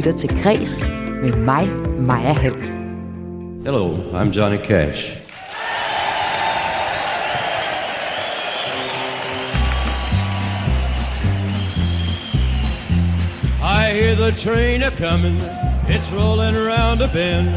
lytter 0.00 0.18
til 0.18 0.42
Græs 0.42 0.88
med 1.22 1.32
mig, 1.32 1.68
Maja 2.00 2.32
Hall. 2.32 2.54
Hello, 3.64 3.96
I'm 4.12 4.30
Johnny 4.36 4.56
Cash. 4.56 5.16
I 13.62 13.92
hear 13.92 14.14
the 14.14 14.32
train 14.32 14.82
a 14.82 14.90
coming, 14.90 15.38
it's 15.88 16.10
rolling 16.12 16.56
around 16.56 17.02
a 17.02 17.08
bend, 17.12 17.48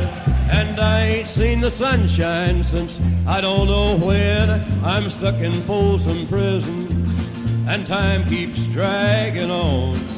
and 0.51 0.79
I 0.79 1.07
ain't 1.13 1.29
seen 1.29 1.61
the 1.61 1.71
sunshine 1.71 2.63
since 2.63 2.99
I 3.37 3.39
don't 3.41 3.67
know 3.67 3.95
when. 4.07 4.49
I'm 4.83 5.09
stuck 5.09 5.35
in 5.35 5.53
Folsom 5.67 6.27
Prison, 6.27 7.05
and 7.69 7.87
time 7.87 8.25
keeps 8.25 8.59
dragging 8.73 9.51
on. 9.51 10.12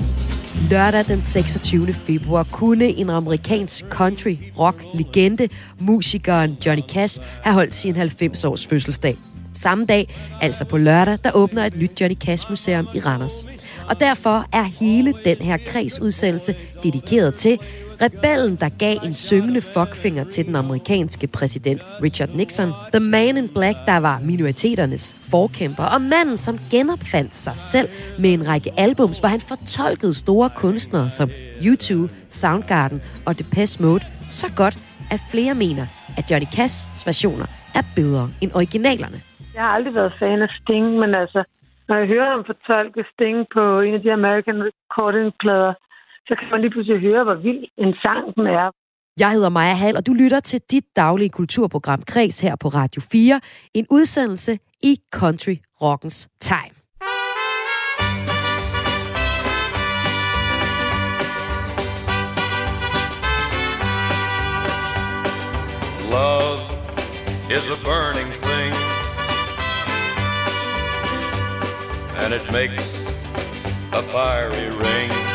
Lørdag 0.70 1.06
den 1.08 1.22
26. 1.22 1.94
februar 1.94 2.44
kunne 2.52 2.86
en 2.86 3.10
amerikansk 3.10 3.86
country 3.90 4.36
rock 4.60 4.84
legende, 4.94 5.50
musikeren 5.80 6.58
Johnny 6.66 6.84
Cash, 6.90 7.20
have 7.44 7.54
holdt 7.54 7.76
sin 7.76 7.96
90-års 7.96 8.68
fødselsdag. 8.68 9.18
Samme 9.54 9.86
dag, 9.86 10.16
altså 10.42 10.66
på 10.66 10.78
lørdag, 10.78 11.18
der 11.24 11.32
åbner 11.32 11.66
et 11.66 11.78
nyt 11.78 12.02
Johnny 12.02 12.16
Cash 12.16 12.50
Museum 12.50 12.88
i 12.96 13.00
Randers. 13.00 13.46
Og 13.90 14.00
derfor 14.00 14.46
er 14.54 14.64
hele 14.64 15.14
den 15.26 15.38
her 15.38 15.58
kredsudsendelse 15.68 16.56
dedikeret 16.84 17.36
til 17.36 17.60
rebellen, 18.02 18.56
der 18.56 18.70
gav 18.80 18.98
en 19.04 19.14
syngende 19.14 19.62
fuckfinger 19.62 20.24
til 20.24 20.46
den 20.46 20.56
amerikanske 20.56 21.28
præsident 21.28 21.82
Richard 22.04 22.30
Nixon, 22.30 22.72
The 22.94 23.00
Man 23.00 23.38
in 23.38 23.50
Black, 23.50 23.78
der 23.86 23.98
var 23.98 24.20
minoriteternes 24.20 25.18
forkæmper, 25.32 25.84
og 25.84 26.02
manden, 26.02 26.38
som 26.38 26.58
genopfandt 26.72 27.36
sig 27.36 27.58
selv 27.58 27.90
med 28.20 28.34
en 28.34 28.48
række 28.48 28.72
albums, 28.78 29.20
hvor 29.20 29.30
han 29.30 29.42
fortolkede 29.42 30.14
store 30.14 30.50
kunstnere 30.56 31.10
som 31.10 31.30
U2, 31.70 31.94
Soundgarden 32.30 33.02
og 33.26 33.40
Depeche 33.40 33.84
Mode 33.84 34.04
så 34.30 34.48
godt, 34.58 34.76
at 35.12 35.22
flere 35.32 35.54
mener, 35.54 35.86
at 36.18 36.32
Johnny 36.32 36.48
Cash's 36.58 37.04
versioner 37.06 37.46
er 37.76 37.84
bedre 37.96 38.30
end 38.42 38.52
originalerne. 38.56 39.22
Jeg 39.56 39.64
har 39.64 39.70
aldrig 39.70 39.96
været 39.96 40.14
fan 40.20 40.42
af 40.42 40.50
Sting, 40.62 41.00
men 41.00 41.16
altså, 41.16 41.44
når 41.88 41.96
jeg 41.98 42.08
hører 42.08 42.30
ham 42.32 42.44
fortolke 42.46 43.06
Sting 43.14 43.38
på 43.56 43.80
en 43.80 43.94
af 43.94 44.02
de 44.02 44.14
American 44.14 44.64
Recording-plader, 44.70 45.74
så 46.28 46.36
kan 46.40 46.48
man 46.52 46.62
lige 46.62 46.72
pludselig 46.72 47.00
høre, 47.00 47.24
hvor 47.24 47.36
vild 47.36 47.64
en 47.78 47.94
sang 48.04 48.36
den 48.36 48.48
er. 48.48 48.72
Jeg 49.20 49.32
hedder 49.32 49.50
Maja 49.50 49.74
Hall, 49.74 49.98
og 49.98 50.06
du 50.08 50.14
lytter 50.14 50.40
til 50.40 50.62
dit 50.72 50.86
daglige 50.96 51.30
kulturprogram 51.30 52.02
Kreds 52.02 52.42
her 52.42 52.56
på 52.56 52.68
Radio 52.68 53.02
4. 53.12 53.42
En 53.74 53.86
udsendelse 53.90 54.60
i 54.84 54.98
Country 55.14 55.56
Rockens 55.82 56.30
Time. 56.40 56.76
Love 66.12 66.60
is 67.58 67.66
a 67.70 67.78
burning 67.90 68.30
thing, 68.48 68.74
and 72.22 72.34
it 72.34 72.46
makes 72.52 72.84
a 73.94 74.02
fiery 74.14 74.70
ring. 74.86 75.35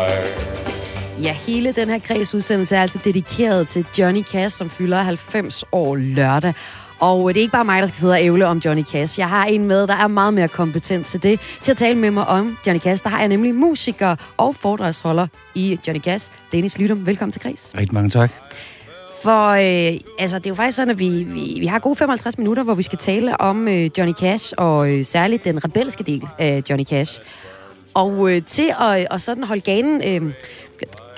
Ja, 1.21 1.33
hele 1.33 1.71
den 1.71 1.89
her 1.89 1.99
kredsudsendelse 1.99 2.75
er 2.75 2.81
altså 2.81 2.99
dedikeret 3.03 3.67
til 3.67 3.85
Johnny 3.97 4.23
Cash, 4.23 4.57
som 4.57 4.69
fylder 4.69 4.97
90 4.97 5.63
år 5.71 5.95
lørdag. 5.95 6.53
Og 6.99 7.33
det 7.33 7.39
er 7.39 7.41
ikke 7.41 7.51
bare 7.51 7.65
mig, 7.65 7.81
der 7.81 7.87
skal 7.87 7.97
sidde 7.97 8.13
og 8.13 8.21
ævle 8.21 8.47
om 8.47 8.57
Johnny 8.57 8.83
Cash. 8.83 9.19
Jeg 9.19 9.29
har 9.29 9.45
en 9.45 9.65
med, 9.65 9.87
der 9.87 9.95
er 9.95 10.07
meget 10.07 10.33
mere 10.33 10.47
kompetent 10.47 11.07
til 11.07 11.23
det. 11.23 11.39
Til 11.61 11.71
at 11.71 11.77
tale 11.77 11.97
med 11.97 12.11
mig 12.11 12.27
om 12.27 12.57
Johnny 12.67 12.81
Cash, 12.81 13.03
der 13.03 13.09
har 13.09 13.19
jeg 13.19 13.27
nemlig 13.27 13.55
musiker 13.55 14.15
og 14.37 14.55
foredragsholder 14.55 15.27
i 15.55 15.79
Johnny 15.87 16.01
Cash. 16.01 16.31
Dennis 16.51 16.77
Lydum, 16.77 17.05
velkommen 17.05 17.31
til 17.31 17.41
Kreds. 17.41 17.71
Rigtig 17.77 17.93
mange 17.93 18.09
tak. 18.09 18.31
For 19.23 19.47
øh, 19.49 19.99
altså, 20.19 20.37
det 20.37 20.45
er 20.45 20.49
jo 20.49 20.55
faktisk 20.55 20.75
sådan, 20.75 20.91
at 20.91 20.99
vi, 20.99 21.23
vi, 21.23 21.57
vi 21.59 21.65
har 21.65 21.79
gode 21.79 21.95
55 21.95 22.37
minutter, 22.37 22.63
hvor 22.63 22.73
vi 22.73 22.83
skal 22.83 22.97
tale 22.97 23.41
om 23.41 23.67
øh, 23.67 23.89
Johnny 23.97 24.13
Cash, 24.13 24.53
og 24.57 24.89
øh, 24.89 25.05
særligt 25.05 25.45
den 25.45 25.65
rebelske 25.65 26.03
del 26.03 26.27
af 26.39 26.63
Johnny 26.69 26.85
Cash. 26.85 27.21
Og 27.93 28.31
øh, 28.31 28.41
til 28.47 28.73
at 28.79 29.07
og 29.11 29.21
sådan 29.21 29.43
holde 29.43 29.61
ganen 29.61 30.23
øh, 30.25 30.33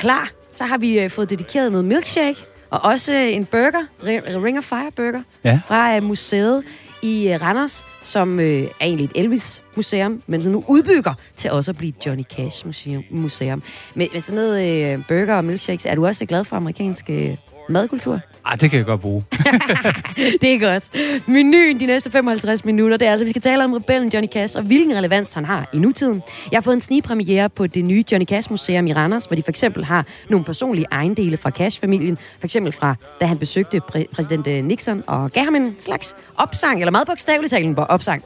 klar, 0.03 0.30
så 0.52 0.64
har 0.64 0.78
vi 0.78 1.00
øh, 1.00 1.09
fået 1.09 1.30
dedikeret 1.30 1.72
noget 1.72 1.86
milkshake, 1.86 2.40
og 2.69 2.80
også 2.84 3.14
øh, 3.14 3.34
en 3.34 3.46
burger, 3.46 3.81
Ri- 4.03 4.38
Ring 4.46 4.58
of 4.58 4.64
Fire 4.64 4.91
burger, 4.96 5.22
Ja. 5.44 5.59
fra 5.68 5.96
øh, 5.96 6.03
museet 6.03 6.64
i 7.02 7.30
øh, 7.34 7.41
Randers, 7.41 7.86
som 8.03 8.40
øh, 8.40 8.46
er 8.62 8.68
egentlig 8.81 9.06
et 9.06 9.12
Elvis-museum, 9.24 10.22
men 10.28 10.41
som 10.41 10.52
nu 10.52 10.64
udbygger 10.68 11.14
til 11.36 11.52
også 11.52 11.72
at 11.72 11.78
blive 11.78 11.94
et 12.00 12.06
Johnny 12.06 12.24
Cash-museum. 12.24 13.03
Museum. 13.12 13.64
Med, 13.96 14.08
med 14.14 14.22
sådan 14.22 14.36
noget 14.36 14.94
øh, 14.94 15.00
burger 15.08 15.36
og 15.36 15.46
milkshakes, 15.46 15.86
er 15.86 15.96
du 15.96 16.06
også 16.06 16.25
glad 16.25 16.44
for 16.44 16.56
amerikansk 16.56 17.06
øh, 17.09 17.38
madkultur? 17.70 18.20
Ej, 18.45 18.55
det 18.55 18.69
kan 18.69 18.77
jeg 18.77 18.85
godt 18.85 19.01
bruge. 19.01 19.23
det 20.41 20.53
er 20.53 20.59
godt. 20.59 20.89
Menuen 21.27 21.79
de 21.79 21.85
næste 21.85 22.11
55 22.11 22.65
minutter, 22.65 22.97
det 22.97 23.07
er 23.07 23.11
altså, 23.11 23.25
vi 23.25 23.29
skal 23.29 23.41
tale 23.41 23.63
om 23.63 23.73
rebellen 23.73 24.09
Johnny 24.13 24.29
Cash, 24.29 24.57
og 24.57 24.63
hvilken 24.63 24.97
relevans 24.97 25.33
han 25.33 25.45
har 25.45 25.69
i 25.73 25.77
nutiden. 25.77 26.21
Jeg 26.51 26.57
har 26.57 26.61
fået 26.61 26.73
en 26.73 26.81
snigpremiere 26.81 27.49
på 27.49 27.67
det 27.67 27.85
nye 27.85 28.03
Johnny 28.11 28.25
Cash 28.25 28.51
Museum 28.51 28.87
i 28.87 28.93
Randers, 28.93 29.25
hvor 29.25 29.35
de 29.35 29.43
for 29.43 29.49
eksempel 29.49 29.85
har 29.85 30.05
nogle 30.29 30.45
personlige 30.45 30.85
ejendele 30.91 31.37
fra 31.37 31.49
Cash-familien. 31.49 32.17
For 32.39 32.45
eksempel 32.45 32.73
fra, 32.73 32.95
da 33.21 33.25
han 33.25 33.37
besøgte 33.37 33.81
præ- 33.95 34.11
præsident 34.13 34.47
øh, 34.47 34.65
Nixon 34.65 35.03
og 35.07 35.31
gav 35.31 35.43
ham 35.43 35.55
en 35.55 35.75
slags 35.79 36.15
opsang, 36.37 36.79
eller 36.79 36.91
meget 36.91 37.07
bogstaveligt 37.07 37.51
talt 37.51 37.65
en 37.65 37.77
opsang. 37.77 38.23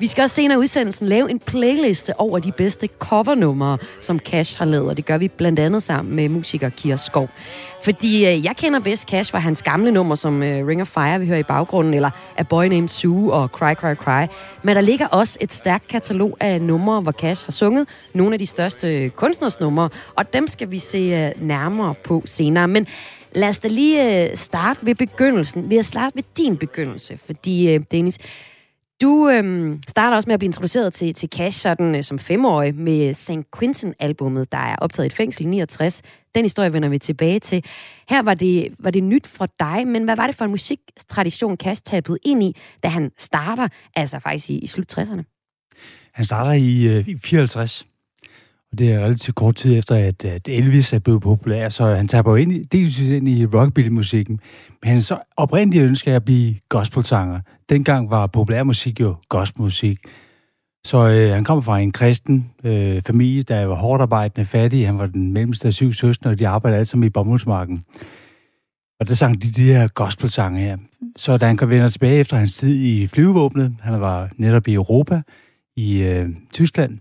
Vi 0.00 0.06
skal 0.06 0.22
også 0.22 0.34
senere 0.36 0.58
i 0.58 0.60
udsendelsen 0.60 1.06
lave 1.06 1.30
en 1.30 1.38
playliste 1.38 2.20
over 2.20 2.38
de 2.38 2.52
bedste 2.52 2.88
covernumre, 2.98 3.78
som 4.00 4.18
Cash 4.18 4.58
har 4.58 4.64
lavet, 4.64 4.88
og 4.88 4.96
det 4.96 5.06
gør 5.06 5.18
vi 5.18 5.28
blandt 5.28 5.58
andet 5.58 5.82
sammen 5.82 6.16
med 6.16 6.28
musiker 6.28 6.68
Kira 6.68 6.96
Skov. 6.96 7.28
Fordi 7.84 8.26
øh, 8.26 8.44
jeg 8.44 8.56
kender 8.56 8.80
bedst 8.80 9.08
Cash 9.08 9.30
fra 9.30 9.38
hans 9.38 9.62
gamle 9.62 9.92
nummer, 9.92 10.14
som 10.14 10.42
øh, 10.42 10.66
Ring 10.66 10.80
of 10.80 10.88
Fire, 10.88 11.20
vi 11.20 11.26
hører 11.26 11.38
i 11.38 11.42
baggrunden, 11.42 11.94
eller 11.94 12.10
A 12.36 12.42
Boy 12.42 12.64
Named 12.64 12.88
Sue 12.88 13.32
og 13.32 13.48
Cry 13.48 13.74
Cry 13.74 13.94
Cry. 13.94 14.26
Men 14.62 14.76
der 14.76 14.82
ligger 14.82 15.06
også 15.06 15.38
et 15.40 15.52
stærkt 15.52 15.88
katalog 15.88 16.36
af 16.40 16.62
numre, 16.62 17.00
hvor 17.00 17.12
Cash 17.12 17.46
har 17.46 17.52
sunget 17.52 17.88
nogle 18.14 18.32
af 18.32 18.38
de 18.38 18.46
største 18.46 19.04
øh, 19.04 19.10
kunstnersnumre, 19.10 19.88
og 20.16 20.32
dem 20.32 20.46
skal 20.46 20.70
vi 20.70 20.78
se 20.78 20.98
øh, 20.98 21.46
nærmere 21.46 21.94
på 22.04 22.22
senere. 22.24 22.68
Men 22.68 22.86
lad 23.32 23.48
os 23.48 23.58
da 23.58 23.68
lige 23.68 24.28
øh, 24.30 24.36
starte 24.36 24.86
ved 24.86 24.94
begyndelsen. 24.94 25.70
Vi 25.70 25.76
har 25.76 25.82
starte 25.82 26.16
ved 26.16 26.22
din 26.36 26.56
begyndelse, 26.56 27.18
fordi 27.26 27.74
øh, 27.74 27.80
Dennis, 27.90 28.18
du 29.02 29.28
øhm, 29.28 29.80
starter 29.88 30.16
også 30.16 30.26
med 30.28 30.34
at 30.34 30.40
blive 30.40 30.48
introduceret 30.48 30.92
til, 30.92 31.14
til 31.14 31.28
Cash 31.28 31.60
sådan, 31.60 31.94
øh, 31.94 32.02
som 32.04 32.18
femårig 32.18 32.74
med 32.74 33.14
St. 33.14 33.30
Quentin-albummet, 33.58 34.52
der 34.52 34.58
er 34.58 34.76
optaget 34.76 35.04
i 35.04 35.06
et 35.06 35.12
fængsel 35.12 35.42
i 35.46 35.48
69. 35.48 36.02
Den 36.34 36.44
historie 36.44 36.72
vender 36.72 36.88
vi 36.88 36.98
tilbage 36.98 37.38
til. 37.40 37.64
Her 38.08 38.22
var 38.22 38.34
det, 38.34 38.68
var 38.78 38.90
det 38.90 39.02
nyt 39.04 39.26
for 39.26 39.48
dig, 39.60 39.86
men 39.86 40.04
hvad 40.04 40.16
var 40.16 40.26
det 40.26 40.36
for 40.36 40.44
en 40.44 40.50
musiktradition, 40.50 41.56
Cash 41.56 41.82
tabede 41.84 42.18
ind 42.24 42.42
i, 42.42 42.56
da 42.82 42.88
han 42.88 43.10
starter, 43.18 43.68
altså 43.96 44.18
faktisk 44.18 44.50
i, 44.50 44.58
i 44.58 44.66
slut 44.66 44.98
60'erne? 44.98 45.22
Han 46.14 46.24
starter 46.24 46.52
i, 46.52 46.82
øh, 46.82 47.08
i 47.08 47.16
54. 47.24 47.86
Og 48.72 48.78
det 48.78 48.92
er 48.92 49.00
relativt 49.00 49.34
kort 49.36 49.54
tid 49.56 49.78
efter, 49.78 49.94
at, 49.96 50.24
at 50.24 50.48
Elvis 50.48 50.92
er 50.92 50.98
blevet 50.98 51.22
populær, 51.22 51.68
så 51.68 51.86
han 51.94 52.08
taber 52.08 52.36
ind, 52.36 52.52
i- 52.52 52.62
dels 52.62 52.98
ind 53.00 53.28
i 53.28 53.46
rockabilly-musikken. 53.46 54.40
Men 54.82 54.90
han 54.90 55.02
så 55.02 55.18
oprindeligt 55.36 55.84
ønsker 55.84 56.16
at 56.16 56.24
blive 56.24 56.56
gospelsanger. 56.68 57.40
Dengang 57.68 58.10
var 58.10 58.26
populærmusik 58.26 59.00
jo 59.00 59.16
gospelmusik. 59.28 59.98
Så 60.84 61.08
øh, 61.08 61.34
han 61.34 61.44
kom 61.44 61.62
fra 61.62 61.78
en 61.78 61.92
kristen 61.92 62.50
øh, 62.64 63.02
familie, 63.02 63.42
der 63.42 63.64
var 63.64 63.74
hårdt 63.74 64.02
arbejdende 64.02 64.46
fattig. 64.46 64.86
Han 64.86 64.98
var 64.98 65.06
den 65.06 65.32
mellemste 65.32 65.68
af 65.68 65.74
syv 65.74 65.92
søstre, 65.92 66.30
og 66.30 66.38
de 66.38 66.48
arbejdede 66.48 66.76
alle 66.76 66.86
sammen 66.86 67.06
i 67.06 67.10
bomuldsmarken. 67.10 67.84
Og 69.00 69.08
der 69.08 69.14
sang 69.14 69.42
de 69.42 69.52
de 69.52 69.64
her 69.64 69.88
gospelsange 69.88 70.60
her. 70.60 70.76
Så 71.16 71.36
da 71.36 71.46
han 71.46 71.56
kom 71.56 71.70
vender 71.70 71.88
tilbage 71.88 72.20
efter 72.20 72.36
hans 72.36 72.56
tid 72.56 72.74
i 72.74 73.06
flyvevåbnet, 73.06 73.74
han 73.80 74.00
var 74.00 74.30
netop 74.36 74.68
i 74.68 74.74
Europa, 74.74 75.22
i 75.76 76.02
øh, 76.02 76.28
Tyskland, 76.52 76.98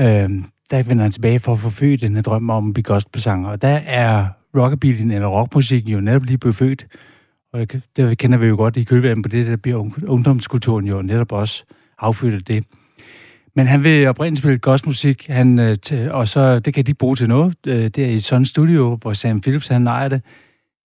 øh, 0.00 0.30
der 0.70 0.82
vender 0.82 1.02
han 1.02 1.12
tilbage 1.12 1.40
for 1.40 1.52
at 1.52 1.58
forføge 1.58 1.96
den 1.96 2.14
her 2.14 2.22
drøm 2.22 2.50
om 2.50 2.68
at 2.68 2.74
blive 2.74 2.84
gospelsanger. 2.84 3.48
Og 3.48 3.62
der 3.62 3.80
er 3.86 4.26
rockabillyen 4.56 5.10
eller 5.10 5.28
rockmusikken 5.28 5.92
jo 5.92 6.00
netop 6.00 6.24
lige 6.24 6.38
blevet 6.38 6.56
født. 6.56 6.86
Og 7.52 7.72
det, 7.96 8.18
kender 8.18 8.38
vi 8.38 8.46
jo 8.46 8.56
godt 8.56 8.76
i 8.76 8.84
kølvandet 8.84 9.22
på 9.22 9.28
det, 9.28 9.46
der 9.46 9.56
bliver 9.56 9.90
ungdomskulturen 10.06 10.86
jo 10.86 11.02
netop 11.02 11.32
også 11.32 11.64
affødt 11.98 12.34
af 12.34 12.44
det. 12.44 12.64
Men 13.54 13.66
han 13.66 13.84
vil 13.84 14.06
oprindeligt 14.06 14.38
spille 14.38 14.58
gospelmusik, 14.58 15.26
han, 15.26 15.58
øh, 15.58 15.76
og 16.10 16.28
så 16.28 16.58
det 16.58 16.74
kan 16.74 16.86
de 16.86 16.94
bruge 16.94 17.16
til 17.16 17.28
noget. 17.28 17.54
Øh, 17.66 17.84
det 17.84 17.98
er 17.98 18.08
i 18.08 18.20
sådan 18.20 18.44
studio, 18.44 18.96
hvor 18.96 19.12
Sam 19.12 19.40
Phillips 19.40 19.68
han 19.68 19.86
ejer 19.86 20.08
det. 20.08 20.22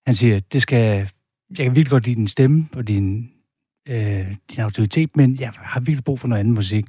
Han 0.05 0.15
siger, 0.15 0.39
det 0.39 0.61
skal, 0.61 1.09
jeg 1.57 1.65
kan 1.65 1.75
virkelig 1.75 1.89
godt 1.89 2.05
lide 2.05 2.15
din 2.15 2.27
stemme 2.27 2.67
og 2.75 2.87
din, 2.87 3.29
øh, 3.89 4.25
din 4.51 4.59
autoritet, 4.59 5.15
men 5.15 5.39
jeg 5.39 5.51
har 5.55 5.79
virkelig 5.79 6.03
brug 6.03 6.19
for 6.19 6.27
noget 6.27 6.39
andet 6.39 6.53
musik. 6.53 6.85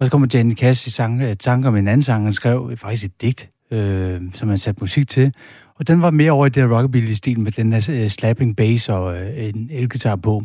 Og 0.00 0.06
så 0.06 0.10
kommer 0.10 0.28
Johnny 0.34 0.54
Cass 0.54 0.86
i 0.86 0.90
sang, 0.90 1.38
tanker 1.38 1.68
om 1.68 1.76
en 1.76 1.88
anden 1.88 2.02
sang, 2.02 2.24
han 2.24 2.32
skrev 2.32 2.76
faktisk 2.76 3.04
et 3.04 3.20
digt, 3.20 3.50
øh, 3.70 4.20
som 4.34 4.48
han 4.48 4.58
satte 4.58 4.82
musik 4.82 5.08
til. 5.08 5.34
Og 5.74 5.88
den 5.88 6.02
var 6.02 6.10
mere 6.10 6.32
over 6.32 6.46
i 6.46 6.48
det 6.48 6.70
rockabilly-stil 6.70 7.40
med 7.40 7.52
den 7.52 7.72
der 7.72 8.02
uh, 8.02 8.08
slapping 8.08 8.56
bass 8.56 8.88
og 8.88 9.14
uh, 9.14 9.44
en 9.44 9.68
elgitar 9.72 10.16
på. 10.16 10.42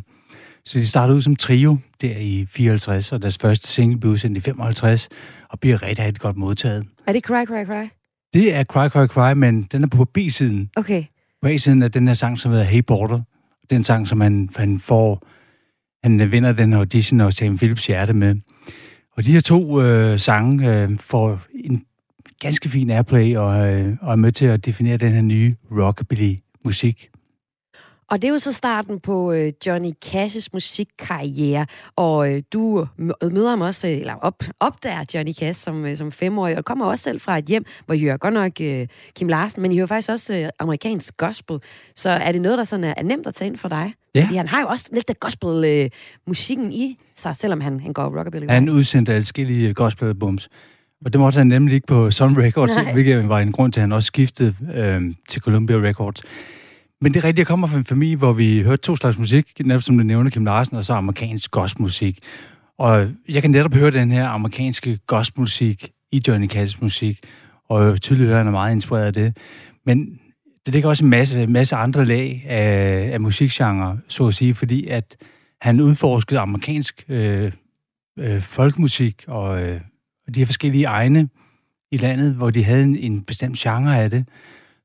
Så 0.65 0.79
de 0.79 0.87
startede 0.87 1.15
ud 1.15 1.21
som 1.21 1.35
trio 1.35 1.77
der 2.01 2.17
i 2.17 2.45
54, 2.49 3.11
og 3.11 3.21
deres 3.21 3.37
første 3.37 3.67
single 3.67 3.99
blev 3.99 4.11
udsendt 4.11 4.37
i 4.37 4.39
55, 4.39 5.09
og 5.49 5.59
bliver 5.59 5.83
rigtig, 5.83 6.05
rigtig 6.05 6.21
godt 6.21 6.37
modtaget. 6.37 6.85
Er 7.07 7.13
det 7.13 7.23
Cry, 7.23 7.45
Cry, 7.45 7.65
Cry? 7.65 7.87
Det 8.33 8.55
er 8.55 8.63
Cry, 8.63 8.87
Cry, 8.87 9.07
Cry, 9.07 9.33
men 9.33 9.63
den 9.63 9.83
er 9.83 9.87
på 9.87 10.05
B-siden. 10.05 10.69
Okay. 10.75 11.03
På 11.41 11.47
A-siden 11.47 11.81
er 11.81 11.87
den 11.87 12.07
her 12.07 12.13
sang, 12.13 12.39
som 12.39 12.51
hedder 12.51 12.65
Hey 12.65 12.79
Border. 12.79 13.21
Den 13.69 13.83
sang, 13.83 14.07
som 14.07 14.21
han, 14.21 14.49
han 14.55 14.79
får, 14.79 15.27
han 16.03 16.31
vinder 16.31 16.51
den 16.51 16.73
audition 16.73 17.21
og 17.21 17.33
Sam 17.33 17.57
Phillips 17.57 17.87
hjerte 17.87 18.13
med. 18.13 18.35
Og 19.17 19.25
de 19.25 19.31
her 19.31 19.41
to 19.41 19.81
øh, 19.81 20.19
sange 20.19 20.81
øh, 20.81 20.97
får 20.99 21.39
en 21.53 21.85
ganske 22.39 22.69
fin 22.69 22.89
airplay 22.89 23.35
og, 23.35 23.73
øh, 23.73 23.97
og 24.01 24.11
er 24.11 24.15
med 24.15 24.31
til 24.31 24.45
at 24.45 24.65
definere 24.65 24.97
den 24.97 25.11
her 25.11 25.21
nye 25.21 25.55
rockabilly-musik. 25.71 27.09
Og 28.09 28.21
det 28.21 28.27
er 28.27 28.31
jo 28.31 28.39
så 28.39 28.51
starten 28.53 28.99
på 28.99 29.31
øh, 29.31 29.53
Johnny 29.65 29.91
Cash's 30.05 30.47
musikkarriere, 30.53 31.65
og 31.95 32.33
øh, 32.33 32.43
du 32.53 32.87
møder 33.31 33.49
ham 33.49 33.61
også, 33.61 33.87
eller 33.87 34.13
op, 34.13 34.43
opdager 34.59 35.03
Johnny 35.13 35.33
Cash 35.33 35.63
som, 35.63 35.85
øh, 35.85 35.97
som 35.97 36.11
femårig, 36.11 36.57
og 36.57 36.65
kommer 36.65 36.85
også 36.85 37.03
selv 37.03 37.21
fra 37.21 37.37
et 37.37 37.45
hjem, 37.45 37.65
hvor 37.85 37.95
I 37.95 37.99
hører 37.99 38.17
godt 38.17 38.33
nok 38.33 38.51
øh, 38.61 38.87
Kim 39.15 39.27
Larsen, 39.27 39.61
men 39.61 39.71
I 39.71 39.75
hører 39.75 39.87
faktisk 39.87 40.09
også 40.09 40.35
øh, 40.35 40.49
amerikansk 40.59 41.17
gospel. 41.17 41.59
Så 41.95 42.09
er 42.09 42.31
det 42.31 42.41
noget, 42.41 42.57
der 42.57 42.63
sådan 42.63 42.83
er, 42.83 42.93
er 42.97 43.03
nemt 43.03 43.27
at 43.27 43.33
tage 43.33 43.47
ind 43.47 43.57
for 43.57 43.69
dig? 43.69 43.93
Ja. 44.15 44.23
Fordi 44.23 44.35
han 44.35 44.47
har 44.47 44.61
jo 44.61 44.67
også 44.67 44.89
lidt 44.93 45.09
af 45.09 45.19
gospel-musikken 45.19 46.65
øh, 46.65 46.73
i 46.73 46.97
sig, 47.15 47.35
selvom 47.35 47.61
han, 47.61 47.79
han 47.79 47.93
går 47.93 48.17
rockabilly. 48.17 48.45
Han 48.49 48.69
udsendte 48.69 49.13
adskillige 49.13 49.73
gospel-bums. 49.73 50.49
Og 51.05 51.13
det 51.13 51.21
måtte 51.21 51.37
han 51.37 51.47
nemlig 51.47 51.75
ikke 51.75 51.87
på 51.87 52.11
Sun 52.11 52.37
Records, 52.37 52.75
Nej. 52.75 52.93
hvilket 52.93 53.29
var 53.29 53.39
en 53.39 53.51
grund 53.51 53.73
til, 53.73 53.79
at 53.79 53.81
han 53.81 53.91
også 53.91 54.07
skiftede 54.07 54.55
øh, 54.75 55.01
til 55.29 55.41
Columbia 55.41 55.75
Records. 55.75 56.23
Men 57.01 57.13
det 57.13 57.19
er 57.19 57.23
rigtigt, 57.23 57.39
jeg 57.39 57.47
kommer 57.47 57.67
fra 57.67 57.77
en 57.77 57.85
familie, 57.85 58.15
hvor 58.15 58.33
vi 58.33 58.63
hørte 58.63 58.81
to 58.81 58.95
slags 58.95 59.17
musik, 59.17 59.51
netop 59.65 59.81
som 59.81 59.97
du 59.97 60.03
nævner, 60.03 60.29
Kim 60.29 60.45
Larsen, 60.45 60.77
og 60.77 60.85
så 60.85 60.93
amerikansk 60.93 61.51
gospelmusik. 61.51 62.19
Og 62.77 63.07
jeg 63.29 63.41
kan 63.41 63.51
netop 63.51 63.73
høre 63.73 63.91
den 63.91 64.11
her 64.11 64.27
amerikanske 64.27 64.99
gospelmusik 65.07 65.91
i 66.11 66.21
Johnny 66.27 66.51
Cash's 66.53 66.77
musik, 66.81 67.19
og 67.69 68.01
tydeligt 68.01 68.27
høre, 68.27 68.37
at 68.37 68.45
han 68.45 68.47
er 68.47 68.51
meget 68.51 68.71
inspireret 68.71 69.05
af 69.05 69.13
det. 69.13 69.37
Men 69.85 70.19
det 70.65 70.73
ligger 70.73 70.89
også 70.89 71.03
en 71.03 71.09
masse, 71.09 71.47
masse 71.47 71.75
andre 71.75 72.05
lag 72.05 72.45
af, 72.47 73.09
af 73.13 73.21
musikgenre, 73.21 73.99
så 74.07 74.27
at 74.27 74.33
sige, 74.33 74.53
fordi 74.53 74.87
at 74.87 75.17
han 75.61 75.81
udforskede 75.81 76.39
amerikansk 76.39 77.05
øh, 77.09 77.51
øh, 78.19 78.41
folkmusik 78.41 79.23
og 79.27 79.63
øh, 79.63 79.81
de 80.33 80.39
her 80.39 80.45
forskellige 80.45 80.85
egne 80.85 81.29
i 81.91 81.97
landet, 81.97 82.33
hvor 82.33 82.49
de 82.49 82.63
havde 82.63 82.83
en, 82.83 82.95
en 82.95 83.21
bestemt 83.21 83.57
genre 83.57 84.01
af 84.01 84.09
det. 84.09 84.25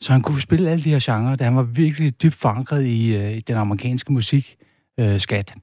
Så 0.00 0.12
han 0.12 0.22
kunne 0.22 0.40
spille 0.40 0.70
alle 0.70 0.84
de 0.84 0.90
her 0.90 0.98
genrer, 1.02 1.36
da 1.36 1.44
han 1.44 1.56
var 1.56 1.62
virkelig 1.62 2.22
dybt 2.22 2.34
forankret 2.34 2.84
i, 2.84 3.16
øh, 3.16 3.36
i 3.36 3.40
den 3.40 3.56
amerikanske 3.56 4.12
musik 4.12 4.56
øh, 5.00 5.20
skat. 5.20 5.54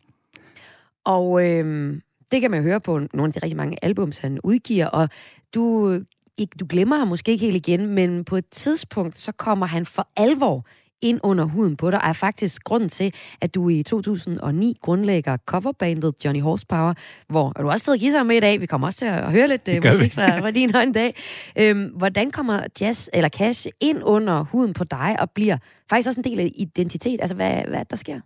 Og 1.06 1.50
øh, 1.50 1.98
det 2.32 2.42
kan 2.42 2.52
man 2.52 2.64
høre 2.64 2.82
på 2.82 3.00
nogle 3.14 3.30
af 3.30 3.34
de 3.34 3.40
rigtig 3.44 3.58
mange 3.58 3.78
albums, 3.82 4.20
han 4.20 4.40
udgiver, 4.44 4.86
og 4.86 5.10
du, 5.54 5.92
ikke, 6.38 6.56
du 6.60 6.66
glemmer 6.70 6.98
ham 6.98 7.08
måske 7.08 7.32
ikke 7.32 7.46
helt 7.46 7.68
igen, 7.68 7.88
men 7.88 8.26
på 8.26 8.36
et 8.36 8.48
tidspunkt, 8.52 9.20
så 9.20 9.32
kommer 9.32 9.66
han 9.66 9.86
for 9.86 10.08
alvor 10.16 10.66
ind 11.02 11.20
under 11.24 11.46
huden 11.46 11.76
på 11.76 11.92
dig, 11.92 12.02
og 12.02 12.10
er 12.10 12.14
faktisk 12.14 12.64
grunden 12.64 12.90
til, 12.90 13.14
at 13.42 13.56
du 13.56 13.70
i 13.70 13.84
2009 13.84 14.76
grundlægger 14.82 15.38
coverbandet 15.46 16.14
Johnny 16.26 16.42
Horsepower, 16.42 16.94
hvor 17.30 17.52
og 17.56 17.64
du 17.64 17.70
også 17.70 17.84
stadig 17.84 18.02
guitar 18.02 18.24
med 18.24 18.36
i 18.36 18.40
dag. 18.40 18.62
Vi 18.62 18.66
kommer 18.66 18.88
også 18.88 19.00
til 19.00 19.06
at 19.06 19.32
høre 19.32 19.48
lidt 19.48 19.70
uh, 19.70 19.86
musik 19.86 20.14
fra, 20.14 20.40
fra 20.40 20.52
din 20.52 20.76
hånd 20.76 20.90
i 20.90 20.94
dag. 20.94 21.16
Øhm, 21.60 21.86
hvordan 21.86 22.32
kommer 22.32 22.60
jazz 22.82 23.10
eller 23.14 23.30
cash 23.30 23.68
ind 23.80 24.00
under 24.04 24.44
huden 24.44 24.74
på 24.74 24.84
dig, 24.84 25.16
og 25.20 25.32
bliver 25.32 25.58
faktisk 25.90 26.08
også 26.08 26.20
en 26.20 26.24
del 26.24 26.40
af 26.40 26.52
identitet? 26.56 27.18
Altså, 27.22 27.36
hvad, 27.36 27.62
hvad 27.68 27.86
der 27.90 27.96
sker? 27.96 28.20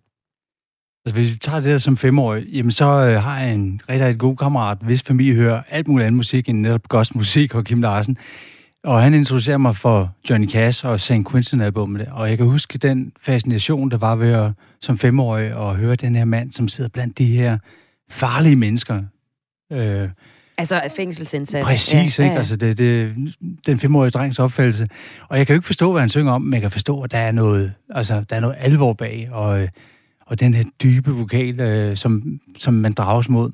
Altså, 1.06 1.16
hvis 1.16 1.34
vi 1.34 1.38
tager 1.38 1.60
det 1.60 1.72
der 1.72 1.78
som 1.78 1.98
femårig, 1.98 2.46
jamen 2.48 2.72
så 2.72 2.86
øh, 2.86 3.24
har 3.24 3.40
jeg 3.40 3.54
en 3.54 3.82
rigtig, 3.90 4.08
rigtig 4.08 4.20
god 4.20 4.36
kammerat, 4.36 4.78
hvis 4.82 5.04
familie 5.04 5.34
hører 5.34 5.62
alt 5.70 5.88
muligt 5.88 6.06
andet 6.08 6.18
musik 6.18 6.50
end 6.50 6.60
netop 6.60 6.90
gospelmusik 6.90 7.56
og 7.56 7.64
Kim 7.64 7.82
Larsen. 7.82 8.18
Og 8.83 9.01
han 9.01 9.13
introducerer 9.13 9.57
mig 9.57 9.75
for 9.75 10.16
Johnny 10.30 10.50
Cash 10.50 10.86
og 10.86 11.00
St. 11.00 11.12
Quentin-albummet. 11.31 12.07
Og 12.12 12.30
jeg 12.30 12.38
kan 12.38 12.45
huske 12.45 12.78
den 12.78 13.12
fascination, 13.22 13.92
der 13.92 13.98
var 13.98 14.16
ved 14.16 14.31
at, 14.31 14.51
som 14.81 14.98
femårig 14.98 15.69
at 15.69 15.75
høre 15.75 15.95
den 15.95 16.16
her 16.16 16.25
mand, 16.25 16.51
som 16.51 16.68
sidder 16.68 16.89
blandt 16.89 17.18
de 17.18 17.25
her 17.25 17.57
farlige 18.10 18.56
mennesker. 18.56 19.04
Øh, 19.72 20.10
altså 20.57 20.81
fængselsindsat. 20.95 21.63
Præcis, 21.63 21.94
ja, 21.94 22.01
ikke? 22.04 22.24
Ja, 22.24 22.31
ja. 22.31 22.38
Altså 22.38 22.56
det, 22.56 22.78
det, 22.78 23.16
den 23.66 23.80
femårige 23.80 24.12
drengs 24.12 24.39
opfattelse. 24.39 24.88
Og 25.30 25.38
jeg 25.38 25.48
kan 25.48 25.54
jo 25.54 25.57
ikke 25.57 25.66
forstå, 25.66 25.92
hvad 25.92 26.01
han 26.01 26.10
synger 26.10 26.31
om, 26.31 26.42
men 26.42 26.54
jeg 26.54 26.62
kan 26.62 26.72
forstå, 26.72 27.01
at 27.01 27.12
der 27.12 27.18
er 27.18 27.31
noget, 27.31 27.74
altså, 27.89 28.24
der 28.30 28.36
er 28.36 28.39
noget 28.39 28.56
alvor 28.60 28.94
bag, 28.94 29.30
og, 29.31 29.68
og 30.25 30.39
den 30.39 30.54
her 30.54 30.63
dybe 30.84 31.12
vokal, 31.12 31.60
øh, 31.60 31.98
som, 31.98 32.39
som 32.60 32.74
man 32.74 32.94
drages 32.94 33.30
mod. 33.30 33.51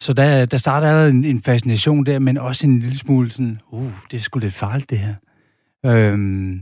Så 0.00 0.12
der, 0.12 0.44
der 0.44 0.56
starter 0.56 0.88
allerede 0.88 1.10
en, 1.10 1.24
en 1.24 1.42
fascination 1.42 2.06
der, 2.06 2.18
men 2.18 2.38
også 2.38 2.66
en 2.66 2.78
lille 2.78 2.98
smule 2.98 3.30
sådan, 3.30 3.60
uh, 3.70 3.92
det 4.10 4.16
er 4.16 4.20
sgu 4.20 4.38
lidt 4.38 4.54
farligt 4.54 4.90
det 4.90 4.98
her. 4.98 5.14
Øhm, 5.86 6.60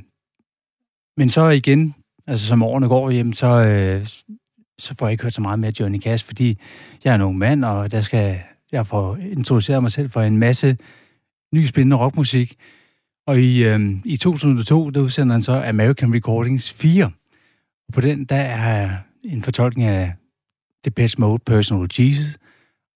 men 1.16 1.28
så 1.28 1.48
igen, 1.48 1.94
altså 2.26 2.46
som 2.46 2.62
årene 2.62 2.88
går 2.88 3.10
hjem, 3.10 3.32
så, 3.32 3.46
øh, 3.46 4.06
så 4.78 4.94
får 4.98 5.06
jeg 5.06 5.12
ikke 5.12 5.22
hørt 5.22 5.32
så 5.32 5.40
meget 5.40 5.58
mere 5.58 5.72
Johnny 5.80 6.00
Cash, 6.00 6.26
fordi 6.26 6.58
jeg 7.04 7.10
er 7.10 7.14
en 7.14 7.20
ung 7.20 7.38
mand, 7.38 7.64
og 7.64 7.92
der 7.92 8.00
skal 8.00 8.40
jeg 8.72 8.86
får 8.86 9.16
introduceret 9.16 9.82
mig 9.82 9.90
selv 9.90 10.10
for 10.10 10.22
en 10.22 10.38
masse 10.38 10.76
ny 11.54 11.64
spændende 11.64 11.96
rockmusik. 11.96 12.56
Og 13.26 13.40
i, 13.40 13.64
øh, 13.64 13.90
i 14.04 14.16
2002, 14.16 14.90
der 14.90 15.00
udsender 15.00 15.34
han 15.34 15.42
så 15.42 15.62
American 15.62 16.14
Recordings 16.14 16.72
4. 16.72 17.04
Og 17.88 17.94
på 17.94 18.00
den, 18.00 18.24
der 18.24 18.36
er 18.36 18.96
en 19.24 19.42
fortolkning 19.42 19.88
af 19.88 20.12
Depeche 20.84 21.20
Mode 21.20 21.42
Personal 21.46 21.88
Jesus, 21.98 22.38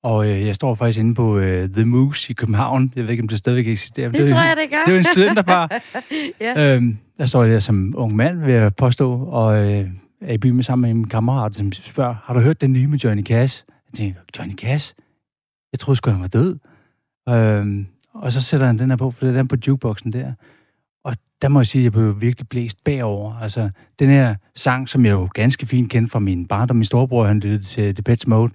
og 0.03 0.29
øh, 0.29 0.47
jeg 0.47 0.55
står 0.55 0.75
faktisk 0.75 0.99
inde 0.99 1.15
på 1.15 1.39
øh, 1.39 1.69
The 1.69 1.85
Moose 1.85 2.31
i 2.31 2.35
København. 2.35 2.93
Jeg 2.97 3.05
ved 3.05 3.11
ikke, 3.11 3.23
om 3.23 3.29
det 3.29 3.39
stadigvæk 3.39 3.69
eksisterer. 3.69 4.11
Det, 4.11 4.21
det 4.21 4.31
tror 4.31 4.41
jeg, 4.41 4.57
det 4.57 4.71
gør. 4.71 4.79
Det 4.87 4.89
er 4.89 4.93
jo 4.93 4.99
en 4.99 5.05
studenterbar. 5.05 5.81
ja. 6.41 6.75
øhm, 6.75 6.99
der 7.19 7.27
står 7.27 7.43
jeg 7.43 7.53
der 7.53 7.59
som 7.59 7.95
ung 7.97 8.17
mand, 8.17 8.45
vil 8.45 8.55
jeg 8.55 8.75
påstå, 8.75 9.13
og 9.13 9.57
øh, 9.57 9.91
er 10.21 10.33
i 10.33 10.39
byen 10.39 10.55
med 10.55 10.65
sammen 10.65 10.89
med 10.89 10.95
min 10.95 11.09
kammerat, 11.09 11.57
som 11.57 11.73
spørger, 11.73 12.15
har 12.25 12.35
du 12.35 12.41
hørt 12.41 12.61
den 12.61 12.73
nye 12.73 12.87
med 12.87 12.99
Johnny 12.99 13.25
Cash? 13.25 13.65
Jeg 13.69 13.99
tænker, 13.99 14.21
Johnny 14.39 14.57
Cash? 14.57 14.95
Jeg 15.73 15.79
troede 15.79 15.97
sgu, 15.97 16.11
han 16.11 16.21
var 16.21 16.27
død. 16.27 16.59
Øhm, 17.29 17.87
og 18.15 18.33
så 18.33 18.43
sætter 18.43 18.67
han 18.67 18.79
den 18.79 18.91
her 18.91 18.97
på, 18.97 19.11
for 19.11 19.27
det 19.27 19.35
er 19.35 19.39
den 19.39 19.49
på 19.49 19.57
jukeboxen 19.67 20.13
der. 20.13 20.33
Og 21.05 21.17
der 21.43 21.49
må 21.49 21.61
jeg 21.61 21.67
sige, 21.67 21.81
at 21.81 21.85
jeg 21.85 21.93
blev 21.93 22.21
virkelig 22.21 22.49
blæst 22.49 22.85
bagover. 22.85 23.35
Altså, 23.35 23.71
den 23.99 24.09
her 24.09 24.35
sang, 24.55 24.89
som 24.89 25.05
jeg 25.05 25.13
jo 25.13 25.29
ganske 25.35 25.67
fint 25.67 25.91
kendte 25.91 26.11
fra 26.11 26.19
min 26.19 26.47
barndom, 26.47 26.77
min 26.77 26.85
storebror, 26.85 27.27
han 27.27 27.41
lyttede 27.41 27.63
til 27.63 27.97
Depeche 27.97 28.31
Mode, 28.31 28.53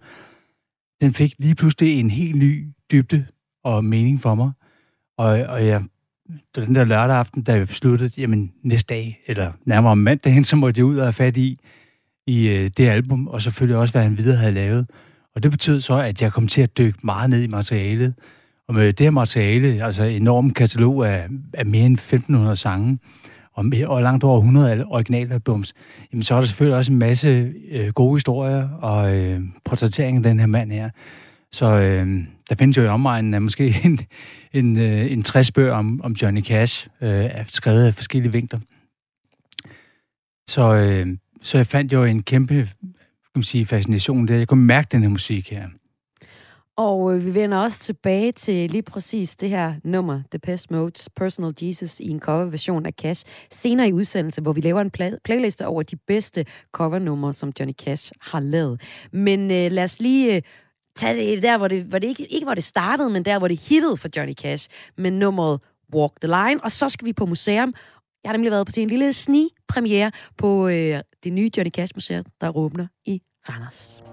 den 1.03 1.13
fik 1.13 1.35
lige 1.39 1.55
pludselig 1.55 1.99
en 1.99 2.11
helt 2.11 2.35
ny 2.35 2.67
dybde 2.91 3.25
og 3.63 3.85
mening 3.85 4.21
for 4.21 4.35
mig. 4.35 4.51
Og, 5.17 5.27
og 5.29 5.65
jeg, 5.65 5.83
den 6.55 6.75
der 6.75 6.83
lørdag 6.83 7.15
aften, 7.15 7.43
da 7.43 7.53
jeg 7.53 7.67
besluttede, 7.67 8.11
jamen 8.17 8.51
næste 8.63 8.93
dag, 8.93 9.19
eller 9.27 9.51
nærmere 9.65 9.91
om 9.91 9.97
mandagen, 9.97 10.43
så 10.49 10.55
måtte 10.55 10.79
jeg 10.79 10.85
ud 10.85 10.97
og 10.97 11.05
have 11.05 11.13
fat 11.13 11.37
i, 11.37 11.59
i 12.27 12.47
øh, 12.47 12.69
det 12.77 12.89
album, 12.89 13.27
og 13.27 13.41
selvfølgelig 13.41 13.77
også, 13.77 13.93
hvad 13.93 14.03
han 14.03 14.17
videre 14.17 14.37
havde 14.37 14.51
lavet. 14.51 14.89
Og 15.35 15.43
det 15.43 15.51
betød 15.51 15.81
så, 15.81 15.95
at 15.95 16.21
jeg 16.21 16.33
kom 16.33 16.47
til 16.47 16.61
at 16.61 16.77
dykke 16.77 16.99
meget 17.03 17.29
ned 17.29 17.41
i 17.41 17.47
materialet. 17.47 18.13
Og 18.67 18.73
med 18.73 18.93
det 18.93 19.05
her 19.05 19.11
materiale, 19.11 19.83
altså 19.83 20.03
enorm 20.03 20.49
katalog 20.49 21.07
af, 21.07 21.27
af 21.53 21.65
mere 21.65 21.85
end 21.85 21.93
1500 21.93 22.55
sange, 22.55 22.99
og, 23.53 23.65
mere, 23.65 23.87
og 23.87 24.01
langt 24.01 24.23
over 24.23 24.37
100 24.37 24.85
originalalbums, 24.85 25.73
jamen 26.11 26.23
så 26.23 26.35
er 26.35 26.39
der 26.39 26.45
selvfølgelig 26.45 26.77
også 26.77 26.91
en 26.91 26.99
masse 26.99 27.53
øh, 27.71 27.87
gode 27.87 28.15
historier 28.15 28.69
og 28.69 29.15
øh, 29.15 29.41
portrættering 29.65 30.17
af 30.17 30.23
den 30.23 30.39
her 30.39 30.47
mand 30.47 30.71
her. 30.71 30.89
Så 31.51 31.65
øh, 31.65 32.23
der 32.49 32.55
findes 32.55 32.77
jo 32.77 32.83
i 32.83 32.87
omegnen 32.87 33.33
af 33.33 33.41
måske 33.41 33.75
en, 33.85 33.99
en, 34.53 34.77
øh, 34.77 35.11
en 35.11 35.23
60 35.23 35.51
bøger 35.51 35.73
om, 35.73 36.01
om 36.03 36.11
Johnny 36.11 36.43
Cash, 36.43 36.87
øh, 37.01 37.29
skrevet 37.47 37.85
af 37.85 37.93
forskellige 37.93 38.31
vinkler. 38.31 38.59
Så, 40.49 40.73
øh, 40.73 41.07
så 41.41 41.57
jeg 41.57 41.67
fandt 41.67 41.93
jo 41.93 42.03
en 42.03 42.23
kæmpe 42.23 42.69
kan 43.33 43.39
man 43.39 43.43
sige, 43.43 43.65
fascination 43.65 44.27
der. 44.27 44.35
Jeg 44.35 44.47
kunne 44.47 44.65
mærke 44.65 44.87
den 44.91 45.01
her 45.01 45.09
musik 45.09 45.51
her. 45.51 45.67
Og 46.77 47.15
øh, 47.15 47.25
vi 47.25 47.33
vender 47.33 47.57
også 47.57 47.79
tilbage 47.79 48.31
til 48.31 48.69
lige 48.69 48.81
præcis 48.81 49.35
det 49.35 49.49
her 49.49 49.73
nummer, 49.83 50.21
The 50.31 50.39
Pest 50.39 50.71
Modes 50.71 51.09
Personal 51.15 51.53
Jesus, 51.61 51.99
i 51.99 52.09
en 52.09 52.19
coverversion 52.19 52.85
af 52.85 52.93
Cash, 52.93 53.25
senere 53.51 53.89
i 53.89 53.93
udsendelse, 53.93 54.41
hvor 54.41 54.53
vi 54.53 54.61
laver 54.61 54.81
en 54.81 54.91
play- 54.91 55.17
playliste 55.23 55.67
over 55.67 55.83
de 55.83 55.95
bedste 55.95 56.45
covernumre, 56.71 57.33
som 57.33 57.51
Johnny 57.59 57.73
Cash 57.73 58.11
har 58.21 58.39
lavet. 58.39 58.81
Men 59.11 59.51
øh, 59.51 59.71
lad 59.71 59.83
os 59.83 59.99
lige 59.99 60.35
øh, 60.35 60.41
tage 60.95 61.35
det 61.35 61.43
der, 61.43 61.57
hvor 61.57 61.67
det, 61.67 61.83
hvor 61.83 61.99
det 61.99 62.07
ikke, 62.07 62.25
ikke 62.33 62.45
hvor 62.45 62.55
det 62.55 62.63
startede, 62.63 63.09
men 63.09 63.25
der, 63.25 63.39
hvor 63.39 63.47
det 63.47 63.59
hittede 63.59 63.97
for 63.97 64.09
Johnny 64.17 64.33
Cash 64.33 64.69
med 64.97 65.11
nummeret 65.11 65.61
Walk 65.95 66.13
the 66.21 66.27
Line. 66.27 66.63
Og 66.63 66.71
så 66.71 66.89
skal 66.89 67.05
vi 67.05 67.13
på 67.13 67.25
museum. 67.25 67.73
Jeg 68.23 68.29
har 68.29 68.33
nemlig 68.33 68.51
været 68.51 68.65
på 68.65 68.71
til 68.71 68.83
en 68.83 68.89
lille 68.89 69.13
sni-premiere 69.13 70.11
på 70.37 70.67
øh, 70.67 70.99
det 71.23 71.33
nye 71.33 71.51
Johnny 71.57 71.71
Cash 71.71 71.93
Museum, 71.95 72.25
der 72.41 72.57
åbner 72.57 72.87
i 73.05 73.21
Randers. 73.49 74.03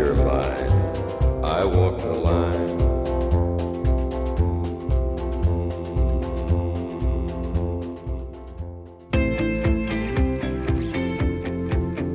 You're 0.00 0.14
mine, 0.14 0.70
I 1.44 1.64
walk 1.76 1.98
the 1.98 2.14
line. 2.28 2.70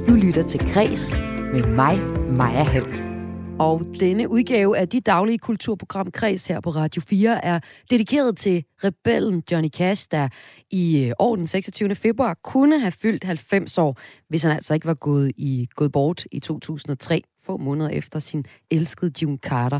Du 0.08 0.16
lytter 0.16 0.44
til 0.48 0.74
Græs 0.74 1.18
med 1.54 1.64
mig, 1.68 2.00
Maja 2.32 2.64
Hall. 2.64 3.06
Og 3.60 3.82
denne 4.00 4.30
udgave 4.30 4.78
af 4.78 4.90
de 4.90 5.02
daglige 5.02 5.38
kulturprogram 5.38 6.12
Kreds 6.12 6.46
her 6.46 6.62
på 6.62 6.70
Radio 6.70 7.02
4 7.02 7.46
er 7.46 7.60
dedikeret 7.92 8.38
til 8.38 8.64
rebellen 8.84 9.44
Johnny 9.52 9.70
Cash, 9.70 10.08
der 10.12 10.28
i 10.72 11.06
øh, 11.06 11.12
år 11.20 11.36
den 11.36 11.48
26. 11.48 11.96
februar 11.96 12.38
kunne 12.44 12.80
have 12.80 12.92
fyldt 12.92 13.24
90 13.24 13.78
år, 13.78 14.00
hvis 14.30 14.44
han 14.44 14.52
altså 14.52 14.74
ikke 14.74 14.88
var 14.88 14.94
gået, 14.94 15.32
i, 15.38 15.68
gået 15.76 15.92
bort 15.92 16.26
i 16.32 16.40
2003, 16.40 17.22
få 17.46 17.58
måneder 17.58 17.90
efter 17.90 18.20
sin 18.20 18.46
elskede 18.72 19.12
June 19.22 19.38
Carter. 19.38 19.80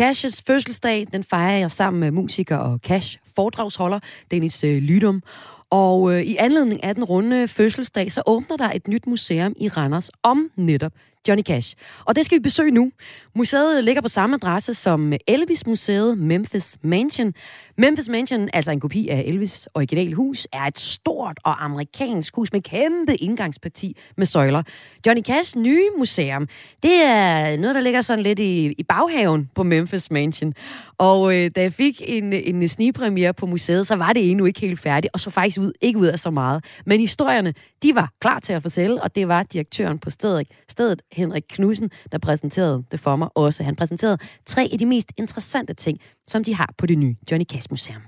Cash's 0.00 0.42
fødselsdag, 0.46 1.06
den 1.12 1.24
fejrer 1.24 1.58
jeg 1.58 1.70
sammen 1.70 2.00
med 2.00 2.10
musiker 2.10 2.56
og 2.56 2.78
Cash 2.78 3.18
foredragsholder 3.36 3.98
Dennis 4.30 4.64
øh, 4.64 4.82
Lydum. 4.82 5.22
Og 5.70 6.14
øh, 6.14 6.22
i 6.22 6.36
anledning 6.36 6.84
af 6.84 6.94
den 6.94 7.04
runde 7.04 7.48
fødselsdag, 7.48 8.12
så 8.12 8.22
åbner 8.26 8.56
der 8.56 8.70
et 8.70 8.88
nyt 8.88 9.06
museum 9.06 9.54
i 9.56 9.68
Randers 9.68 10.10
om 10.22 10.50
netop 10.56 10.92
Johnny 11.28 11.42
Cash. 11.42 11.74
Og 12.04 12.16
det 12.16 12.26
skal 12.26 12.38
vi 12.38 12.42
besøge 12.42 12.70
nu. 12.70 12.92
Museet 13.34 13.84
ligger 13.84 14.02
på 14.02 14.08
samme 14.08 14.34
adresse 14.36 14.74
som 14.74 15.12
Elvis-museet 15.26 16.18
Memphis 16.18 16.78
Mansion. 16.82 17.34
Memphis 17.78 18.08
Mansion, 18.08 18.48
altså 18.52 18.70
en 18.70 18.80
kopi 18.80 19.08
af 19.08 19.22
Elvis' 19.22 19.66
originale 19.74 20.14
hus, 20.14 20.46
er 20.52 20.62
et 20.62 20.78
stort 20.78 21.38
og 21.44 21.64
amerikansk 21.64 22.36
hus 22.36 22.52
med 22.52 22.60
kæmpe 22.60 23.16
indgangsparti 23.16 23.96
med 24.16 24.26
søjler. 24.26 24.62
Johnny 25.06 25.22
Cash' 25.28 25.58
nye 25.58 25.88
museum, 25.98 26.48
det 26.82 26.94
er 26.94 27.56
noget, 27.56 27.74
der 27.74 27.80
ligger 27.80 28.02
sådan 28.02 28.22
lidt 28.22 28.38
i, 28.38 28.74
i 28.78 28.82
baghaven 28.82 29.50
på 29.54 29.62
Memphis 29.62 30.10
Mansion. 30.10 30.54
Og 30.98 31.36
øh, 31.36 31.50
da 31.56 31.62
jeg 31.62 31.72
fik 31.72 32.02
en, 32.04 32.32
en 32.32 32.68
snigpremiere 32.68 33.34
på 33.34 33.46
museet, 33.46 33.86
så 33.86 33.96
var 33.96 34.12
det 34.12 34.30
endnu 34.30 34.44
ikke 34.44 34.60
helt 34.60 34.80
færdigt, 34.80 35.10
og 35.14 35.20
så 35.20 35.30
faktisk 35.30 35.60
ud, 35.60 35.72
ikke 35.80 35.98
ud 35.98 36.06
af 36.06 36.18
så 36.18 36.30
meget. 36.30 36.64
Men 36.86 37.00
historierne, 37.00 37.54
de 37.82 37.94
var 37.94 38.12
klar 38.20 38.40
til 38.40 38.52
at 38.52 38.62
fortælle, 38.62 39.02
og 39.02 39.14
det 39.14 39.28
var 39.28 39.42
direktøren 39.42 39.98
på 39.98 40.10
stedet, 40.10 40.48
stedet 40.68 41.02
Henrik 41.12 41.44
Knudsen, 41.48 41.90
der 42.12 42.18
præsenterede 42.18 42.84
det 42.92 43.00
for 43.00 43.16
mig 43.16 43.28
også. 43.34 43.62
Han 43.62 43.76
præsenterede 43.76 44.18
tre 44.46 44.68
af 44.72 44.78
de 44.78 44.86
mest 44.86 45.12
interessante 45.16 45.74
ting, 45.74 45.98
som 46.28 46.44
de 46.44 46.54
har 46.54 46.74
på 46.78 46.86
det 46.86 46.98
nye 46.98 47.16
Johnny 47.30 47.44
Cash 47.44 47.66
Museum. 47.70 48.02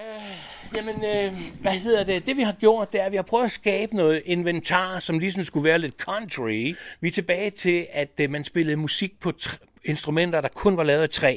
Øh, 0.00 0.76
jamen, 0.76 0.94
øh, 0.94 1.40
hvad 1.60 1.72
hedder 1.72 2.04
det? 2.04 2.26
Det 2.26 2.36
vi 2.36 2.42
har 2.42 2.52
gjort, 2.52 2.92
det 2.92 3.00
er, 3.00 3.04
at 3.04 3.12
vi 3.12 3.16
har 3.16 3.22
prøvet 3.22 3.44
at 3.44 3.52
skabe 3.52 3.96
noget 3.96 4.22
inventar, 4.24 4.98
som 4.98 5.18
ligesom 5.18 5.44
skulle 5.44 5.68
være 5.68 5.78
lidt 5.78 5.94
country. 5.98 6.74
Vi 7.00 7.08
er 7.08 7.12
tilbage 7.12 7.50
til, 7.50 7.86
at 7.92 8.20
øh, 8.20 8.30
man 8.30 8.44
spillede 8.44 8.76
musik 8.76 9.20
på 9.20 9.32
tr- 9.42 9.80
instrumenter, 9.84 10.40
der 10.40 10.48
kun 10.48 10.76
var 10.76 10.82
lavet 10.82 11.02
af 11.02 11.10
træ. 11.10 11.36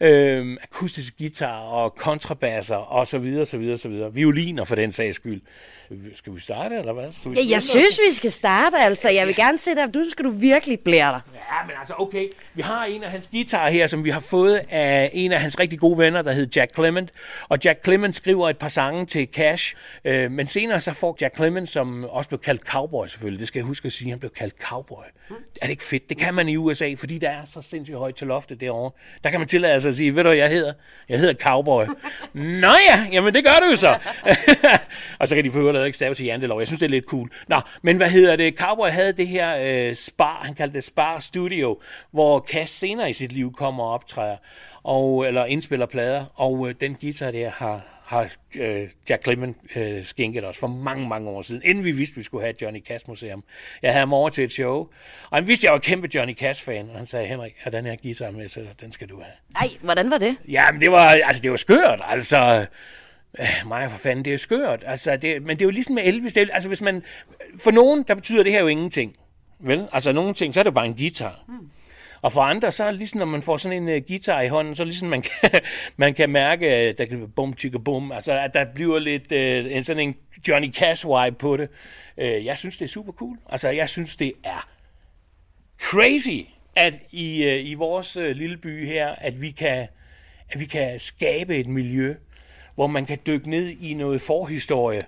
Øh, 0.00 0.56
akustiske 0.62 1.16
guitar 1.18 1.60
og 1.60 1.94
kontrabasser 1.94 2.76
og 2.76 3.06
så 3.06 3.18
videre, 3.18 3.46
så 3.46 3.58
videre, 3.58 3.78
så 3.78 3.88
videre. 3.88 4.14
Violiner 4.14 4.64
for 4.64 4.74
den 4.74 4.92
sags 4.92 5.16
skyld. 5.16 5.40
Skal 6.14 6.34
vi 6.34 6.40
starte, 6.40 6.76
eller 6.76 6.92
hvad? 6.92 7.12
Skal 7.12 7.30
vi 7.30 7.36
Ja, 7.40 7.50
jeg 7.50 7.62
synes, 7.62 8.00
vi 8.08 8.12
skal 8.12 8.30
starte, 8.30 8.76
altså. 8.76 9.08
Jeg 9.08 9.26
vil 9.26 9.34
gerne 9.34 9.58
se 9.58 9.74
dig. 9.74 9.94
Du 9.94 10.04
skal 10.10 10.24
du 10.24 10.30
virkelig 10.30 10.80
blære 10.80 11.12
dig. 11.12 11.20
Ja, 11.34 11.66
men 11.66 11.72
altså, 11.78 11.94
okay. 11.98 12.28
Vi 12.54 12.62
har 12.62 12.84
en 12.84 13.02
af 13.02 13.10
hans 13.10 13.28
guitarer 13.32 13.70
her, 13.70 13.86
som 13.86 14.04
vi 14.04 14.10
har 14.10 14.20
fået 14.20 14.60
af 14.70 15.10
en 15.12 15.32
af 15.32 15.40
hans 15.40 15.58
rigtig 15.58 15.78
gode 15.78 15.98
venner, 15.98 16.22
der 16.22 16.32
hedder 16.32 16.60
Jack 16.60 16.74
Clement. 16.74 17.10
Og 17.48 17.58
Jack 17.64 17.84
Clement 17.84 18.16
skriver 18.16 18.50
et 18.50 18.58
par 18.58 18.68
sange 18.68 19.06
til 19.06 19.28
Cash. 19.32 19.74
Øh, 20.04 20.30
men 20.30 20.46
senere 20.46 20.80
så 20.80 20.92
får 20.92 21.16
Jack 21.20 21.36
Clement, 21.36 21.68
som 21.68 22.04
også 22.04 22.28
blev 22.28 22.40
kaldt 22.40 22.62
cowboy 22.62 23.06
selvfølgelig. 23.06 23.40
Det 23.40 23.48
skal 23.48 23.58
jeg 23.60 23.66
huske 23.66 23.86
at 23.86 23.92
sige, 23.92 24.10
han 24.10 24.18
blev 24.18 24.30
kaldt 24.30 24.54
cowboy. 24.62 25.04
Er 25.30 25.66
det 25.66 25.70
ikke 25.70 25.84
fedt? 25.84 26.08
Det 26.08 26.18
kan 26.18 26.34
man 26.34 26.48
i 26.48 26.56
USA, 26.56 26.94
fordi 26.96 27.18
der 27.18 27.30
er 27.30 27.44
så 27.44 27.62
sindssygt 27.62 27.98
højt 27.98 28.14
til 28.14 28.26
loftet 28.26 28.60
derovre. 28.60 28.90
Der 29.24 29.30
kan 29.30 29.40
man 29.40 29.48
tillade 29.48 29.80
sig 29.80 29.88
at 29.88 29.94
sige, 29.94 30.14
ved 30.14 30.22
du 30.22 30.28
hvad 30.28 30.36
jeg 30.36 30.50
hedder? 30.50 30.72
Jeg 31.08 31.18
hedder 31.18 31.34
cowboy. 31.34 31.84
Nå 32.34 32.68
ja, 32.88 33.06
jamen 33.12 33.34
det 33.34 33.44
gør 33.44 33.58
du 33.62 33.70
jo 33.70 33.76
så. 33.76 33.98
og 35.20 35.28
så 35.28 35.34
kan 35.34 35.44
de 35.44 35.50
få 35.50 35.72
lavet 35.72 35.86
ikke 35.86 35.96
stave 35.96 36.14
til 36.14 36.24
jantelov. 36.24 36.58
Jeg 36.58 36.66
synes, 36.66 36.80
det 36.80 36.86
er 36.86 36.90
lidt 36.90 37.04
cool. 37.04 37.30
Nå, 37.48 37.60
men 37.82 37.96
hvad 37.96 38.10
hedder 38.10 38.36
det? 38.36 38.54
Cowboy 38.58 38.88
havde 38.88 39.12
det 39.12 39.28
her 39.28 39.56
øh, 39.60 39.94
Spar, 39.94 40.40
han 40.44 40.54
kaldte 40.54 40.74
det 40.74 40.84
Spar 40.84 41.18
Studio, 41.18 41.80
hvor 42.10 42.46
Cash 42.50 42.74
senere 42.74 43.10
i 43.10 43.12
sit 43.12 43.32
liv 43.32 43.52
kommer 43.52 43.84
og 43.84 43.90
optræder, 43.90 44.36
og, 44.82 45.26
eller 45.26 45.44
indspiller 45.44 45.86
plader, 45.86 46.24
og 46.34 46.68
øh, 46.68 46.74
den 46.80 46.94
guitar 46.94 47.30
der 47.30 47.50
har, 47.50 47.97
har 48.08 48.30
øh, 48.56 48.88
Jack 49.08 49.24
Clement 49.24 49.56
øh, 49.76 50.04
skænket 50.04 50.44
os 50.44 50.58
for 50.58 50.66
mange, 50.66 51.08
mange 51.08 51.30
år 51.30 51.42
siden, 51.42 51.62
inden 51.64 51.84
vi 51.84 51.92
vidste, 51.92 52.16
vi 52.16 52.22
skulle 52.22 52.42
have 52.42 52.50
et 52.50 52.62
Johnny 52.62 52.84
Cash 52.84 53.04
Museum. 53.08 53.44
Jeg 53.82 53.90
havde 53.90 54.00
ham 54.00 54.12
over 54.12 54.28
til 54.28 54.44
et 54.44 54.52
show, 54.52 54.76
og 55.30 55.36
han 55.36 55.48
vidste, 55.48 55.60
at 55.60 55.64
jeg 55.64 55.72
var 55.72 55.78
kæmpe 55.78 56.08
Johnny 56.14 56.36
Cash-fan, 56.36 56.90
og 56.90 56.96
han 56.96 57.06
sagde, 57.06 57.26
Henrik, 57.26 57.54
har 57.58 57.70
den 57.70 57.84
her 57.84 57.96
guitar 57.96 58.30
med, 58.30 58.48
så 58.48 58.60
den 58.80 58.92
skal 58.92 59.08
du 59.08 59.20
have. 59.20 59.32
Ej, 59.56 59.70
hvordan 59.82 60.10
var 60.10 60.18
det? 60.18 60.36
Ja, 60.48 60.72
men 60.72 60.80
det 60.80 60.92
var, 60.92 61.08
altså, 61.08 61.42
det 61.42 61.50
var 61.50 61.56
skørt, 61.56 62.00
altså... 62.08 62.66
Øh, 63.38 63.46
mig 63.66 63.90
for 63.90 63.98
fanden, 63.98 64.24
det 64.24 64.34
er 64.34 64.38
skørt. 64.38 64.82
Altså, 64.86 65.16
det, 65.16 65.42
men 65.42 65.56
det 65.56 65.62
er 65.62 65.66
jo 65.66 65.70
ligesom 65.70 65.94
med 65.94 66.02
Elvis. 66.04 66.32
Det 66.32 66.42
er, 66.42 66.46
altså, 66.52 66.68
hvis 66.68 66.80
man, 66.80 67.02
for 67.58 67.70
nogen, 67.70 68.04
der 68.08 68.14
betyder 68.14 68.42
det 68.42 68.52
her 68.52 68.60
jo 68.60 68.66
ingenting. 68.66 69.16
Vel? 69.60 69.88
Altså, 69.92 70.12
nogle 70.12 70.34
ting, 70.34 70.54
så 70.54 70.60
er 70.60 70.64
det 70.64 70.74
bare 70.74 70.86
en 70.86 70.94
guitar. 70.94 71.44
Mm. 71.48 71.70
Og 72.22 72.32
for 72.32 72.40
andre, 72.40 72.72
så 72.72 72.84
er 72.84 72.88
det 72.88 72.98
ligesom, 72.98 73.18
når 73.18 73.26
man 73.26 73.42
får 73.42 73.56
sådan 73.56 73.82
en 73.82 73.96
uh, 73.96 74.06
guitar 74.08 74.40
i 74.40 74.48
hånden, 74.48 74.74
så 74.74 74.82
er 74.82 74.84
det 74.84 74.92
ligesom, 74.92 75.08
man 75.08 75.22
kan, 75.22 75.50
man 75.96 76.14
kan 76.14 76.30
mærke, 76.30 76.88
øh, 76.88 76.98
der 76.98 77.04
kan 77.04 77.32
bum, 77.36 77.56
chicka, 77.56 77.78
bum. 77.78 78.12
Altså, 78.12 78.32
at 78.32 78.54
der 78.54 78.64
bliver 78.64 78.98
lidt 78.98 79.32
uh, 79.32 79.76
en 79.76 79.84
sådan 79.84 80.08
en 80.08 80.16
Johnny 80.48 80.74
Cash-vibe 80.74 81.34
på 81.34 81.56
det. 81.56 81.68
Uh, 82.16 82.44
jeg 82.44 82.58
synes, 82.58 82.76
det 82.76 82.84
er 82.84 82.88
super 82.88 83.12
cool. 83.12 83.38
Altså, 83.48 83.68
jeg 83.68 83.88
synes, 83.88 84.16
det 84.16 84.32
er 84.44 84.68
crazy, 85.80 86.48
at 86.76 86.94
i, 87.10 87.46
uh, 87.46 87.70
i 87.70 87.74
vores 87.74 88.16
uh, 88.16 88.24
lille 88.24 88.56
by 88.56 88.86
her, 88.86 89.08
at 89.08 89.42
vi 89.42 89.50
kan, 89.50 89.88
at 90.48 90.60
vi 90.60 90.64
kan 90.64 91.00
skabe 91.00 91.56
et 91.56 91.66
miljø, 91.66 92.14
hvor 92.74 92.86
man 92.86 93.06
kan 93.06 93.18
dykke 93.26 93.50
ned 93.50 93.68
i 93.68 93.94
noget 93.94 94.20
forhistorie, 94.20 95.02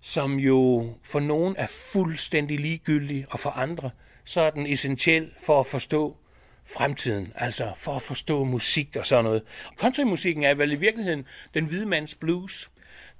som 0.00 0.38
jo 0.38 0.90
for 1.02 1.20
nogen 1.20 1.54
er 1.58 1.66
fuldstændig 1.66 2.60
ligegyldig, 2.60 3.24
og 3.30 3.40
for 3.40 3.50
andre 3.50 3.90
så 4.24 4.40
er 4.40 4.50
den 4.50 4.66
essentiel 4.66 5.30
for 5.46 5.60
at 5.60 5.66
forstå 5.66 6.16
fremtiden, 6.64 7.32
altså 7.34 7.72
for 7.76 7.92
at 7.96 8.02
forstå 8.02 8.44
musik 8.44 8.96
og 8.96 9.06
sådan 9.06 9.24
noget. 9.24 9.42
Countrymusikken 9.76 10.44
er 10.44 10.54
vel 10.54 10.72
i 10.72 10.76
virkeligheden 10.76 11.26
den 11.54 11.64
hvide 11.64 11.86
mands 11.86 12.14
blues. 12.14 12.70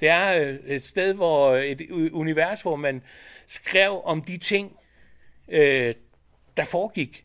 Det 0.00 0.08
er 0.08 0.34
øh, 0.34 0.58
et 0.66 0.84
sted, 0.84 1.14
hvor 1.14 1.50
øh, 1.50 1.64
et 1.64 1.90
univers, 2.12 2.62
hvor 2.62 2.76
man 2.76 3.02
skrev 3.46 4.00
om 4.04 4.22
de 4.22 4.38
ting, 4.38 4.76
øh, 5.48 5.94
der 6.56 6.64
foregik. 6.64 7.24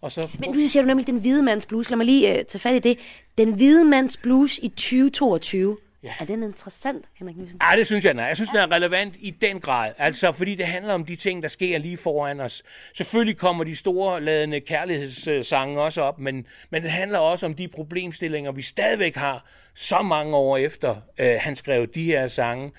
Og 0.00 0.12
så... 0.12 0.28
Men 0.38 0.50
nu 0.50 0.68
siger 0.68 0.82
du 0.82 0.86
nemlig 0.86 1.06
den 1.06 1.18
hvide 1.18 1.42
mands 1.42 1.66
blues. 1.66 1.90
Lad 1.90 1.96
mig 1.96 2.06
lige 2.06 2.30
uh, 2.30 2.46
tage 2.48 2.60
fat 2.60 2.74
i 2.74 2.78
det. 2.78 2.98
Den 3.38 3.54
hvide 3.54 3.84
mands 3.84 4.16
blues 4.16 4.58
i 4.58 4.68
2022. 4.68 5.78
Ja. 6.02 6.12
Er 6.20 6.24
den 6.24 6.42
interessant, 6.42 7.04
Henrik 7.14 7.36
Nielsen? 7.36 7.60
Ja, 7.70 7.76
det 7.76 7.86
synes 7.86 8.04
jeg, 8.04 8.14
den 8.14 8.20
er. 8.20 8.26
Jeg 8.26 8.36
synes, 8.36 8.50
den 8.50 8.58
er 8.58 8.72
relevant 8.72 9.14
i 9.18 9.30
den 9.30 9.60
grad. 9.60 9.92
Altså, 9.98 10.32
fordi 10.32 10.54
det 10.54 10.66
handler 10.66 10.94
om 10.94 11.04
de 11.04 11.16
ting, 11.16 11.42
der 11.42 11.48
sker 11.48 11.78
lige 11.78 11.96
foran 11.96 12.40
os. 12.40 12.62
Selvfølgelig 12.94 13.36
kommer 13.36 13.64
de 13.64 13.76
store 13.76 14.20
ladende 14.20 14.60
kærlighedssange 14.60 15.80
også 15.80 16.02
op, 16.02 16.18
men, 16.18 16.46
men 16.70 16.82
det 16.82 16.90
handler 16.90 17.18
også 17.18 17.46
om 17.46 17.54
de 17.54 17.68
problemstillinger, 17.68 18.52
vi 18.52 18.62
stadigvæk 18.62 19.16
har, 19.16 19.44
så 19.74 20.02
mange 20.02 20.36
år 20.36 20.56
efter 20.56 20.96
øh, 21.18 21.36
han 21.40 21.56
skrev 21.56 21.86
de 21.86 22.04
her 22.04 22.28
sange. 22.28 22.72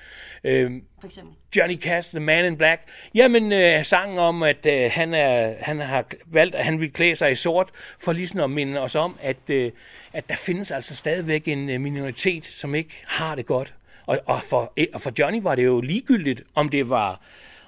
Øh, 0.44 0.72
For 1.00 1.08
eksempel? 1.08 1.34
Johnny 1.56 1.80
Cash, 1.80 2.10
The 2.10 2.20
Man 2.20 2.46
in 2.46 2.58
Black. 2.58 2.82
Jamen, 3.16 3.52
øh, 3.52 3.86
sangen 3.86 4.20
om, 4.20 4.44
at 4.44 4.66
øh, 4.66 4.92
han, 4.92 5.14
er, 5.14 5.54
han 5.60 5.80
har 5.80 6.06
valgt, 6.26 6.56
at 6.56 6.66
han 6.66 6.80
vil 6.80 6.94
klæde 6.94 7.16
sig 7.16 7.32
i 7.32 7.36
sort, 7.36 7.70
for 8.00 8.14
ligesom 8.14 8.40
at 8.40 8.50
minde 8.50 8.82
os 8.82 8.96
om, 8.96 9.18
at, 9.22 9.50
øh, 9.50 9.72
at 10.14 10.30
der 10.30 10.36
findes 10.36 10.72
altså 10.72 10.96
stadigvæk 10.96 11.48
en 11.48 11.70
øh, 11.70 11.82
minoritet, 11.82 12.46
som 12.46 12.76
ikke 12.76 13.04
har 13.06 13.36
det 13.36 13.46
godt. 13.46 13.74
Og, 14.06 14.20
og, 14.26 14.42
for, 14.42 14.74
og 14.94 15.02
for 15.02 15.12
Johnny 15.20 15.42
var 15.42 15.56
det 15.56 15.66
jo 15.66 15.82
ligegyldigt, 15.82 16.44
om 16.56 16.70
det 16.70 16.90
var 16.90 17.22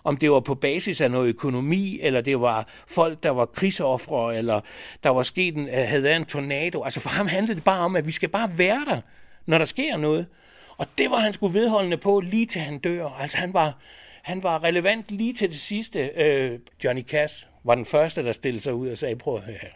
om 0.06 0.18
det 0.18 0.32
var 0.32 0.40
på 0.40 0.56
basis 0.56 1.02
af 1.02 1.12
noget 1.12 1.28
økonomi, 1.28 2.00
eller 2.02 2.22
det 2.22 2.42
var 2.42 2.68
folk, 2.88 3.24
der 3.24 3.30
var 3.30 3.46
krigsoffre, 3.46 4.38
eller 4.38 4.62
der 5.04 5.10
var 5.10 5.24
sket 5.24 5.56
en, 5.56 5.68
øh, 5.68 5.88
havde 5.88 6.04
været 6.04 6.16
en 6.16 6.26
tornado. 6.26 6.84
Altså 6.84 7.00
for 7.00 7.10
ham 7.10 7.28
handlede 7.28 7.56
det 7.56 7.64
bare 7.64 7.80
om, 7.80 7.96
at 7.96 8.08
vi 8.08 8.12
skal 8.12 8.30
bare 8.30 8.58
være 8.58 8.86
der, 8.86 9.02
når 9.46 9.58
der 9.58 9.66
sker 9.66 9.98
noget. 9.98 10.26
Og 10.78 10.88
det 10.98 11.12
var 11.12 11.18
han 11.18 11.34
skulle 11.34 11.54
vedholdende 11.60 11.98
på, 11.98 12.20
lige 12.20 12.46
til 12.46 12.62
han 12.62 12.80
dør. 12.80 13.10
Altså 13.20 13.38
han 13.38 13.54
var, 13.54 13.78
han 14.22 14.44
var 14.44 14.64
relevant 14.64 15.12
lige 15.12 15.34
til 15.34 15.50
det 15.50 15.60
sidste. 15.60 16.00
Øh, 16.00 16.60
Johnny 16.84 17.04
Cash 17.04 17.48
var 17.64 17.76
den 17.76 17.86
første, 17.86 18.24
der 18.24 18.32
stillede 18.32 18.64
sig 18.64 18.74
ud 18.74 18.90
og 18.90 18.98
sagde, 18.98 19.16
prøv 19.16 19.36
at 19.36 19.42
høre 19.42 19.58
her. 19.62 19.70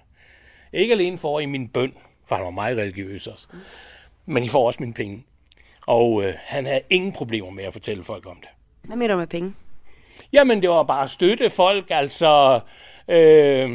Ikke 0.74 0.94
alene 0.94 1.18
for 1.18 1.40
i 1.40 1.46
min 1.46 1.68
bøn, 1.68 1.94
for 2.26 2.36
han 2.36 2.46
var 2.46 2.52
meget 2.52 2.78
religiøs 2.78 3.28
også, 3.28 3.48
men 4.26 4.44
I 4.44 4.48
får 4.48 4.68
også 4.68 4.78
mine 4.80 4.94
penge. 4.94 5.24
Og 5.88 6.24
øh, 6.24 6.34
han 6.38 6.66
havde 6.66 6.82
ingen 6.90 7.14
problemer 7.14 7.50
med 7.50 7.64
at 7.64 7.74
fortælle 7.74 8.04
folk 8.04 8.26
om 8.26 8.38
det. 8.42 8.50
Hvad 8.82 8.98
mener 8.98 9.14
du 9.14 9.20
med 9.20 9.28
penge? 9.28 9.54
Jamen, 10.34 10.62
det 10.62 10.70
var 10.70 10.84
bare 10.84 11.04
at 11.04 11.10
støtte 11.10 11.50
folk, 11.50 11.86
altså 11.90 12.60
øh, 13.10 13.70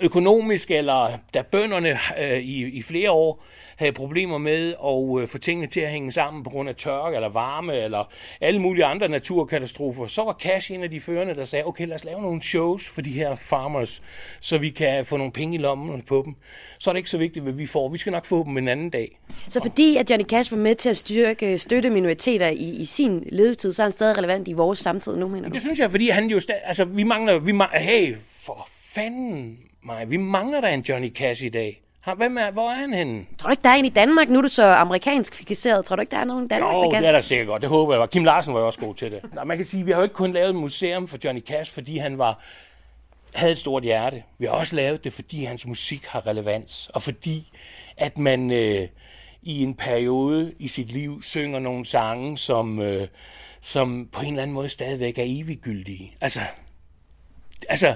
økonomisk, 0.00 0.70
eller 0.70 1.18
da 1.34 1.42
bønderne 1.42 1.98
øh, 2.20 2.38
i, 2.38 2.64
i 2.64 2.82
flere 2.82 3.10
år 3.10 3.44
havde 3.76 3.92
problemer 3.92 4.38
med 4.38 4.74
at 4.84 5.22
øh, 5.22 5.28
få 5.28 5.38
tingene 5.38 5.66
til 5.66 5.80
at 5.80 5.90
hænge 5.90 6.12
sammen 6.12 6.42
på 6.42 6.50
grund 6.50 6.68
af 6.68 6.76
tørke 6.76 7.16
eller 7.16 7.28
varme 7.28 7.76
eller 7.76 8.12
alle 8.40 8.60
mulige 8.60 8.84
andre 8.84 9.08
naturkatastrofer, 9.08 10.06
så 10.06 10.24
var 10.24 10.36
Cash 10.40 10.72
en 10.72 10.82
af 10.82 10.90
de 10.90 11.00
førende, 11.00 11.34
der 11.34 11.44
sagde, 11.44 11.64
okay, 11.64 11.86
lad 11.86 11.94
os 11.94 12.04
lave 12.04 12.22
nogle 12.22 12.42
shows 12.42 12.88
for 12.88 13.00
de 13.00 13.10
her 13.10 13.34
farmers, 13.34 14.02
så 14.40 14.58
vi 14.58 14.70
kan 14.70 15.04
få 15.04 15.16
nogle 15.16 15.32
penge 15.32 15.54
i 15.54 15.58
lommen 15.58 16.02
på 16.02 16.22
dem. 16.24 16.34
Så 16.78 16.90
er 16.90 16.92
det 16.92 16.98
ikke 16.98 17.10
så 17.10 17.18
vigtigt, 17.18 17.42
hvad 17.42 17.52
vi 17.52 17.66
får. 17.66 17.88
Vi 17.88 17.98
skal 17.98 18.12
nok 18.12 18.24
få 18.24 18.44
dem 18.44 18.56
en 18.56 18.68
anden 18.68 18.90
dag. 18.90 19.18
Så 19.48 19.60
fordi 19.62 19.96
at 19.96 20.10
Johnny 20.10 20.24
Cash 20.24 20.52
var 20.52 20.58
med 20.58 20.74
til 20.74 20.88
at 20.88 20.96
styrke, 20.96 21.58
støtte 21.58 21.90
minoriteter 21.90 22.48
i, 22.48 22.70
i 22.70 22.84
sin 22.84 23.28
levetid, 23.32 23.72
så 23.72 23.82
er 23.82 23.84
han 23.84 23.92
stadig 23.92 24.18
relevant 24.18 24.48
i 24.48 24.52
vores 24.52 24.78
samtid 24.78 25.16
nu, 25.16 25.28
mener 25.28 25.48
du? 25.48 25.52
Det 25.52 25.62
synes 25.62 25.78
jeg, 25.78 25.90
fordi 25.90 26.08
han 26.08 26.26
jo 26.26 26.40
stadig, 26.40 26.60
altså 26.64 26.84
vi 26.84 27.02
mangler, 27.02 27.38
vi 27.38 27.52
mangler, 27.52 27.78
hey, 27.78 28.16
for 28.44 28.68
fanden 28.94 29.58
mig, 29.84 30.10
vi 30.10 30.16
mangler 30.16 30.60
da 30.60 30.74
en 30.74 30.80
Johnny 30.80 31.14
Cash 31.14 31.44
i 31.44 31.48
dag. 31.48 31.80
Hvem 32.16 32.38
er, 32.38 32.50
hvor 32.50 32.70
er 32.70 32.74
han 32.74 32.92
henne? 32.92 33.26
Tror 33.38 33.48
du 33.48 33.50
ikke, 33.50 33.62
der 33.62 33.68
er 33.68 33.74
en 33.74 33.84
i 33.84 33.88
Danmark? 33.88 34.28
Nu 34.28 34.38
er 34.38 34.42
du 34.42 34.48
så 34.48 34.64
amerikansk 34.64 35.34
fikiseret. 35.34 35.84
Tror 35.84 35.96
du 35.96 36.00
ikke, 36.00 36.10
der 36.10 36.18
er 36.18 36.24
nogen 36.24 36.44
i 36.44 36.48
Danmark, 36.48 36.74
jo, 36.74 36.82
der 36.82 36.90
kan? 36.90 37.02
det 37.02 37.08
er 37.08 37.12
der 37.12 37.20
sikkert 37.20 37.46
godt. 37.46 37.62
Det 37.62 37.70
håber 37.70 37.96
jeg. 37.98 38.10
Kim 38.10 38.24
Larsen 38.24 38.54
var 38.54 38.60
jo 38.60 38.66
også 38.66 38.80
god 38.80 38.94
til 38.94 39.12
det. 39.12 39.20
Nå, 39.34 39.44
man 39.44 39.56
kan 39.56 39.66
sige, 39.66 39.84
vi 39.84 39.90
har 39.90 39.98
jo 39.98 40.02
ikke 40.02 40.14
kun 40.14 40.32
lavet 40.32 40.48
et 40.48 40.54
museum 40.54 41.08
for 41.08 41.18
Johnny 41.24 41.40
Cash, 41.40 41.74
fordi 41.74 41.98
han 41.98 42.18
var 42.18 42.40
havde 43.34 43.52
et 43.52 43.58
stort 43.58 43.82
hjerte. 43.82 44.22
Vi 44.38 44.46
har 44.46 44.52
også 44.52 44.76
lavet 44.76 45.04
det, 45.04 45.12
fordi 45.12 45.44
hans 45.44 45.66
musik 45.66 46.06
har 46.06 46.26
relevans, 46.26 46.90
og 46.94 47.02
fordi 47.02 47.52
at 47.96 48.18
man 48.18 48.50
øh, 48.50 48.88
i 49.42 49.62
en 49.62 49.74
periode 49.74 50.54
i 50.58 50.68
sit 50.68 50.92
liv 50.92 51.22
synger 51.22 51.58
nogle 51.58 51.86
sange, 51.86 52.38
som, 52.38 52.80
øh, 52.80 53.08
som 53.60 54.08
på 54.12 54.20
en 54.20 54.28
eller 54.28 54.42
anden 54.42 54.54
måde 54.54 54.68
stadigvæk 54.68 55.18
er 55.18 55.24
eviggyldige. 55.26 56.14
Altså, 56.20 56.40
altså 57.68 57.94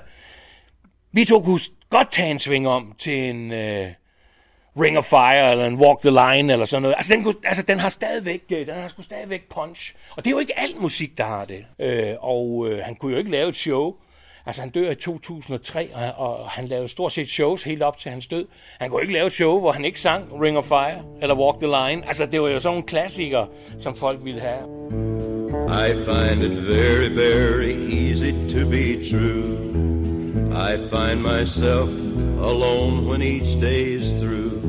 vi 1.12 1.24
to 1.24 1.40
kunne 1.40 1.60
godt 1.90 2.10
tage 2.10 2.30
en 2.30 2.38
sving 2.38 2.68
om 2.68 2.94
til 2.98 3.30
en 3.30 3.50
uh, 3.50 3.88
Ring 4.82 4.98
of 4.98 5.04
Fire, 5.04 5.50
eller 5.50 5.66
en 5.66 5.74
Walk 5.74 6.00
the 6.00 6.10
Line, 6.10 6.52
eller 6.52 6.66
sådan 6.66 6.82
noget. 6.82 6.94
Altså, 6.96 7.14
den, 7.14 7.22
kunne, 7.22 7.34
altså, 7.44 7.62
den 7.62 7.78
har 7.78 7.88
stadigvæk, 7.88 8.42
øh, 8.52 8.66
den 8.66 8.74
har 8.74 8.88
sgu 8.88 9.02
stadigvæk 9.02 9.42
punch. 9.54 9.94
Og 10.16 10.24
det 10.24 10.26
er 10.26 10.30
jo 10.30 10.38
ikke 10.38 10.58
alt 10.58 10.80
musik, 10.80 11.18
der 11.18 11.24
har 11.24 11.44
det. 11.44 11.64
Uh, 11.78 12.24
og 12.24 12.48
uh, 12.50 12.78
han 12.78 12.94
kunne 12.94 13.12
jo 13.12 13.18
ikke 13.18 13.30
lave 13.30 13.48
et 13.48 13.56
show. 13.56 13.94
Altså, 14.46 14.62
han 14.62 14.70
dør 14.70 14.90
i 14.90 14.94
2003, 14.94 15.90
og, 15.94 16.28
og 16.28 16.48
han 16.48 16.68
lavede 16.68 16.88
stort 16.88 17.12
set 17.12 17.28
shows 17.28 17.62
helt 17.62 17.82
op 17.82 17.98
til 17.98 18.10
hans 18.10 18.26
død. 18.26 18.46
Han 18.80 18.90
kunne 18.90 19.02
ikke 19.02 19.14
lave 19.14 19.26
et 19.26 19.32
show, 19.32 19.60
hvor 19.60 19.72
han 19.72 19.84
ikke 19.84 20.00
sang 20.00 20.42
Ring 20.42 20.58
of 20.58 20.64
Fire, 20.64 21.02
eller 21.22 21.36
Walk 21.36 21.58
the 21.58 21.66
Line. 21.66 22.08
Altså, 22.08 22.26
det 22.26 22.40
var 22.40 22.48
jo 22.48 22.60
sådan 22.60 22.74
nogle 22.74 22.86
klassiker, 22.86 23.46
som 23.80 23.94
folk 23.94 24.24
ville 24.24 24.40
have. 24.40 24.62
I 25.68 25.92
find 26.04 26.42
it 26.42 26.68
very, 26.68 27.08
very 27.08 27.72
easy 28.08 28.32
to 28.54 28.70
be 28.70 29.10
true. 29.10 29.97
I 30.58 30.76
find 30.88 31.22
myself 31.22 31.88
alone 31.88 33.06
when 33.06 33.22
each 33.22 33.60
day 33.60 33.92
is 33.92 34.10
through. 34.20 34.60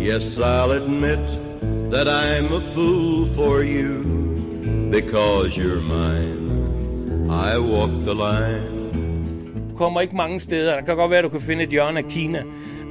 Yes, 0.00 0.38
I'll 0.38 0.72
admit 0.72 1.24
that 1.90 2.08
I'm 2.08 2.50
a 2.52 2.62
fool 2.72 3.26
for 3.34 3.62
you 3.62 4.88
because 4.90 5.54
you're 5.54 5.82
mine. 5.82 7.30
I 7.30 7.58
walk 7.58 7.90
the 8.04 8.14
line. 8.14 8.82
kommer 9.82 10.00
ikke 10.00 10.16
mange 10.16 10.40
steder. 10.40 10.74
Der 10.74 10.80
kan 10.80 10.96
godt 10.96 11.10
være, 11.10 11.18
at 11.18 11.24
du 11.24 11.28
kan 11.28 11.40
finde 11.40 11.64
et 11.64 11.70
hjørne 11.70 11.98
af 11.98 12.04
Kina, 12.04 12.42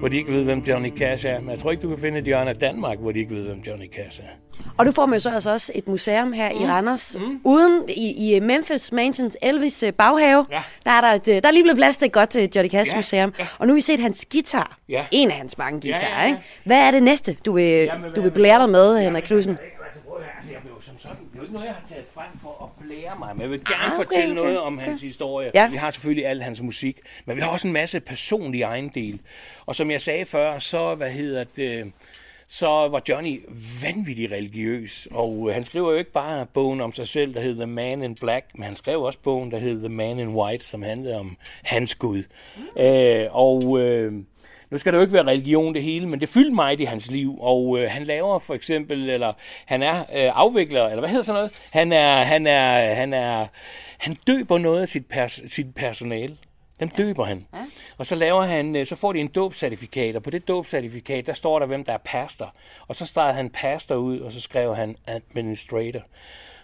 hvor 0.01 0.07
de 0.07 0.17
ikke 0.17 0.31
ved, 0.31 0.43
hvem 0.43 0.59
Johnny 0.59 0.97
Cash 0.97 1.25
er. 1.25 1.39
Men 1.39 1.49
jeg 1.49 1.59
tror 1.59 1.71
ikke, 1.71 1.81
du 1.81 1.89
kan 1.89 1.97
finde 1.97 2.19
et 2.19 2.25
hjørne 2.25 2.49
af 2.49 2.55
Danmark, 2.55 2.99
hvor 2.99 3.11
de 3.11 3.19
ikke 3.19 3.35
ved, 3.35 3.43
hvem 3.43 3.59
Johnny 3.59 3.85
Cash 3.95 4.19
er. 4.19 4.25
Og 4.77 4.85
du 4.85 4.91
får 4.91 5.05
med 5.05 5.19
så 5.19 5.29
altså 5.29 5.51
også 5.51 5.71
et 5.75 5.87
museum 5.87 6.33
her 6.33 6.53
mm. 6.53 6.61
i 6.61 6.65
Randers. 6.65 7.17
Mm. 7.19 7.41
Uden 7.43 7.89
i, 7.89 8.35
i 8.35 8.39
Memphis 8.39 8.91
Mansions 8.91 9.37
Elvis 9.41 9.83
uh, 9.83 9.89
baghave, 9.89 10.45
ja. 10.51 10.61
der, 10.85 10.91
er 10.91 11.01
der, 11.01 11.07
et, 11.07 11.25
der 11.25 11.47
er 11.47 11.51
lige 11.51 11.63
blevet 11.63 11.77
plads 11.77 11.97
til 11.97 12.05
et 12.05 12.11
godt 12.11 12.35
Johnny 12.55 12.69
Cash 12.69 12.91
ja. 12.91 12.97
museum. 12.97 13.33
Ja. 13.39 13.47
Og 13.59 13.67
nu 13.67 13.73
har 13.73 13.75
vi 13.75 13.81
set 13.81 13.99
hans 13.99 14.25
guitar. 14.31 14.77
Ja. 14.89 15.05
En 15.11 15.31
af 15.31 15.37
hans 15.37 15.57
mange 15.57 15.81
guitarer. 15.81 16.11
Ja, 16.11 16.17
ja, 16.17 16.21
ja. 16.21 16.27
Ikke? 16.27 16.39
Hvad 16.63 16.77
er 16.77 16.91
det 16.91 17.03
næste, 17.03 17.37
du 17.45 17.53
vil, 17.53 17.63
Jamen, 17.63 18.11
du 18.15 18.21
vil 18.21 18.31
blære 18.31 18.61
dig 18.61 18.69
med, 18.69 18.99
Henrik 18.99 19.23
Knudsen? 19.23 19.57
Jo 21.35 21.41
ikke 21.41 21.53
noget, 21.53 21.65
jeg 21.65 21.75
har 21.75 21.87
taget 21.87 22.05
frem 22.13 22.37
for 22.41 22.63
at 22.63 22.85
blære 22.85 23.19
mig, 23.19 23.35
men 23.35 23.41
jeg 23.41 23.51
vil 23.51 23.65
gerne 23.65 23.83
ah, 23.83 23.93
okay, 23.93 24.05
fortælle 24.05 24.31
okay, 24.31 24.41
noget 24.41 24.59
om 24.59 24.77
hans 24.77 25.01
historie. 25.01 25.51
Ja. 25.53 25.69
Vi 25.69 25.77
har 25.77 25.91
selvfølgelig 25.91 26.25
al 26.25 26.41
hans 26.41 26.61
musik, 26.61 26.99
men 27.25 27.35
vi 27.35 27.41
har 27.41 27.49
også 27.49 27.67
en 27.67 27.73
masse 27.73 27.99
personlige 27.99 28.63
ejendel. 28.63 29.19
Og 29.65 29.75
som 29.75 29.91
jeg 29.91 30.01
sagde 30.01 30.25
før, 30.25 30.59
så, 30.59 30.95
hvad 30.95 31.11
hedder 31.11 31.43
det, 31.55 31.91
så 32.47 32.67
var 32.67 33.01
Johnny 33.09 33.41
vanvittig 33.83 34.31
religiøs. 34.31 35.07
Og 35.11 35.45
øh, 35.49 35.53
han 35.53 35.63
skriver 35.63 35.91
jo 35.91 35.97
ikke 35.97 36.11
bare 36.11 36.45
bogen 36.45 36.81
om 36.81 36.93
sig 36.93 37.07
selv, 37.07 37.33
der 37.33 37.41
hedder 37.41 37.65
The 37.65 37.73
Man 37.73 38.03
in 38.03 38.15
Black, 38.15 38.45
men 38.55 38.63
han 38.63 38.75
skrev 38.75 39.01
også 39.01 39.19
bogen, 39.19 39.51
der 39.51 39.57
hedder 39.57 39.79
The 39.79 39.95
Man 39.95 40.19
in 40.19 40.27
White, 40.27 40.65
som 40.65 40.81
handlede 40.81 41.15
om 41.19 41.37
hans 41.63 41.95
Gud. 41.95 42.23
Mm. 42.57 42.81
Øh, 42.81 43.27
og... 43.31 43.79
Øh, 43.79 44.13
Nu 44.71 44.77
skal 44.77 44.93
det 44.93 44.97
jo 44.97 45.01
ikke 45.01 45.13
være 45.13 45.27
religion 45.27 45.73
det 45.73 45.83
hele, 45.83 46.07
men 46.07 46.19
det 46.19 46.29
fyldte 46.29 46.55
meget 46.55 46.79
i 46.79 46.83
hans 46.83 47.11
liv, 47.11 47.37
og 47.41 47.79
øh, 47.79 47.91
han 47.91 48.03
laver 48.03 48.39
for 48.39 48.53
eksempel, 48.53 49.09
eller 49.09 49.33
han 49.65 49.83
er 49.83 49.99
øh, 49.99 50.31
afvikler, 50.33 50.85
eller 50.85 50.99
hvad 50.99 51.09
hedder 51.09 51.23
sådan 51.23 51.39
noget? 51.39 51.63
Han 51.71 51.91
er, 51.91 52.23
han 52.23 52.47
er, 52.47 52.93
han 52.93 53.13
er, 53.13 53.47
han 53.97 54.17
døber 54.27 54.57
noget 54.57 54.81
af 54.81 54.89
sit, 54.89 55.05
pers- 55.13 55.53
sit 55.53 55.75
personale. 55.75 56.37
Dem 56.79 56.89
døber 56.89 57.25
han. 57.25 57.45
Ja. 57.53 57.59
Og 57.97 58.05
så 58.05 58.15
laver 58.15 58.41
han, 58.41 58.75
øh, 58.75 58.85
så 58.85 58.95
får 58.95 59.13
de 59.13 59.19
en 59.19 59.27
dåbscertifikat, 59.27 60.15
og 60.15 60.23
på 60.23 60.29
det 60.29 60.47
dåbscertifikat, 60.47 61.27
der 61.27 61.33
står 61.33 61.59
der, 61.59 61.65
hvem 61.65 61.83
der 61.83 61.93
er 61.93 61.97
pastor. 62.05 62.53
Og 62.87 62.95
så 62.95 63.05
startede 63.05 63.35
han 63.35 63.49
pastor 63.49 63.95
ud, 63.95 64.19
og 64.19 64.31
så 64.31 64.41
skrev 64.41 64.75
han 64.75 64.95
administrator. 65.07 66.01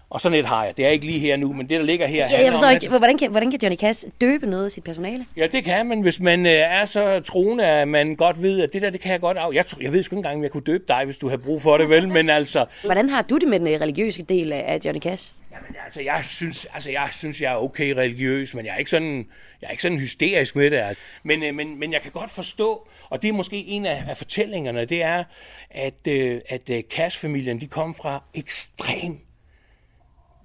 Og 0.10 0.22
sådan 0.22 0.40
et 0.40 0.46
har 0.46 0.66
jeg. 0.66 0.78
Det 0.78 0.86
er 0.86 0.90
ikke 0.90 1.06
lige 1.06 1.20
her 1.20 1.36
nu, 1.36 1.54
men 1.54 1.70
det, 1.70 1.80
der 1.80 1.86
ligger 1.86 2.08
her... 2.08 2.30
Ja, 2.30 2.44
jeg 2.44 2.52
forstår 2.52 2.70
ikke, 2.70 2.90
hvordan 2.90 3.18
kan, 3.18 3.32
hvordan 3.32 3.52
kan 3.52 3.60
Johnny 3.64 3.78
Cash 3.78 4.06
døbe 4.22 4.46
noget 4.46 4.66
af 4.66 4.72
sit 4.72 4.84
personale? 4.84 5.26
Ja, 5.38 5.48
det 5.48 5.64
kan 5.64 5.86
man, 5.86 6.02
hvis 6.02 6.20
man 6.20 6.46
øh, 6.46 6.52
er 6.52 6.86
så 6.86 7.20
troende, 7.20 7.66
at 7.66 7.88
man 7.88 8.16
godt 8.16 8.42
ved, 8.42 8.62
at 8.62 8.74
det 8.74 8.82
der, 8.82 8.90
det 8.90 9.02
kan 9.02 9.12
jeg 9.12 9.20
godt 9.20 9.38
af. 9.38 9.54
Jeg, 9.54 9.66
jeg 9.82 9.94
ved 9.94 10.04
sgu 10.04 10.16
ikke 10.16 10.20
engang, 10.20 10.38
om 10.38 10.44
jeg 10.44 10.52
kunne 10.52 10.64
døbe 10.64 10.84
dig, 10.88 11.06
hvis 11.06 11.18
du 11.18 11.30
har 11.30 11.38
brug 11.38 11.62
for 11.62 11.78
det, 11.78 11.90
vel? 11.90 12.08
Men 12.18 12.30
altså, 12.30 12.66
Hvordan 12.84 13.10
har 13.10 13.22
du 13.22 13.38
det 13.38 13.48
med 13.48 13.60
den 13.60 13.68
øh, 13.68 13.82
religiøse 13.82 14.24
del 14.24 14.54
af 14.54 14.64
af 14.68 14.80
Johnny 14.86 15.02
Cash? 15.02 15.34
jamen, 15.58 15.76
altså, 15.86 16.02
jeg 16.02 16.24
synes, 16.26 16.68
altså, 16.74 16.92
jeg 16.92 17.10
synes, 17.14 17.42
jeg 17.42 17.54
er 17.54 17.58
okay 17.58 17.94
religiøs, 17.94 18.54
men 18.54 18.66
jeg 18.66 18.74
er 18.74 18.78
ikke 18.78 18.90
sådan, 18.90 19.28
jeg 19.62 19.68
er 19.68 19.72
ikke 19.72 19.84
sådan 19.84 20.00
hysterisk 20.00 20.56
med 20.56 20.72
det. 20.72 20.78
Altså. 20.78 21.04
Men, 21.24 21.44
øh, 21.44 21.56
men, 21.56 21.80
men 21.80 21.94
jeg 21.94 22.02
kan 22.02 22.12
godt 22.12 22.30
forstå, 22.30 22.88
og 23.10 23.22
det 23.22 23.28
er 23.28 23.34
måske 23.34 23.56
en 23.56 23.86
af, 23.86 24.04
af 24.10 24.18
fortællingerne, 24.18 24.86
det 24.86 25.04
er, 25.04 25.24
at, 25.70 26.08
øh, 26.08 26.42
at 26.50 26.70
øh, 26.70 26.84
Cash-familien, 26.90 27.62
de 27.62 27.68
kom 27.68 27.94
fra 27.94 28.24
ekstrem 28.34 29.27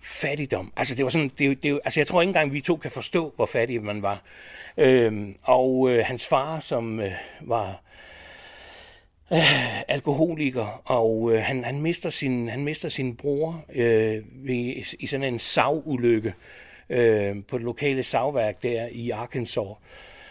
fattigdom. 0.02 0.72
Altså, 0.76 0.94
det 0.94 1.04
var 1.04 1.10
sådan, 1.10 1.30
det, 1.38 1.46
er 1.46 1.54
det, 1.54 1.70
er 1.70 1.78
altså, 1.84 2.00
jeg 2.00 2.06
tror 2.06 2.22
ikke 2.22 2.28
engang, 2.28 2.52
vi 2.52 2.60
to 2.60 2.76
kan 2.76 2.90
forstå, 2.90 3.32
hvor 3.36 3.46
fattig 3.46 3.82
man 3.82 4.02
var. 4.02 4.22
Øhm, 4.76 5.36
og 5.42 5.90
øh, 5.90 6.04
hans 6.06 6.26
far, 6.26 6.60
som 6.60 7.00
øh, 7.00 7.12
var 7.40 7.82
øh, 9.32 9.80
alkoholiker, 9.88 10.82
og 10.84 11.32
øh, 11.32 11.42
han, 11.42 11.64
han, 11.64 11.80
mister 11.80 12.10
sin, 12.10 12.48
han 12.48 12.64
mister 12.64 12.88
sin 12.88 13.16
bror 13.16 13.64
øh, 13.74 14.22
ved, 14.32 14.84
i 14.98 15.06
sådan 15.06 15.32
en 15.32 15.38
savulykke 15.38 16.34
øh, 16.90 17.36
på 17.48 17.58
det 17.58 17.64
lokale 17.64 18.02
savværk 18.02 18.62
der 18.62 18.86
i 18.92 19.10
Arkansas. 19.10 19.76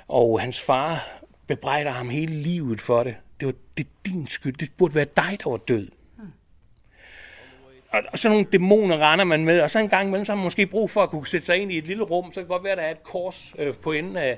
Og 0.08 0.42
hans 0.42 0.62
far 0.62 1.22
bebrejder 1.48 1.92
ham 1.92 2.10
hele 2.10 2.36
livet 2.36 2.82
for 2.82 3.04
det. 3.04 3.16
Det 3.40 3.46
var 3.46 3.54
det 3.78 3.86
er 3.86 3.90
din 4.06 4.28
skyld. 4.28 4.58
Det 4.58 4.72
burde 4.78 4.96
være 4.96 5.08
dig, 5.16 5.38
der 5.44 5.50
var 5.50 5.58
død. 5.58 5.88
Og, 7.92 8.02
og 8.12 8.20
sådan 8.20 8.36
nogle 8.36 8.48
dæmoner 8.52 9.12
render 9.12 9.26
man 9.26 9.46
med, 9.46 9.62
og 9.62 9.72
så 9.72 9.80
en 9.80 9.90
gang 9.90 10.08
imellem, 10.08 10.26
så 10.26 10.32
har 10.32 10.38
man 10.38 10.44
måske 10.44 10.66
brug 10.66 10.90
for 10.90 11.04
at 11.04 11.10
kunne 11.10 11.28
sætte 11.28 11.46
sig 11.46 11.58
ind 11.58 11.72
i 11.72 11.78
et 11.78 11.88
lille 11.88 12.04
rum, 12.04 12.26
så 12.26 12.34
kan 12.34 12.42
det 12.42 12.50
godt 12.50 12.64
være, 12.64 12.72
at 12.72 12.78
der 12.78 12.84
er 12.84 12.92
et 12.92 13.04
kors 13.04 13.54
øh, 13.60 13.74
på 13.74 13.92
enden 13.92 14.18
af, 14.18 14.38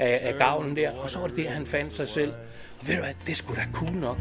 af, 0.00 0.20
af 0.22 0.34
gavlen 0.34 0.76
der, 0.76 0.90
og 0.90 1.10
så 1.10 1.18
var 1.18 1.26
det 1.26 1.36
der, 1.36 1.50
han 1.50 1.66
fandt 1.66 1.94
sig 1.94 2.08
selv. 2.08 2.32
Og 2.80 2.88
ved 2.88 2.94
du 2.94 3.00
hvad, 3.02 3.14
det 3.26 3.36
skulle 3.36 3.60
da 3.60 3.66
cool 3.72 3.92
nok. 3.92 4.16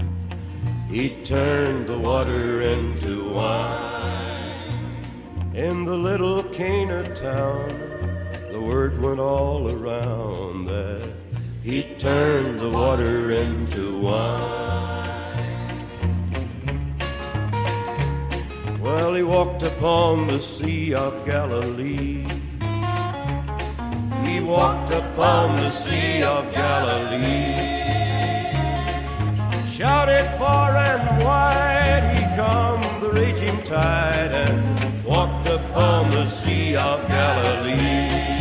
He 0.92 1.10
turned 1.26 1.88
the 1.88 1.98
water 1.98 2.62
into 2.62 3.34
wine. 3.34 4.54
In 5.56 5.86
the 5.86 5.98
little 5.98 6.44
Cana 6.54 7.04
town, 7.16 7.70
the 8.52 8.60
word 8.60 8.98
went 8.98 9.20
all 9.20 9.68
around 9.70 10.68
that 10.68 11.04
he 11.64 11.86
turned 12.00 12.60
the 12.60 12.70
water 12.70 13.32
into 13.32 14.00
wine. 14.02 15.13
Well, 18.84 19.14
he 19.16 19.24
walked 19.24 19.64
upon 19.64 20.28
the 20.28 20.42
Sea 20.42 20.94
of 20.94 21.26
Galilee. 21.26 22.28
He 24.26 24.40
walked 24.40 24.92
upon 24.92 25.56
the 25.56 25.70
Sea 25.72 26.24
of 26.24 26.54
Galilee 26.54 27.74
shouted 29.74 30.24
far 30.38 30.78
and 30.78 31.24
wide 31.24 32.16
he 32.16 32.24
come 32.36 32.80
the 33.02 33.12
raging 33.12 33.60
tide 33.64 34.32
and 34.32 35.04
walked 35.04 35.48
upon 35.48 36.12
the 36.12 36.26
sea 36.26 36.76
of 36.76 37.08
Galilee. 37.08 38.33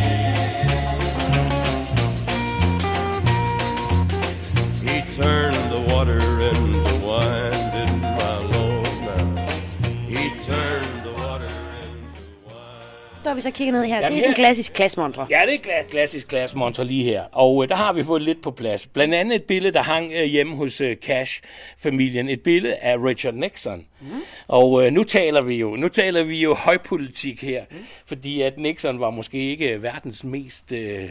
Så 13.23 13.29
har 13.29 13.35
vi 13.35 13.41
så 13.41 13.51
kigget 13.51 13.73
ned 13.73 13.85
her. 13.85 13.95
Jamen, 13.95 14.11
det 14.11 14.17
er 14.17 14.21
sådan 14.21 14.31
en 14.31 14.35
klassisk 14.35 14.73
klassemontre. 14.73 15.27
Ja, 15.29 15.41
det 15.45 15.53
er 15.53 15.57
kla- 15.57 15.89
klassisk 15.89 16.27
glasmonter 16.27 16.83
lige 16.83 17.03
her. 17.03 17.23
Og 17.31 17.63
øh, 17.63 17.69
der 17.69 17.75
har 17.75 17.93
vi 17.93 18.03
fået 18.03 18.21
lidt 18.21 18.41
på 18.41 18.51
plads. 18.51 18.85
Blandt 18.87 19.13
andet 19.13 19.35
et 19.35 19.43
billede, 19.43 19.73
der 19.73 19.81
hang 19.81 20.11
øh, 20.13 20.23
hjemme 20.23 20.55
hos 20.55 20.81
øh, 20.81 20.97
Cash-familien. 20.97 22.29
Et 22.29 22.41
billede 22.41 22.75
af 22.75 22.97
Richard 22.97 23.33
Nixon. 23.33 23.85
Mm. 24.01 24.07
Og 24.47 24.85
øh, 24.85 24.93
nu 24.93 25.03
taler 25.03 25.41
vi 25.41 25.55
jo 25.55 25.75
nu 25.75 25.87
taler 25.87 26.23
vi 26.23 26.41
jo 26.41 26.53
højpolitik 26.53 27.41
her. 27.43 27.63
Mm. 27.71 27.77
Fordi 28.05 28.41
at 28.41 28.57
Nixon 28.57 28.99
var 28.99 29.09
måske 29.09 29.49
ikke 29.51 29.81
verdens 29.81 30.23
mest... 30.23 30.71
Øh... 30.71 31.09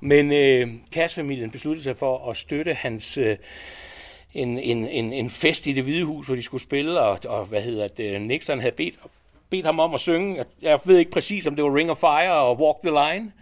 Men 0.00 0.32
øh, 0.32 0.68
Cash-familien 0.92 1.50
besluttede 1.50 1.84
sig 1.84 1.96
for 1.96 2.30
at 2.30 2.36
støtte 2.36 2.74
hans... 2.74 3.18
Øh, 3.18 3.36
en, 4.34 4.58
en, 4.58 4.88
en, 4.88 5.12
en 5.12 5.30
fest 5.30 5.66
i 5.66 5.72
det 5.72 5.84
hvide 5.84 6.04
hus, 6.04 6.26
hvor 6.26 6.34
de 6.34 6.42
skulle 6.42 6.62
spille, 6.62 7.00
og, 7.00 7.18
og 7.26 7.44
hvad 7.44 7.62
hedder 7.62 7.88
det, 7.88 8.20
Nixon 8.22 8.60
havde 8.60 8.74
bedt, 8.74 8.94
bedt 9.50 9.66
ham 9.66 9.80
om 9.80 9.94
at 9.94 10.00
synge. 10.00 10.36
Jeg- 10.36 10.46
Jeg 10.62 10.78
ved 10.84 10.98
ikke 10.98 11.10
præcis, 11.10 11.46
om 11.46 11.56
det 11.56 11.64
var 11.64 11.74
Ring 11.76 11.90
of 11.90 11.96
Fire 11.96 12.32
og 12.32 12.60
Walk 12.60 12.76
the 12.82 12.90
Line. 12.90 13.32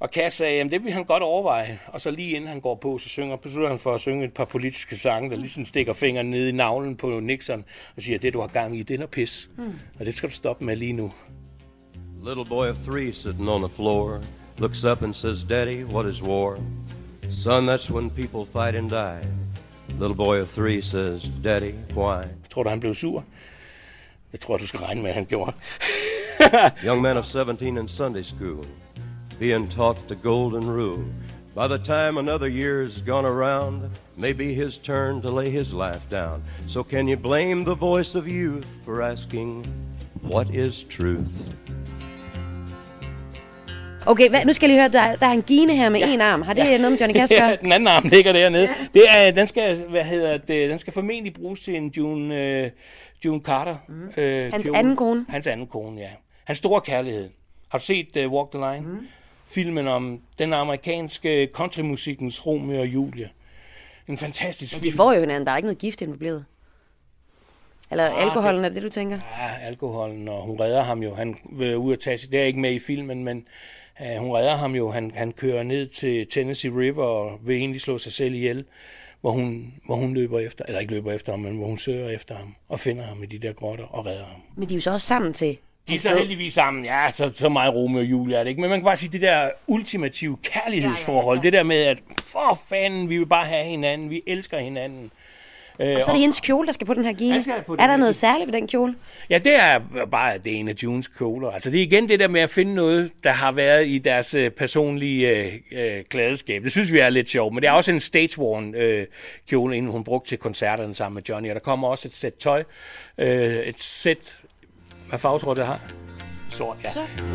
Og 0.00 0.08
Cass 0.08 0.36
sagde, 0.36 0.60
at 0.60 0.70
det 0.70 0.84
vil 0.84 0.92
han 0.92 1.04
godt 1.04 1.22
overveje. 1.22 1.78
Og 1.86 2.00
så 2.00 2.10
lige 2.10 2.30
inden 2.36 2.48
han 2.50 2.60
går 2.60 2.74
på, 2.74 2.98
så 2.98 3.08
synger, 3.08 3.36
beslutter 3.36 3.68
han 3.68 3.78
for 3.78 3.94
at 3.94 4.00
synge 4.00 4.24
et 4.24 4.32
par 4.34 4.44
politiske 4.44 4.96
sange, 4.96 5.30
der 5.30 5.36
ligesom 5.36 5.64
stikker 5.64 5.92
fingeren 5.92 6.30
ned 6.30 6.48
i 6.48 6.52
navlen 6.52 6.96
på 6.96 7.20
Nixon 7.20 7.64
og 7.96 8.02
siger, 8.02 8.18
det 8.18 8.32
du 8.32 8.40
har 8.40 8.46
gang 8.46 8.76
i, 8.78 8.82
det 8.82 8.94
er 8.94 8.98
noget 8.98 9.10
pis. 9.10 9.50
Mm. 9.56 9.72
Og 10.00 10.06
det 10.06 10.14
skal 10.14 10.28
du 10.28 10.34
stoppe 10.34 10.64
med 10.64 10.76
lige 10.76 10.92
nu. 10.92 11.12
Little 12.26 12.44
boy 12.44 12.66
of 12.66 12.76
three 12.86 13.12
sitting 13.12 13.48
on 13.50 13.60
the 13.60 13.68
floor 13.76 14.20
looks 14.58 14.84
up 14.84 15.02
and 15.02 15.14
says, 15.14 15.44
Daddy, 15.44 15.84
what 15.84 16.06
is 16.06 16.22
war? 16.22 16.58
Son, 17.30 17.68
that's 17.68 17.90
when 17.94 18.10
people 18.10 18.44
fight 18.52 18.74
and 18.74 18.90
die. 18.90 19.28
Little 20.00 20.16
boy 20.16 20.40
of 20.40 20.48
three 20.48 20.82
says, 20.82 21.26
Daddy, 21.44 21.72
why? 21.94 22.24
Tror 22.50 22.62
du, 22.62 22.68
han 22.68 22.80
blev 22.80 22.94
sur? 22.94 23.24
Jeg 24.32 24.40
tror, 24.40 24.56
du 24.56 24.66
skal 24.66 24.80
regne 24.80 25.02
med, 25.02 25.10
at 25.10 25.14
han 25.14 25.24
gjorde. 25.24 25.52
Young 26.86 27.02
man 27.02 27.16
of 27.16 27.24
17 27.24 27.78
in 27.78 27.88
Sunday 27.88 28.22
school, 28.22 28.64
being 29.38 29.70
taught 29.70 29.98
the 30.08 30.16
golden 30.22 30.70
rule. 30.70 31.04
By 31.54 31.66
the 31.66 31.78
time 31.78 32.18
another 32.18 32.48
year's 32.48 33.00
gone 33.00 33.26
around, 33.26 33.82
maybe 34.16 34.54
his 34.54 34.78
turn 34.78 35.22
to 35.22 35.30
lay 35.30 35.50
his 35.50 35.72
life 35.72 36.08
down. 36.10 36.42
So 36.68 36.82
can 36.82 37.08
you 37.08 37.16
blame 37.16 37.64
the 37.64 37.74
voice 37.74 38.18
of 38.18 38.28
youth 38.28 38.66
for 38.84 39.02
asking, 39.02 39.64
what 40.22 40.50
is 40.54 40.84
truth? 40.84 41.32
Okay, 44.06 44.28
hvad, 44.28 44.44
nu 44.44 44.52
skal 44.52 44.66
jeg 44.66 44.74
lige 44.74 44.80
høre, 44.80 45.10
der, 45.10 45.16
der 45.16 45.26
er 45.26 45.32
en 45.32 45.42
gine 45.42 45.76
her 45.76 45.88
med 45.88 46.02
en 46.02 46.20
arm. 46.20 46.42
Har 46.42 46.52
det 46.52 46.64
noget 46.64 46.92
med 46.92 46.98
Johnny 46.98 47.14
Cash 47.14 47.32
Ja, 47.42 47.56
den 47.60 47.72
anden 47.72 47.86
arm 47.86 48.08
ligger 48.08 48.32
dernede. 48.32 48.62
Ja. 48.62 48.74
Det 48.94 49.02
er, 49.08 49.30
den 49.30 49.46
skal, 49.46 49.76
hvad 49.76 50.04
hedder 50.04 50.36
det, 50.36 50.70
den 50.70 50.78
skal 50.78 50.92
formentlig 50.92 51.34
bruges 51.34 51.60
til 51.60 51.76
en 51.76 51.92
June, 51.96 52.36
øh, 52.36 52.70
June 53.24 53.40
Carter. 53.40 53.76
Mm. 53.88 54.08
Øh, 54.16 54.52
Hans 54.52 54.68
anden 54.74 54.96
kone? 54.96 55.26
Hans 55.28 55.46
anden 55.46 55.66
kone, 55.66 56.00
ja. 56.00 56.10
Hans 56.44 56.58
store 56.58 56.80
kærlighed. 56.80 57.30
Har 57.68 57.78
du 57.78 57.84
set 57.84 58.16
uh, 58.26 58.32
Walk 58.32 58.50
the 58.50 58.72
Line? 58.72 58.86
Mm. 58.86 59.06
Filmen 59.46 59.88
om 59.88 60.20
den 60.38 60.52
amerikanske 60.52 61.48
countrymusikkens 61.52 62.46
Romeo 62.46 62.80
og 62.80 62.86
Julie. 62.86 63.30
En 64.08 64.16
fantastisk 64.18 64.74
De 64.74 64.80
film. 64.80 64.96
får 64.96 65.12
jo 65.12 65.20
hinanden. 65.20 65.46
Der 65.46 65.52
er 65.52 65.56
ikke 65.56 65.66
noget 65.66 65.78
gift 65.78 66.02
involveret. 66.02 66.44
Eller 67.90 68.10
Ah, 68.10 68.22
alkoholen, 68.22 68.64
er 68.64 68.68
det 68.68 68.74
det, 68.76 68.82
du 68.82 68.88
tænker? 68.88 69.18
Ja, 69.38 69.66
alkoholen, 69.66 70.28
og 70.28 70.42
hun 70.42 70.60
redder 70.60 70.82
ham 70.82 71.02
jo. 71.02 71.14
Han 71.14 71.36
vil 71.52 71.76
ud 71.76 71.92
at 71.92 72.00
tage 72.00 72.18
sig. 72.18 72.32
Det 72.32 72.40
er 72.40 72.44
ikke 72.44 72.60
med 72.60 72.72
i 72.72 72.78
filmen, 72.78 73.24
men 73.24 73.46
uh, 74.00 74.16
hun 74.22 74.36
redder 74.36 74.56
ham 74.56 74.74
jo. 74.74 74.90
Han, 74.90 75.12
han 75.14 75.32
kører 75.32 75.62
ned 75.62 75.86
til 75.88 76.26
Tennessee 76.26 76.70
River 76.76 77.04
og 77.04 77.38
vil 77.42 77.56
egentlig 77.56 77.80
slå 77.80 77.98
sig 77.98 78.12
selv 78.12 78.34
ihjel, 78.34 78.64
hvor 79.20 79.30
hun, 79.30 79.74
hvor 79.86 79.96
hun 79.96 80.14
løber 80.14 80.38
efter, 80.38 80.64
eller 80.68 80.80
ikke 80.80 80.92
løber 80.92 81.12
efter 81.12 81.32
ham, 81.32 81.40
men 81.40 81.56
hvor 81.56 81.66
hun 81.66 81.78
søger 81.78 82.08
efter 82.08 82.34
ham 82.34 82.54
og 82.68 82.80
finder 82.80 83.04
ham 83.04 83.22
i 83.22 83.26
de 83.26 83.38
der 83.38 83.52
grotter 83.52 83.84
og 83.84 84.06
redder 84.06 84.24
ham. 84.24 84.40
Men 84.56 84.68
de 84.68 84.74
er 84.74 84.76
jo 84.76 84.80
så 84.80 84.90
også 84.90 85.06
sammen 85.06 85.32
til 85.32 85.58
De 85.88 85.94
er 85.94 85.98
så 85.98 86.14
heldigvis 86.18 86.54
sammen. 86.54 86.84
Ja, 86.84 87.10
så, 87.14 87.30
så 87.34 87.48
meget 87.48 87.74
Romeo 87.74 87.98
og 87.98 88.04
Julie 88.04 88.36
er 88.36 88.42
det 88.44 88.50
ikke. 88.50 88.60
Men 88.60 88.70
man 88.70 88.78
kan 88.78 88.84
bare 88.84 88.96
sige, 88.96 89.12
det 89.12 89.20
der 89.20 89.50
ultimative 89.66 90.36
kærlighedsforhold, 90.42 91.38
ja, 91.38 91.42
ja, 91.42 91.46
ja. 91.46 91.50
det 91.50 91.52
der 91.52 91.62
med, 91.62 91.76
at 91.76 91.98
for 92.22 92.60
fanden, 92.68 93.08
vi 93.08 93.18
vil 93.18 93.26
bare 93.26 93.46
have 93.46 93.64
hinanden, 93.64 94.10
vi 94.10 94.22
elsker 94.26 94.58
hinanden. 94.58 95.10
Øh, 95.80 95.96
Og 95.96 96.02
så 96.02 96.06
er 96.08 96.12
det 96.14 96.20
hendes 96.20 96.40
kjole, 96.40 96.66
der 96.66 96.72
skal 96.72 96.86
på 96.86 96.94
den 96.94 97.04
her 97.04 97.12
gine. 97.12 97.44
På 97.66 97.76
den 97.76 97.82
Er 97.82 97.86
der 97.86 97.92
her 97.92 97.96
noget 97.96 98.14
særligt 98.14 98.52
ved 98.52 98.60
den 98.60 98.68
kjole? 98.68 98.94
Ja, 99.30 99.38
det 99.38 99.54
er 99.54 99.80
bare 100.10 100.38
det 100.38 100.52
er 100.52 100.56
en 100.56 100.68
af 100.68 100.74
Junes 100.82 101.06
kjoler. 101.08 101.50
Altså 101.50 101.70
det 101.70 101.78
er 101.78 101.82
igen 101.82 102.08
det 102.08 102.20
der 102.20 102.28
med 102.28 102.40
at 102.40 102.50
finde 102.50 102.74
noget, 102.74 103.10
der 103.24 103.30
har 103.32 103.52
været 103.52 103.86
i 103.88 103.98
deres 103.98 104.34
øh, 104.34 104.50
personlige 104.50 105.28
øh, 105.28 105.52
øh, 105.72 106.04
klædeskab. 106.04 106.62
Det 106.64 106.72
synes 106.72 106.92
vi 106.92 106.98
er 106.98 107.08
lidt 107.10 107.28
sjovt, 107.28 107.54
men 107.54 107.62
det 107.62 107.68
er 107.68 107.72
også 107.72 107.92
en 107.92 108.00
stage-worn 108.00 108.74
øh, 108.74 109.06
kjole, 109.48 109.76
inden 109.76 109.92
hun 109.92 110.04
brugte 110.04 110.30
til 110.30 110.38
koncerterne 110.38 110.94
sammen 110.94 111.14
med 111.14 111.22
Johnny. 111.28 111.48
Og 111.48 111.54
der 111.54 111.60
kommer 111.60 111.88
også 111.88 112.08
et 112.08 112.14
sæt 112.14 112.34
tøj. 112.34 112.64
Øh, 113.18 113.56
et 113.56 113.76
sæt... 113.82 114.36
Hvad 115.08 115.18
farve 115.18 115.38
tror 115.38 115.54
du, 115.54 115.60
det 115.60 115.66
har? 115.66 115.80
Sort, 116.52 116.76
ja. 116.84 116.88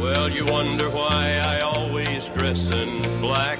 Well, 0.03 0.37
you 0.39 0.55
wonder 0.55 0.89
why 0.89 1.25
I 1.53 1.55
always 1.75 2.31
dress 2.37 2.69
in 2.69 3.01
black. 3.21 3.59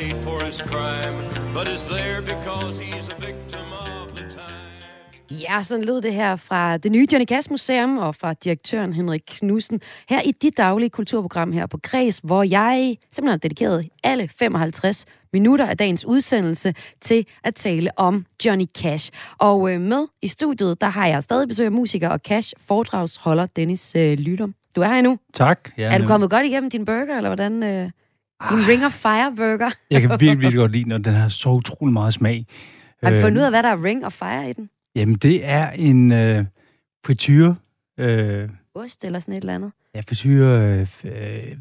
Paid 0.00 0.14
for 0.22 0.44
his 0.44 0.58
crime, 0.72 1.16
but 1.54 1.66
is 1.74 1.82
there 1.86 2.20
because 2.22 2.74
he's 2.84 3.08
a 3.08 3.18
victim 3.26 3.66
of 3.80 4.06
the 4.16 4.24
time. 4.30 5.40
Ja, 5.40 5.62
sådan 5.62 5.84
lød 5.84 6.00
det 6.00 6.14
her 6.14 6.36
fra 6.36 6.76
det 6.76 6.92
nye 6.92 7.06
Johnny 7.12 7.26
Cash 7.26 7.50
Museum 7.50 7.98
og 7.98 8.14
fra 8.14 8.32
direktøren 8.32 8.92
Henrik 8.92 9.22
Knudsen 9.26 9.80
her 10.08 10.20
i 10.20 10.32
dit 10.42 10.56
daglige 10.56 10.90
kulturprogram 10.90 11.52
her 11.52 11.66
på 11.66 11.78
Græs, 11.82 12.20
hvor 12.24 12.42
jeg 12.42 12.96
simpelthen 13.10 13.28
har 13.28 13.36
dedikeret 13.36 13.88
alle 14.04 14.28
55 14.38 15.04
minutter 15.32 15.66
af 15.66 15.76
dagens 15.76 16.04
udsendelse 16.04 16.74
til 17.00 17.26
at 17.44 17.54
tale 17.54 17.90
om 17.96 18.26
Johnny 18.44 18.66
Cash. 18.78 19.10
Og 19.38 19.72
øh, 19.72 19.80
med 19.80 20.06
i 20.22 20.28
studiet, 20.28 20.80
der 20.80 20.88
har 20.88 21.06
jeg 21.06 21.22
stadig 21.22 21.48
besøg 21.48 21.66
af 21.66 21.72
musiker 21.72 22.08
og 22.08 22.18
Cash 22.18 22.54
foredragsholder 22.58 23.46
Dennis 23.46 23.92
øh, 23.96 24.18
Lydum. 24.18 24.54
Du 24.76 24.80
er 24.80 24.86
her 24.86 24.98
endnu. 24.98 25.18
Tak. 25.34 25.70
Ja, 25.78 25.94
er 25.94 25.98
du 25.98 26.06
kommet 26.06 26.30
godt 26.30 26.46
igennem 26.46 26.70
din 26.70 26.84
burger, 26.84 27.16
eller 27.16 27.28
hvordan? 27.28 27.62
Øh, 27.62 27.90
din. 28.50 28.68
Ring 28.68 28.84
of 28.86 28.92
Fire 28.92 29.32
burger. 29.36 29.70
Jeg 29.90 30.00
kan 30.00 30.10
virkelig, 30.10 30.30
virkelig 30.40 30.56
godt 30.58 30.72
lide, 30.72 30.88
når 30.88 30.98
den 30.98 31.14
har 31.14 31.28
så 31.28 31.48
utrolig 31.48 31.92
meget 31.92 32.14
smag. 32.14 32.46
Har 33.02 33.10
vi 33.10 33.16
Øh, 33.16 33.22
fundet 33.22 33.38
ud 33.40 33.44
af, 33.44 33.50
hvad 33.50 33.62
der 33.62 33.68
er 33.68 33.84
Ring 33.84 34.06
of 34.06 34.12
Fire 34.12 34.50
i 34.50 34.52
den? 34.52 34.70
Jamen, 34.96 35.14
det 35.14 35.40
er 35.48 35.70
en 35.70 36.12
øh, 36.12 36.44
frityre... 37.06 37.56
Øh, 38.00 38.48
Ost 38.74 39.04
eller 39.04 39.20
sådan 39.20 39.34
et 39.34 39.40
eller 39.40 39.54
andet? 39.54 39.72
ja, 39.94 40.00
frityre... 40.00 40.60
Øh, 40.60 40.86
øh, 41.04 41.56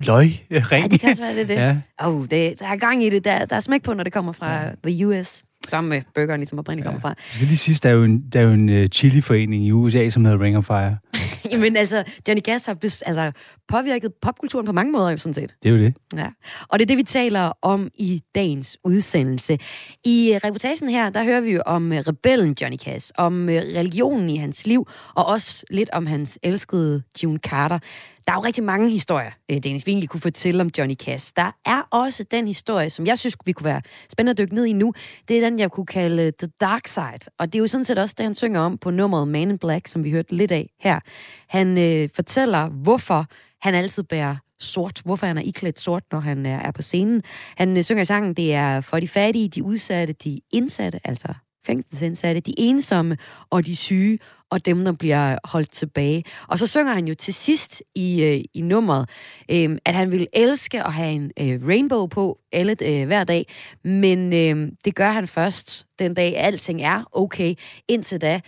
løg. 0.00 0.30
Øh, 0.50 0.72
ring. 0.72 0.82
Ja, 0.84 0.88
det 0.88 1.00
kan 1.00 1.10
også 1.10 1.22
være, 1.22 1.34
det 1.34 1.42
er 1.42 1.46
det. 1.46 1.54
Ja, 1.64 1.76
Oh, 2.08 2.22
det, 2.30 2.58
der 2.58 2.66
er 2.66 2.76
gang 2.76 3.04
i 3.04 3.10
det. 3.10 3.24
Der, 3.24 3.44
der 3.44 3.56
er 3.56 3.60
smæk 3.60 3.82
på, 3.82 3.94
når 3.94 4.04
det 4.04 4.12
kommer 4.12 4.32
fra 4.32 4.70
the 4.86 5.06
US. 5.06 5.44
Som 5.68 5.84
med 5.84 6.02
burgeren 6.14 6.40
ligesom 6.40 6.58
oprindeligt 6.58 6.86
kommer 6.86 7.00
fra. 7.00 7.08
Jeg 7.08 7.16
skal 7.28 7.46
lige 7.46 7.56
sige, 7.56 7.78
der 7.82 7.88
er 7.88 7.92
jo 7.92 8.04
en, 8.04 8.20
der 8.32 8.40
er 8.40 8.44
jo 8.44 8.52
en 8.52 8.68
uh, 8.68 8.84
chili-forening 8.86 9.64
i 9.66 9.72
USA, 9.72 10.08
som 10.08 10.24
hedder 10.24 10.40
Ring 10.40 10.56
of 10.56 10.64
Fire. 10.64 10.96
Jamen 11.52 11.76
altså, 11.76 12.04
Johnny 12.28 12.42
Cash 12.42 12.68
har 12.68 12.74
bes, 12.74 13.02
altså, 13.02 13.32
påvirket 13.68 14.14
popkulturen 14.22 14.66
på 14.66 14.72
mange 14.72 14.92
måder, 14.92 15.10
jo 15.10 15.16
sådan 15.16 15.34
set. 15.34 15.54
Det 15.62 15.68
er 15.68 15.72
jo 15.72 15.78
det. 15.78 15.94
Ja. 16.16 16.28
Og 16.68 16.78
det 16.78 16.84
er 16.84 16.86
det, 16.86 16.96
vi 16.96 17.02
taler 17.02 17.52
om 17.62 17.90
i 17.94 18.22
dagens 18.34 18.78
udsendelse. 18.84 19.58
I 20.04 20.32
øh, 20.34 20.40
reportagen 20.44 20.88
her, 20.88 21.10
der 21.10 21.24
hører 21.24 21.40
vi 21.40 21.50
jo 21.50 21.62
om 21.66 21.92
øh, 21.92 21.98
rebellen 21.98 22.56
Johnny 22.60 22.78
Cash, 22.78 23.12
om 23.18 23.48
øh, 23.48 23.56
religionen 23.56 24.30
i 24.30 24.36
hans 24.36 24.66
liv, 24.66 24.88
og 25.14 25.26
også 25.26 25.64
lidt 25.70 25.90
om 25.90 26.06
hans 26.06 26.38
elskede 26.42 27.02
June 27.22 27.38
Carter. 27.38 27.78
Der 28.28 28.34
er 28.34 28.38
jo 28.38 28.44
rigtig 28.44 28.64
mange 28.64 28.90
historier, 28.90 29.30
øh, 29.50 29.56
Dennis, 29.62 29.86
vi 29.86 29.90
egentlig 29.90 30.08
kunne 30.08 30.20
fortælle 30.20 30.60
om 30.60 30.70
Johnny 30.78 30.94
Cash. 30.94 31.32
Der 31.36 31.52
er 31.66 31.82
også 31.90 32.24
den 32.30 32.46
historie, 32.46 32.90
som 32.90 33.06
jeg 33.06 33.18
synes, 33.18 33.36
vi 33.44 33.52
kunne 33.52 33.64
være 33.64 33.82
spændende 34.12 34.30
at 34.30 34.38
dykke 34.38 34.54
ned 34.54 34.64
i 34.64 34.72
nu. 34.72 34.92
Det 35.28 35.36
er 35.36 35.50
den, 35.50 35.58
jeg 35.58 35.70
kunne 35.70 35.86
kalde 35.86 36.22
øh, 36.22 36.32
The 36.38 36.48
Dark 36.60 36.86
Side. 36.86 37.30
Og 37.38 37.52
det 37.52 37.58
er 37.58 37.60
jo 37.60 37.66
sådan 37.66 37.84
set 37.84 37.98
også 37.98 38.14
det, 38.18 38.24
han 38.24 38.34
synger 38.34 38.60
om 38.60 38.78
på 38.78 38.90
nummeret 38.90 39.28
Man 39.28 39.50
in 39.50 39.58
Black, 39.58 39.88
som 39.88 40.04
vi 40.04 40.10
hørte 40.10 40.34
lidt 40.34 40.52
af 40.52 40.70
her. 40.80 41.00
Han 41.48 41.78
øh, 41.78 42.08
fortæller, 42.14 42.68
hvorfor 42.68 43.26
han 43.60 43.74
altid 43.74 44.02
bærer 44.02 44.36
sort. 44.60 45.02
Hvorfor 45.04 45.26
han 45.26 45.38
er 45.38 45.42
iklædt 45.42 45.80
sort, 45.80 46.02
når 46.12 46.20
han 46.20 46.46
er, 46.46 46.58
er 46.58 46.70
på 46.70 46.82
scenen. 46.82 47.22
Han 47.56 47.76
øh, 47.76 47.84
synger 47.84 48.02
i 48.02 48.06
sangen, 48.06 48.34
det 48.34 48.54
er 48.54 48.80
for 48.80 49.00
de 49.00 49.08
fattige, 49.08 49.48
de 49.48 49.62
udsatte, 49.62 50.12
de 50.12 50.40
indsatte, 50.52 51.00
altså 51.04 51.34
fængselsindsatte, 51.66 52.40
de 52.40 52.54
ensomme 52.58 53.16
og 53.50 53.66
de 53.66 53.76
syge, 53.76 54.18
og 54.50 54.66
dem, 54.66 54.84
der 54.84 54.92
bliver 54.92 55.38
holdt 55.44 55.70
tilbage. 55.70 56.24
Og 56.48 56.58
så 56.58 56.66
synger 56.66 56.92
han 56.92 57.08
jo 57.08 57.14
til 57.14 57.34
sidst 57.34 57.82
i, 57.94 58.22
øh, 58.22 58.44
i 58.54 58.60
nummeret, 58.60 59.08
øh, 59.50 59.78
at 59.84 59.94
han 59.94 60.10
vil 60.10 60.28
elske 60.32 60.84
at 60.84 60.92
have 60.92 61.12
en 61.12 61.30
øh, 61.40 61.68
rainbow 61.68 62.06
på 62.06 62.38
alle, 62.52 62.76
øh, 62.82 63.06
hver 63.06 63.24
dag, 63.24 63.46
men 63.84 64.32
øh, 64.32 64.72
det 64.84 64.94
gør 64.94 65.10
han 65.10 65.26
først 65.26 65.86
den 65.98 66.14
dag, 66.14 66.36
alting 66.36 66.82
er 66.82 67.04
okay. 67.12 67.54
Indtil 67.88 68.20
da, 68.20 68.40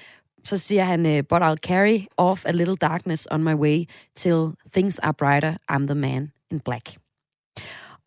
så 0.45 0.59
siger 0.59 0.85
han, 0.85 1.07
øh, 1.07 1.23
but 1.29 1.43
I'll 1.43 1.69
carry 1.69 2.01
off 2.17 2.45
a 2.45 2.53
little 2.53 2.77
darkness 2.77 3.29
on 3.31 3.45
my 3.45 3.55
way 3.55 3.85
till 4.17 4.47
things 4.73 4.99
are 4.99 5.15
brighter, 5.15 5.57
I'm 5.73 5.87
the 5.87 5.95
man 5.95 6.33
in 6.51 6.61
black. 6.61 6.97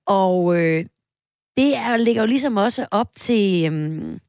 Og 0.06 0.62
øh, 0.62 0.86
det 1.58 1.78
er, 1.78 1.98
ligger 1.98 2.22
jo 2.22 2.28
ligesom 2.28 2.58
også 2.58 2.86
op 2.92 3.08
til 3.18 3.66
øhm, 3.66 4.20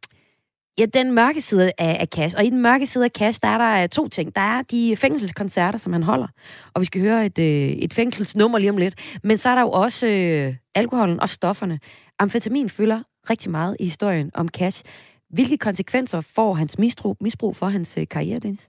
ja, 0.79 0.87
den 0.87 1.13
mørke 1.13 1.41
side 1.41 1.73
af, 1.79 1.97
af 2.01 2.09
Cash. 2.09 2.35
Og 2.39 2.45
i 2.45 2.51
den 2.51 2.63
mørke 2.63 2.87
side 2.87 3.05
af 3.05 3.11
Cash, 3.11 3.41
der 3.43 3.49
er 3.49 3.59
der 3.59 3.83
øh, 3.83 3.89
to 3.89 4.09
ting. 4.09 4.37
Der 4.37 4.41
er 4.41 4.63
de 4.63 4.97
fængselskoncerter, 4.97 5.79
som 5.79 5.93
han 5.93 6.03
holder. 6.03 6.29
Og 6.75 6.81
vi 6.81 6.87
skal 6.87 7.01
høre 7.01 7.27
et, 7.27 7.39
øh, 7.39 7.69
et 7.69 7.95
fængselsnummer 7.95 8.59
lige 8.59 8.71
om 8.71 8.77
lidt. 8.77 9.19
Men 9.23 9.39
så 9.39 9.49
er 9.49 9.55
der 9.55 9.63
jo 9.63 9.71
også 9.71 10.07
øh, 10.07 10.55
alkoholen 10.75 11.21
og 11.21 11.29
stofferne. 11.29 11.81
Amfetamin 12.19 12.69
fylder 12.69 13.03
rigtig 13.31 13.51
meget 13.51 13.77
i 13.81 13.85
historien 13.85 14.31
om 14.35 14.49
Cash. 14.49 14.85
Hvilke 15.31 15.57
konsekvenser 15.57 16.21
får 16.21 16.55
hans 16.55 16.79
misbrug, 16.79 17.17
misbrug 17.21 17.57
for 17.57 17.67
hans 17.67 17.99
øh, 17.99 18.07
karriere, 18.11 18.39
Dennis? 18.39 18.69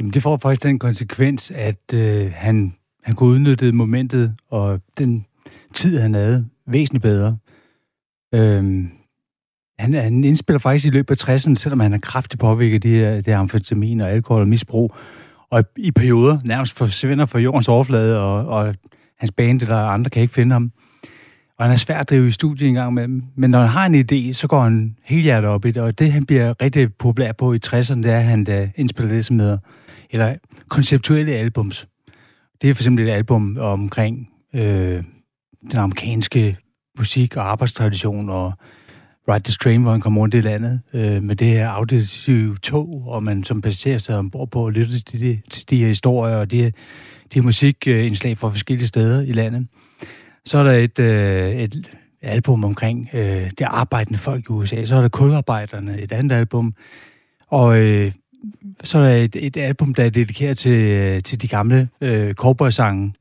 Jamen, 0.00 0.12
det 0.12 0.22
får 0.22 0.36
faktisk 0.36 0.62
den 0.62 0.78
konsekvens, 0.78 1.50
at 1.50 1.94
øh, 1.94 2.32
han, 2.34 2.74
han 3.02 3.14
kunne 3.14 3.30
udnytte 3.30 3.72
momentet 3.72 4.36
og 4.50 4.80
den 4.98 5.26
tid, 5.74 5.98
han 5.98 6.14
havde, 6.14 6.46
væsentligt 6.66 7.02
bedre. 7.02 7.36
Øhm, 8.34 8.90
han, 9.82 9.94
han 9.94 10.24
indspiller 10.24 10.58
faktisk 10.58 10.86
i 10.86 10.90
løbet 10.90 11.28
af 11.28 11.34
60'erne, 11.34 11.54
selvom 11.54 11.80
han 11.80 11.92
er 11.92 11.98
kraftigt 11.98 12.40
påvirket 12.40 12.74
af 12.74 12.80
det 12.80 12.90
her, 12.90 13.14
det 13.14 13.26
her 13.26 13.38
amfetamin 13.38 14.00
og 14.00 14.10
alkohol 14.10 14.42
og 14.42 14.48
misbrug. 14.48 14.94
Og 15.50 15.64
i 15.76 15.90
perioder 15.90 16.38
nærmest 16.44 16.76
forsvinder 16.76 17.26
fra 17.26 17.38
jordens 17.38 17.68
overflade, 17.68 18.20
og, 18.20 18.46
og 18.46 18.74
hans 19.18 19.32
band 19.32 19.62
eller 19.62 19.76
andre 19.76 20.10
kan 20.10 20.22
ikke 20.22 20.34
finde 20.34 20.52
ham. 20.52 20.72
Og 21.58 21.64
han 21.64 21.72
er 21.72 21.76
svær 21.76 21.98
at 21.98 22.10
drive 22.10 22.28
i 22.28 22.30
studiet 22.30 22.68
en 22.68 22.74
gang 22.74 22.94
med 22.94 23.08
Men 23.36 23.50
når 23.50 23.60
han 23.60 23.68
har 23.68 23.86
en 23.86 23.94
idé, 23.94 24.32
så 24.32 24.46
går 24.48 24.62
han 24.62 24.96
helt 25.04 25.22
hjertet 25.22 25.50
op 25.50 25.64
i 25.64 25.70
det. 25.70 25.82
Og 25.82 25.98
det, 25.98 26.12
han 26.12 26.26
bliver 26.26 26.62
rigtig 26.62 26.94
populær 26.94 27.32
på 27.32 27.52
i 27.52 27.58
60'erne, 27.66 27.94
det 27.94 28.06
er, 28.06 28.18
at 28.18 28.24
han 28.24 28.44
da 28.44 28.70
indspiller 28.76 29.14
det, 29.14 29.24
som 29.24 29.38
hedder, 29.38 29.58
eller 30.10 30.34
konceptuelle 30.68 31.32
albums. 31.32 31.88
Det 32.62 32.70
er 32.70 32.74
for 32.74 32.82
eksempel 32.82 33.08
et 33.08 33.12
album 33.12 33.56
omkring 33.60 34.28
øh, 34.54 35.04
den 35.70 35.78
amerikanske 35.78 36.56
musik 36.98 37.36
og 37.36 37.50
arbejdstradition 37.50 38.30
og 38.30 38.52
Ride 39.28 39.44
the 39.44 39.52
Train, 39.52 39.82
hvor 39.82 39.90
han 39.90 40.00
kommer 40.00 40.20
rundt 40.20 40.34
i 40.34 40.40
landet 40.40 40.80
øh, 40.94 41.22
med 41.22 41.36
det 41.36 41.46
her 41.46 41.68
auditive 41.68 42.56
tog, 42.56 43.02
og 43.06 43.22
man 43.22 43.44
som 43.44 43.62
passager 43.62 43.98
sig 43.98 44.16
ombord 44.18 44.50
på 44.50 44.64
og 44.64 44.72
lytter 44.72 44.98
til 45.06 45.20
de, 45.20 45.40
til 45.50 45.70
de 45.70 45.78
her 45.78 45.86
historier 45.86 46.36
og 46.36 46.50
de, 46.50 46.56
her- 46.62 46.70
de 46.70 47.34
her 47.34 47.42
musikindslag 47.42 48.38
fra 48.38 48.48
forskellige 48.48 48.86
steder 48.86 49.20
i 49.22 49.32
landet. 49.32 49.66
Så 50.44 50.58
er 50.58 50.62
der 50.62 50.72
et, 50.72 50.98
øh, 50.98 51.52
et 51.56 51.90
album 52.22 52.64
omkring 52.64 53.08
øh, 53.12 53.50
det 53.50 53.62
arbejdende 53.64 54.18
folk 54.18 54.44
i 54.44 54.48
USA. 54.48 54.84
Så 54.84 54.96
er 54.96 55.00
der 55.00 55.08
kularbejderne, 55.08 56.00
et 56.00 56.12
andet 56.12 56.36
album. 56.36 56.74
Og 57.48 57.78
øh, 57.78 58.12
så 58.84 58.98
er 58.98 59.02
der 59.02 59.16
et, 59.16 59.36
et 59.36 59.56
album, 59.56 59.94
der 59.94 60.04
er 60.04 60.08
dedikeret 60.10 60.58
til, 60.58 60.72
øh, 60.72 61.20
til 61.20 61.42
de 61.42 61.48
gamle 61.48 61.88
øh, 62.00 62.34
cowboy-sange 62.34 63.12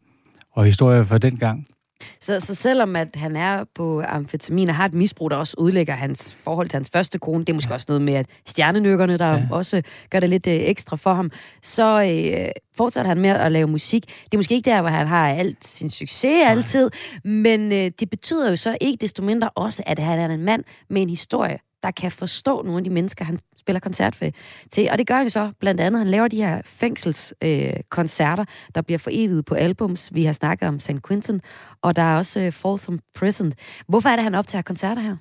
og 0.51 0.65
historier 0.65 1.03
fra 1.03 1.17
den 1.17 1.37
gang. 1.37 1.67
Så, 2.21 2.39
så 2.39 2.55
selvom 2.55 2.95
at 2.95 3.07
han 3.15 3.35
er 3.35 3.63
på 3.75 4.03
amfetamin 4.07 4.69
og 4.69 4.75
har 4.75 4.85
et 4.85 4.93
misbrug, 4.93 5.31
der 5.31 5.37
også 5.37 5.55
udlægger 5.57 5.93
hans 5.93 6.37
forhold 6.43 6.69
til 6.69 6.77
hans 6.77 6.89
første 6.93 7.19
kone, 7.19 7.39
det 7.39 7.49
er 7.49 7.53
måske 7.53 7.69
ja. 7.69 7.73
også 7.73 7.85
noget 7.89 8.01
med, 8.01 8.13
at 8.13 8.25
stjernenykkerne, 8.47 9.17
der 9.17 9.31
ja. 9.31 9.43
Også 9.51 9.81
gør 10.09 10.19
det 10.19 10.29
lidt 10.29 10.47
øh, 10.47 10.53
ekstra 10.53 10.95
for 10.95 11.13
ham, 11.13 11.31
så 11.61 12.01
øh, 12.03 12.49
fortsætter 12.77 13.07
han 13.09 13.19
med 13.19 13.29
at 13.29 13.51
lave 13.51 13.67
musik. 13.67 14.05
Det 14.05 14.33
er 14.33 14.37
måske 14.37 14.55
ikke 14.55 14.69
der, 14.69 14.81
hvor 14.81 14.89
han 14.89 15.07
har 15.07 15.27
alt 15.27 15.65
sin 15.65 15.89
succes 15.89 16.47
altid, 16.47 16.89
men 17.23 17.71
øh, 17.71 17.91
det 17.99 18.09
betyder 18.09 18.49
jo 18.49 18.55
så 18.55 18.77
ikke 18.81 19.01
desto 19.01 19.23
mindre 19.23 19.49
også, 19.49 19.83
at 19.85 19.99
han 19.99 20.19
er 20.19 20.29
en 20.29 20.45
mand 20.45 20.63
med 20.89 21.01
en 21.01 21.09
historie, 21.09 21.57
der 21.83 21.91
kan 21.91 22.11
forstå 22.11 22.61
nogle 22.61 22.77
af 22.77 22.83
de 22.83 22.89
mennesker, 22.89 23.25
han 23.25 23.39
spiller 23.61 23.79
koncert 23.79 24.15
for, 24.15 24.25
til. 24.71 24.87
Og 24.91 24.97
det 24.97 25.07
gør 25.07 25.15
han 25.15 25.23
jo 25.23 25.29
så 25.29 25.51
blandt 25.59 25.81
andet. 25.81 25.99
Han 25.99 26.07
laver 26.07 26.27
de 26.27 26.37
her 26.37 26.61
fængselskoncerter, 26.65 27.77
øh, 27.77 27.83
koncerter, 27.89 28.45
der 28.75 28.81
bliver 28.81 28.97
forevidet 28.97 29.45
på 29.45 29.55
albums. 29.55 30.09
Vi 30.13 30.25
har 30.25 30.33
snakket 30.33 30.67
om 30.67 30.79
St. 30.79 31.07
Quentin, 31.07 31.41
og 31.81 31.95
der 31.95 32.01
er 32.01 32.17
også 32.17 32.39
øh, 32.39 32.51
Folsom 32.51 32.99
Prison. 33.15 33.53
Hvorfor 33.87 34.09
er 34.09 34.15
det, 34.15 34.23
han 34.23 34.35
optager 34.35 34.61
koncerter 34.61 35.01
her? 35.01 35.15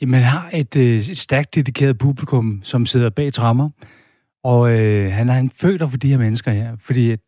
Jamen, 0.00 0.14
han 0.14 0.24
har 0.24 0.50
et, 0.52 0.76
øh, 0.76 0.96
et 0.96 1.18
stærkt 1.18 1.54
dedikeret 1.54 1.98
publikum, 1.98 2.60
som 2.62 2.86
sidder 2.86 3.10
bag 3.10 3.32
trammer. 3.32 3.70
Og 4.44 4.70
øh, 4.70 5.12
han, 5.12 5.28
han 5.28 5.50
føler 5.50 5.86
for 5.86 5.96
de 5.96 6.08
her 6.08 6.18
mennesker 6.18 6.52
her. 6.52 6.76
Fordi 6.80 7.12
et, 7.12 7.20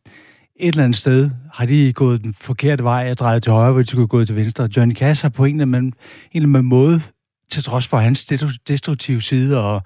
et 0.57 0.69
eller 0.69 0.85
andet 0.85 0.99
sted 0.99 1.31
har 1.53 1.67
de 1.67 1.93
gået 1.93 2.23
den 2.23 2.35
forkerte 2.35 2.85
vej 2.85 3.11
og 3.11 3.19
drejet 3.19 3.43
til 3.43 3.53
højre, 3.53 3.73
hvor 3.73 3.83
de 3.83 3.87
skulle 3.87 4.09
gå 4.09 4.25
til 4.25 4.37
venstre. 4.37 4.69
Johnny 4.77 4.95
Cash 4.95 5.25
har 5.25 5.29
på 5.29 5.45
en 5.45 5.61
eller 5.61 5.79
anden, 5.79 5.95
en 6.33 6.43
eller 6.43 6.59
anden 6.59 6.69
måde, 6.69 7.01
til 7.53 7.63
trods 7.63 7.89
for 7.89 7.99
hans 7.99 8.25
destruktive 8.69 9.21
side, 9.21 9.63
og, 9.63 9.83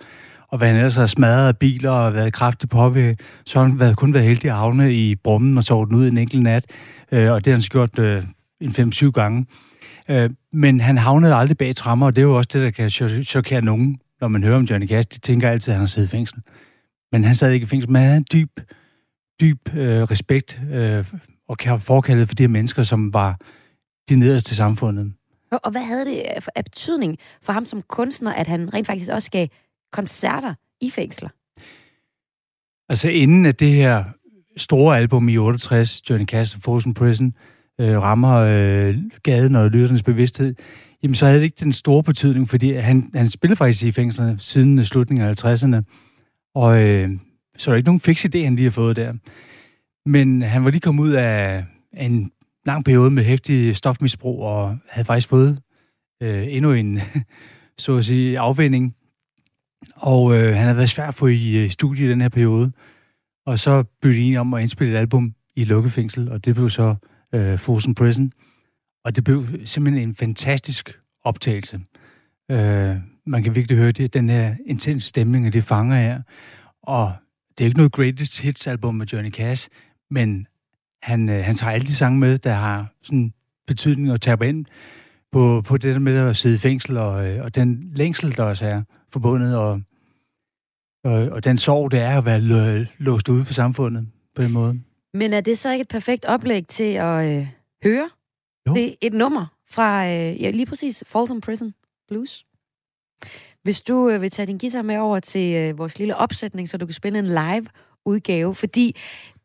og 0.48 0.59
hvad 0.59 0.68
han 0.68 0.76
ellers 0.76 0.96
har 0.96 1.07
smadret 1.07 1.48
af 1.48 1.57
biler 1.57 1.90
og 1.90 2.14
været 2.14 2.33
kraftigt 2.33 2.72
påvirket, 2.72 3.20
så 3.46 3.59
har 3.59 3.66
han 3.66 3.79
været, 3.79 3.96
kun 3.96 4.14
været 4.14 4.26
heldig 4.26 4.50
at 4.50 4.57
havne 4.57 4.94
i 4.94 5.14
brummen 5.14 5.59
og 5.59 5.64
sovet 5.64 5.88
den 5.88 5.96
ud 5.96 6.09
en 6.09 6.18
enkelt 6.18 6.42
nat. 6.42 6.66
Øh, 7.12 7.33
og 7.33 7.44
det 7.44 7.50
har 7.50 7.57
han 7.57 7.62
så 7.62 7.70
gjort 7.70 7.98
øh, 7.98 8.22
en 8.61 8.70
5-7 8.70 9.11
gange. 9.11 9.46
Øh, 10.09 10.31
men 10.52 10.81
han 10.81 10.98
havnede 10.98 11.35
aldrig 11.35 11.59
bag 11.59 11.76
trammer, 11.76 12.07
og 12.07 12.16
det 12.16 12.22
er 12.22 12.26
jo 12.26 12.37
også 12.37 12.50
det, 12.52 12.62
der 12.62 12.70
kan 12.70 12.90
chokere 13.24 13.62
nogen, 13.62 13.98
når 14.20 14.29
man 14.29 14.44
hører 14.44 14.57
om 14.57 14.64
Johnny 14.64 14.88
Cash. 14.88 15.09
De 15.14 15.18
tænker 15.18 15.50
altid, 15.50 15.72
at 15.72 15.74
han 15.74 15.81
har 15.81 15.87
siddet 15.87 16.09
i 16.09 16.11
fængsel. 16.11 16.38
Men 17.12 17.24
han 17.24 17.35
sad 17.35 17.52
ikke 17.52 17.64
i 17.64 17.68
fængsel, 17.68 17.90
men 17.90 18.02
han 18.02 18.07
havde 18.07 18.18
en 18.18 18.26
dyb, 18.33 18.61
dyb 19.40 19.74
øh, 19.74 20.02
respekt 20.02 20.61
øh, 20.72 21.05
og 21.48 21.57
forkaldet 21.81 22.29
for 22.29 22.35
de 22.35 22.42
her 22.42 22.48
mennesker, 22.48 22.83
som 22.83 23.14
var 23.14 23.40
de 24.09 24.16
nederste 24.16 24.52
i 24.52 24.55
samfundet. 24.55 25.12
Og, 25.50 25.70
hvad 25.70 25.82
havde 25.82 26.04
det 26.04 26.22
øh, 26.37 26.42
for, 26.42 26.50
af 26.54 26.64
betydning 26.64 27.18
for 27.42 27.52
ham 27.52 27.64
som 27.64 27.82
kunstner, 27.82 28.32
at 28.32 28.46
han 28.46 28.74
rent 28.74 28.87
faktisk 28.87 29.11
også 29.11 29.30
gav 29.30 29.46
koncerter 29.92 30.54
i 30.80 30.90
fængsler? 30.90 31.28
Altså 32.88 33.09
inden 33.09 33.46
at 33.46 33.61
det 33.61 33.72
her 33.72 34.04
store 34.56 34.96
album 34.96 35.28
i 35.28 35.37
68, 35.37 36.11
Johnny 36.11 36.26
Cash, 36.26 36.61
Frozen 36.61 36.94
Prison, 36.94 37.35
øh, 37.80 38.02
rammer 38.02 38.35
øh, 38.35 38.96
gaden 39.22 39.56
og 39.56 39.70
lytternes 39.70 40.02
bevidsthed, 40.02 40.54
jamen 41.02 41.14
så 41.14 41.26
havde 41.26 41.38
det 41.38 41.44
ikke 41.44 41.64
den 41.64 41.72
store 41.72 42.02
betydning, 42.02 42.48
fordi 42.48 42.72
han, 42.72 43.11
han 43.14 43.30
spillede 43.30 43.56
faktisk 43.56 43.85
i 43.85 43.92
fængslerne 43.92 44.37
siden 44.38 44.78
øh, 44.78 44.85
slutningen 44.85 45.28
af 45.28 45.44
50'erne, 45.44 45.82
og 46.54 46.82
øh, 46.82 47.11
så 47.56 47.70
er 47.70 47.72
der 47.72 47.76
ikke 47.76 47.88
nogen 47.88 48.00
fix 48.00 48.24
idé, 48.24 48.38
han 48.38 48.56
lige 48.56 48.64
har 48.64 48.70
fået 48.70 48.96
der. 48.96 49.12
Men 50.06 50.42
han 50.42 50.64
var 50.64 50.70
lige 50.70 50.80
kommet 50.80 51.04
ud 51.04 51.12
af 51.12 51.64
en 51.92 52.30
lang 52.66 52.85
periode 52.85 53.11
med 53.11 53.24
hæftig 53.24 53.76
stofmisbrug, 53.76 54.42
og 54.42 54.79
havde 54.88 55.07
faktisk 55.07 55.29
fået 55.29 55.62
øh, 56.22 56.46
endnu 56.48 56.72
en, 56.72 57.00
så 57.79 57.96
at 57.96 58.05
sige, 58.05 58.38
afvinding. 58.38 58.96
Og 59.96 60.35
øh, 60.35 60.55
han 60.55 60.62
havde 60.62 60.76
været 60.76 60.90
svært 60.90 61.09
at 61.09 61.14
få 61.14 61.26
i 61.26 61.57
øh, 61.57 61.70
studie 61.70 62.07
i 62.07 62.11
den 62.11 62.20
her 62.20 62.29
periode. 62.29 62.72
Og 63.46 63.59
så 63.59 63.85
blev 64.00 64.14
en 64.16 64.37
om 64.37 64.55
at 64.55 64.62
indspille 64.62 64.94
et 64.94 64.98
album 64.98 65.35
i 65.57 65.64
lukkefængsel, 65.64 66.33
og 66.33 66.44
det 66.44 66.55
blev 66.55 66.70
så 66.70 66.94
øh, 67.35 67.59
Frozen 67.59 67.94
Prison. 67.94 68.33
Og 69.05 69.16
det 69.16 69.24
blev 69.24 69.46
simpelthen 69.64 70.09
en 70.09 70.14
fantastisk 70.14 70.98
optagelse. 71.24 71.81
Øh, 72.50 72.96
man 73.26 73.42
kan 73.42 73.55
virkelig 73.55 73.79
høre 73.79 73.92
det, 73.92 74.14
den 74.14 74.31
her 74.31 74.55
intense 74.66 75.09
stemning, 75.09 75.46
og 75.46 75.52
det 75.52 75.64
fanger 75.64 75.96
her. 75.96 76.22
Og 76.83 77.12
det 77.59 77.64
er 77.64 77.66
ikke 77.66 77.76
noget 77.76 77.92
greatest 77.92 78.40
hits 78.40 78.66
album 78.66 78.94
med 78.94 79.07
Johnny 79.07 79.31
Cash, 79.31 79.68
men 80.11 80.46
han, 81.02 81.28
øh, 81.28 81.44
han 81.44 81.54
tager 81.54 81.72
alle 81.72 81.87
de 81.87 81.94
sange 81.94 82.18
med, 82.18 82.38
der 82.38 82.54
har 82.54 82.92
sådan 83.02 83.32
betydning 83.66 84.12
og 84.12 84.20
taber 84.20 84.44
ind 84.44 84.66
på, 85.32 85.62
på 85.66 85.76
det 85.76 85.94
der 85.94 86.00
med 86.00 86.16
at 86.16 86.37
sidde 86.37 86.54
i 86.54 86.59
fængsel, 86.59 86.96
og, 86.96 87.26
øh, 87.26 87.44
og 87.44 87.54
den 87.54 87.92
længsel, 87.94 88.37
der 88.37 88.42
også 88.42 88.66
er 88.66 88.82
forbundet, 89.12 89.56
og, 89.56 89.80
og, 91.04 91.12
og 91.12 91.44
den 91.44 91.59
sorg, 91.59 91.90
det 91.90 92.00
er 92.00 92.18
at 92.18 92.24
være 92.24 92.87
låst 92.98 93.28
ude 93.28 93.44
for 93.44 93.52
samfundet 93.52 94.09
på 94.35 94.42
den 94.42 94.52
måde. 94.52 94.80
Men 95.14 95.32
er 95.32 95.40
det 95.40 95.59
så 95.59 95.72
ikke 95.72 95.82
et 95.82 95.88
perfekt 95.88 96.24
oplæg 96.24 96.66
til 96.66 96.92
at 96.92 97.37
øh, 97.37 97.46
høre? 97.85 98.11
Jo. 98.68 98.74
Det 98.74 98.88
er 98.88 98.94
et 99.00 99.12
nummer 99.12 99.46
fra, 99.70 100.06
øh, 100.06 100.42
ja, 100.42 100.50
lige 100.50 100.66
præcis, 100.66 101.04
Folsom 101.06 101.40
Prison 101.40 101.74
Blues. 102.09 102.46
Hvis 103.62 103.80
du 103.80 104.11
øh, 104.11 104.22
vil 104.22 104.30
tage 104.30 104.46
din 104.46 104.59
guitar 104.59 104.82
med 104.82 104.98
over 104.98 105.20
til 105.20 105.54
øh, 105.54 105.78
vores 105.78 105.98
lille 105.98 106.16
opsætning, 106.16 106.68
så 106.68 106.78
du 106.78 106.87
kan 106.87 106.92
spille 106.92 107.18
en 107.18 107.26
live 107.26 107.66
udgave, 108.06 108.54
fordi 108.54 108.96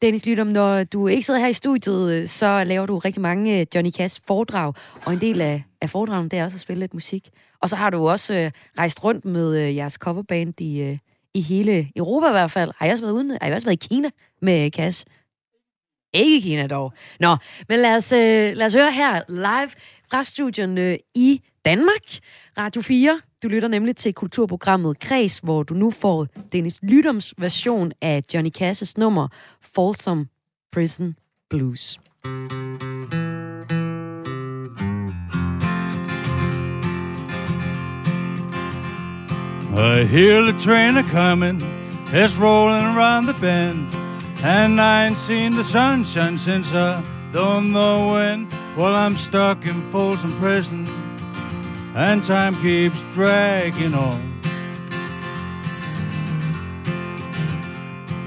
Dennis 0.01 0.25
Lydom, 0.25 0.47
når 0.47 0.83
du 0.83 1.07
ikke 1.07 1.23
sidder 1.23 1.39
her 1.39 1.47
i 1.47 1.53
studiet, 1.53 2.13
øh, 2.13 2.27
så 2.27 2.63
laver 2.63 2.85
du 2.85 2.97
rigtig 2.97 3.21
mange 3.21 3.59
øh, 3.59 3.65
Johnny 3.75 3.91
Cash 3.91 4.21
foredrag, 4.27 4.73
og 5.05 5.13
en 5.13 5.21
del 5.21 5.41
af, 5.41 5.63
af 5.81 5.89
foredragen, 5.89 6.29
det 6.29 6.39
er 6.39 6.45
også 6.45 6.55
at 6.55 6.61
spille 6.61 6.79
lidt 6.79 6.93
musik. 6.93 7.29
Og 7.61 7.69
så 7.69 7.75
har 7.75 7.89
du 7.89 8.09
også 8.09 8.33
øh, 8.33 8.51
rejst 8.79 9.03
rundt 9.03 9.25
med 9.25 9.57
øh, 9.57 9.75
jeres 9.75 9.93
coverband 9.93 10.61
i, 10.61 10.81
øh, 10.81 10.97
i 11.33 11.41
hele 11.41 11.91
Europa 11.95 12.27
i 12.27 12.31
hvert 12.31 12.51
fald. 12.51 12.71
Har 12.77 12.85
I 12.85 12.89
også 12.89 13.03
været 13.03 13.13
uden? 13.13 13.37
Har 13.41 13.49
I 13.49 13.53
også 13.53 13.67
været 13.67 13.85
i 13.85 13.87
Kina 13.87 14.09
med 14.41 14.71
Cash? 14.71 15.05
Ikke 16.13 16.37
i 16.37 16.39
Kina 16.39 16.67
dog. 16.67 16.93
Nå, 17.19 17.35
men 17.69 17.79
lad 17.79 17.95
os, 17.95 18.11
øh, 18.11 18.57
lad 18.57 18.65
os 18.65 18.73
høre 18.73 18.91
her 18.91 19.21
live 19.29 19.71
fra 20.11 20.23
studion 20.23 20.77
øh, 20.77 20.97
i 21.15 21.41
Danmark. 21.65 22.03
Radio 22.57 22.81
4. 22.81 23.19
Du 23.43 23.47
lytter 23.47 23.67
nemlig 23.67 23.95
til 23.95 24.13
kulturprogrammet 24.13 24.99
Kreds, 24.99 25.39
hvor 25.39 25.63
du 25.63 25.73
nu 25.73 25.91
får 25.91 26.27
Dennis 26.51 26.75
Lydoms 26.81 27.33
version 27.37 27.91
af 28.01 28.23
Johnny 28.33 28.49
Cash's 28.57 28.93
nummer 28.97 29.27
Folsom 29.61 30.27
Prison 30.71 31.15
Blues. 31.49 31.99
I 39.73 40.05
hear 40.05 40.51
the 40.51 40.59
train 40.59 40.97
a 40.97 41.03
coming, 41.03 41.61
it's 42.13 42.37
rolling 42.41 42.85
around 42.97 43.25
the 43.25 43.39
bend, 43.41 43.95
and 44.43 44.81
I 44.81 45.05
ain't 45.05 45.17
seen 45.17 45.51
the 45.53 45.63
sunshine 45.63 46.37
since 46.37 46.73
I 46.73 47.01
don't 47.33 47.71
know 47.71 48.13
when. 48.13 48.47
Well, 48.77 48.95
I'm 48.95 49.17
stuck 49.17 49.65
in 49.65 49.81
Folsom 49.91 50.39
Prison, 50.39 50.85
and 51.95 52.23
time 52.23 52.55
keeps 52.61 53.01
dragging 53.13 53.93
on. 53.93 54.39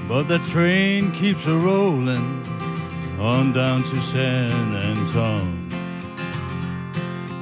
But 0.07 0.27
the 0.27 0.39
train 0.49 1.11
keeps 1.13 1.45
a 1.47 1.55
rolling 1.55 2.43
on 3.19 3.53
down 3.53 3.83
to 3.83 4.01
San 4.01 4.51
Antone. 4.75 5.69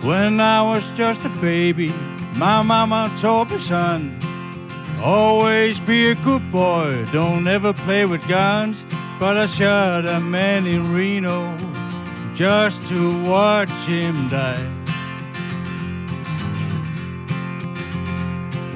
When 0.02 0.40
I 0.40 0.62
was 0.62 0.90
just 0.92 1.26
a 1.26 1.30
baby, 1.30 1.94
my 2.36 2.62
mama 2.62 3.14
told 3.20 3.52
me, 3.52 3.60
son, 3.60 4.18
always 5.02 5.80
be 5.80 6.08
a 6.08 6.16
good 6.16 6.52
boy, 6.52 7.06
don't 7.12 7.48
ever 7.48 7.74
play 7.74 8.06
with 8.06 8.26
guns. 8.28 8.86
But 9.20 9.38
I 9.38 9.46
shot 9.46 10.08
a 10.08 10.20
man 10.20 10.66
in 10.68 10.92
Reno 10.94 11.56
just 12.34 12.88
to 12.88 13.24
watch 13.24 13.70
him 13.86 14.28
die. 14.28 14.83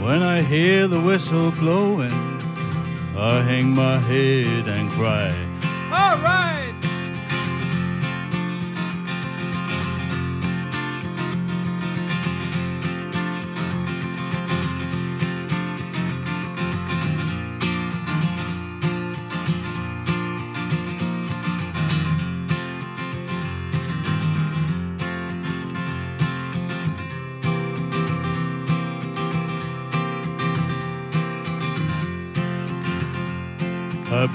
When 0.07 0.23
I 0.23 0.41
hear 0.41 0.87
the 0.87 1.01
whistle 1.01 1.51
blowing, 1.51 2.13
I 3.17 3.41
hang 3.41 3.71
my 3.75 3.99
head 3.99 4.65
and 4.69 4.89
cry. 4.91 5.35
All 5.91 6.17
right! 6.23 6.66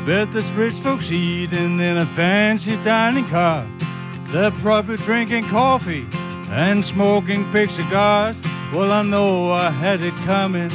Bet 0.06 0.32
this 0.32 0.48
rich 0.50 0.74
folks 0.74 1.10
eating 1.10 1.78
in 1.78 1.96
a 1.98 2.06
fancy 2.06 2.76
dining 2.84 3.26
car. 3.26 3.66
They're 4.26 4.50
probably 4.50 4.96
drinking 4.96 5.44
coffee 5.44 6.06
and 6.50 6.84
smoking 6.84 7.50
big 7.52 7.70
cigars. 7.70 8.40
Well, 8.72 8.90
I 8.90 9.02
know 9.02 9.52
I 9.52 9.70
had 9.70 10.02
it 10.02 10.14
coming. 10.24 10.70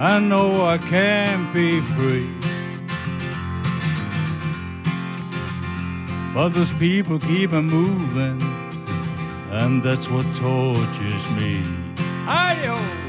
I 0.00 0.18
know 0.18 0.66
I 0.66 0.78
can't 0.78 1.52
be 1.52 1.80
free. 1.80 2.32
But 6.34 6.50
those 6.50 6.72
people 6.74 7.18
keep 7.18 7.52
on 7.52 7.66
moving, 7.66 8.40
and 9.50 9.82
that's 9.82 10.08
what 10.08 10.26
tortures 10.34 11.30
me. 11.30 11.62
Adios! 12.28 13.05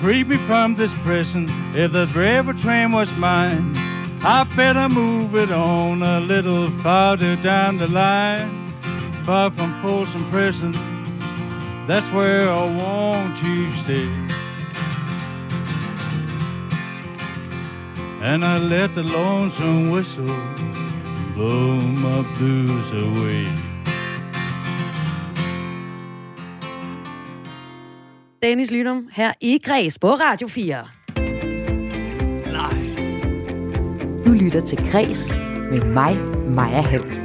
Freed 0.00 0.28
me 0.28 0.36
from 0.36 0.74
this 0.74 0.92
prison, 1.02 1.46
if 1.74 1.92
the 1.92 2.06
river 2.14 2.52
train 2.52 2.92
was 2.92 3.12
mine, 3.14 3.72
I 4.22 4.44
better 4.56 4.88
move 4.88 5.34
it 5.34 5.50
on 5.50 6.02
a 6.02 6.20
little 6.20 6.70
farther 6.82 7.36
down 7.36 7.78
the 7.78 7.88
line, 7.88 8.68
far 9.24 9.50
from 9.50 9.80
Folsom 9.82 10.28
Prison. 10.30 10.72
That's 11.86 12.06
where 12.12 12.50
I 12.50 12.64
want 12.76 13.36
to 13.38 13.72
stay. 13.72 14.08
And 18.22 18.44
I 18.44 18.58
let 18.58 18.94
the 18.94 19.02
lonesome 19.02 19.90
whistle 19.90 20.26
blow 21.34 21.80
my 21.80 22.22
blues 22.36 22.92
away. 22.92 23.67
Dennis 28.42 28.70
Lynum 28.70 29.08
her 29.12 29.32
i 29.40 29.58
Græs 29.64 29.98
på 29.98 30.06
Radio 30.08 30.48
4. 30.48 30.86
Du 34.24 34.32
lytter 34.32 34.60
til 34.66 34.90
Græs 34.92 35.36
med 35.70 35.82
mig, 35.84 36.16
Maja 36.50 36.80
Hall. 36.80 37.18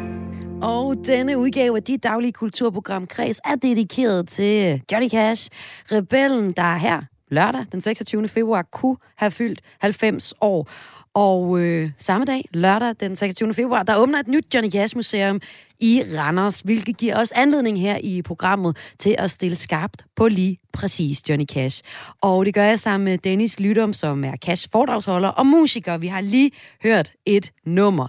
Og 0.62 0.96
denne 1.06 1.38
udgave 1.38 1.78
af 1.78 1.84
dit 1.84 2.04
daglige 2.04 2.32
kulturprogram 2.32 3.08
Kreds 3.08 3.40
er 3.46 3.56
dedikeret 3.56 4.28
til 4.28 4.82
Johnny 4.92 5.10
Cash, 5.10 5.50
rebellen, 5.92 6.52
der 6.52 6.76
her 6.76 7.02
lørdag 7.32 7.66
den 7.72 7.82
26. 7.82 8.28
februar 8.28 8.62
kunne 8.62 8.98
have 9.16 9.32
fyldt 9.32 9.62
90 9.80 10.34
år. 10.42 10.70
Og 11.14 11.60
øh, 11.60 11.90
samme 11.98 12.26
dag, 12.26 12.46
lørdag 12.54 12.96
den 13.00 13.16
26. 13.16 13.54
februar, 13.54 13.84
der 13.84 13.96
åbner 13.96 14.20
et 14.20 14.28
nyt 14.28 14.54
Johnny 14.54 14.72
Cash 14.72 14.96
Museum 14.96 15.42
i 15.80 16.04
Randers, 16.18 16.60
hvilket 16.60 16.98
giver 16.98 17.20
os 17.20 17.32
anledning 17.32 17.82
her 17.82 17.98
i 18.04 18.22
programmet 18.22 18.78
til 19.00 19.16
at 19.18 19.32
stille 19.32 19.56
skarpt 19.56 20.06
på 20.16 20.28
lige 20.28 20.58
præcis 20.74 21.30
Johnny 21.30 21.46
Cash. 21.46 21.84
Og 22.22 22.46
det 22.46 22.54
gør 22.54 22.64
jeg 22.64 22.80
sammen 22.80 23.06
med 23.06 23.18
Dennis 23.18 23.60
Lydum, 23.60 23.94
som 23.94 24.24
er 24.24 24.36
Cash 24.36 24.68
foredragsholder 24.72 25.30
og 25.30 25.46
musiker. 25.46 25.98
Vi 25.98 26.08
har 26.08 26.22
lige 26.22 26.52
hørt 26.84 27.12
et 27.26 27.52
nummer. 27.66 28.08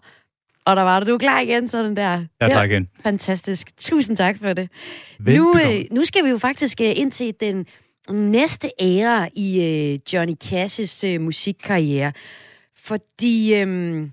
Og 0.66 0.76
der 0.76 0.82
var 0.82 1.00
det, 1.00 1.08
du 1.08 1.14
er 1.14 1.18
klar 1.18 1.40
igen, 1.40 1.68
sådan 1.68 1.96
der. 1.96 2.24
Er 2.40 2.48
klar 2.48 2.62
igen. 2.62 2.88
Fantastisk. 3.02 3.76
Tusind 3.78 4.16
tak 4.16 4.38
for 4.38 4.52
det. 4.52 4.68
Nu, 5.20 5.54
øh, 5.64 5.84
nu 5.90 6.04
skal 6.04 6.24
vi 6.24 6.30
jo 6.30 6.38
faktisk 6.38 6.80
øh, 6.80 6.92
ind 6.98 7.12
til 7.12 7.34
den 7.40 7.66
næste 8.10 8.70
æra 8.80 9.28
i 9.34 9.60
øh, 9.60 10.14
Johnny 10.14 10.34
Cash's 10.44 11.06
øh, 11.06 11.20
musikkarriere. 11.20 12.12
Fordi 12.84 13.54
øhm, 13.54 14.12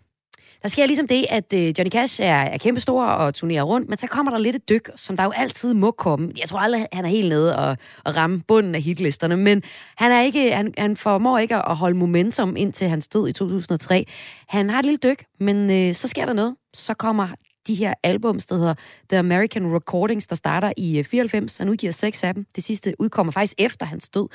der 0.61 0.67
sker 0.67 0.85
ligesom 0.85 1.07
det, 1.07 1.25
at 1.29 1.53
øh, 1.53 1.73
Johnny 1.77 1.91
Cash 1.91 2.21
er, 2.21 2.41
er 2.41 2.57
kæmpestor 2.57 3.05
og 3.05 3.33
turnerer 3.33 3.63
rundt, 3.63 3.89
men 3.89 3.97
så 3.97 4.07
kommer 4.07 4.31
der 4.31 4.39
lidt 4.39 4.55
et 4.55 4.69
dyk, 4.69 4.89
som 4.95 5.17
der 5.17 5.23
jo 5.23 5.31
altid 5.31 5.73
må 5.73 5.91
komme. 5.91 6.31
Jeg 6.37 6.49
tror 6.49 6.59
aldrig, 6.59 6.87
han 6.93 7.05
er 7.05 7.09
helt 7.09 7.29
nede 7.29 7.57
og, 7.57 7.77
og 8.05 8.15
ramme 8.15 8.41
bunden 8.47 8.75
af 8.75 8.81
hitlisterne, 8.81 9.37
men 9.37 9.63
han, 9.97 10.11
er 10.11 10.21
ikke, 10.21 10.51
han, 10.51 10.73
han 10.77 10.97
formår 10.97 11.37
ikke 11.37 11.55
at 11.55 11.75
holde 11.75 11.97
momentum 11.97 12.55
indtil 12.55 12.87
hans 12.87 13.07
død 13.07 13.27
i 13.27 13.33
2003. 13.33 14.05
Han 14.47 14.69
har 14.69 14.79
et 14.79 14.85
lille 14.85 14.99
dyk, 15.03 15.25
men 15.39 15.71
øh, 15.71 15.95
så 15.95 16.07
sker 16.07 16.25
der 16.25 16.33
noget. 16.33 16.55
Så 16.73 16.93
kommer 16.93 17.27
de 17.67 17.75
her 17.75 17.93
albums, 18.03 18.45
der 18.45 18.55
hedder 18.55 18.73
The 19.09 19.19
American 19.19 19.75
Recordings, 19.75 20.27
der 20.27 20.35
starter 20.35 20.73
i 20.77 21.03
94. 21.03 21.57
Han 21.57 21.69
udgiver 21.69 21.93
seks 21.93 22.23
af 22.23 22.33
dem. 22.33 22.45
Det 22.55 22.63
sidste 22.63 22.93
udkommer 22.99 23.31
faktisk 23.31 23.53
efter 23.57 23.85
hans 23.85 24.09
død. 24.09 24.27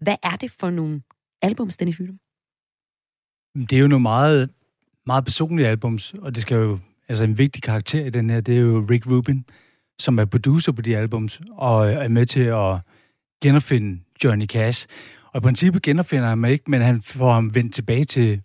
Hvad 0.00 0.16
er 0.22 0.36
det 0.36 0.50
for 0.60 0.70
nogle 0.70 1.02
albums, 1.42 1.76
Dennis 1.76 1.98
Lydum? 1.98 2.18
Det 3.56 3.72
er 3.72 3.80
jo 3.80 3.88
nogle 3.88 4.02
meget, 4.02 4.50
meget 5.06 5.24
personlige 5.24 5.68
albums, 5.68 6.14
og 6.22 6.34
det 6.34 6.42
skal 6.42 6.56
jo, 6.56 6.78
altså 7.08 7.24
en 7.24 7.38
vigtig 7.38 7.62
karakter 7.62 8.04
i 8.04 8.10
den 8.10 8.30
her, 8.30 8.40
det 8.40 8.56
er 8.56 8.60
jo 8.60 8.86
Rick 8.90 9.06
Rubin, 9.06 9.44
som 9.98 10.18
er 10.18 10.24
producer 10.24 10.72
på 10.72 10.82
de 10.82 10.96
albums, 10.96 11.40
og 11.50 11.88
øh, 11.88 12.04
er 12.04 12.08
med 12.08 12.26
til 12.26 12.40
at 12.40 12.78
genopfinde 13.42 14.00
Johnny 14.24 14.46
Cash. 14.46 14.86
Og 15.32 15.38
i 15.38 15.40
princippet 15.40 15.82
genopfinder 15.82 16.28
han 16.28 16.28
ham 16.28 16.44
ikke, 16.44 16.70
men 16.70 16.82
han 16.82 17.02
får 17.02 17.32
ham 17.32 17.54
vendt 17.54 17.74
tilbage 17.74 18.04
til, 18.04 18.42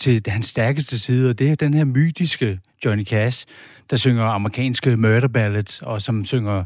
til 0.00 0.22
hans 0.28 0.46
stærkeste 0.46 0.98
side, 0.98 1.30
og 1.30 1.38
det 1.38 1.50
er 1.50 1.54
den 1.54 1.74
her 1.74 1.84
mytiske 1.84 2.60
Johnny 2.84 3.04
Cash, 3.04 3.46
der 3.90 3.96
synger 3.96 4.24
amerikanske 4.24 4.96
murder 4.96 5.28
ballads, 5.28 5.82
og 5.82 6.02
som 6.02 6.24
synger 6.24 6.64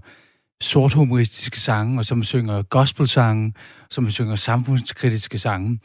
sort 0.60 0.92
humoristiske 0.92 1.60
sange, 1.60 1.98
og 1.98 2.04
som 2.04 2.22
synger 2.22 2.62
gospelsange, 2.62 3.54
som 3.90 4.10
synger 4.10 4.36
samfundskritiske 4.36 5.38
sange. 5.38 5.78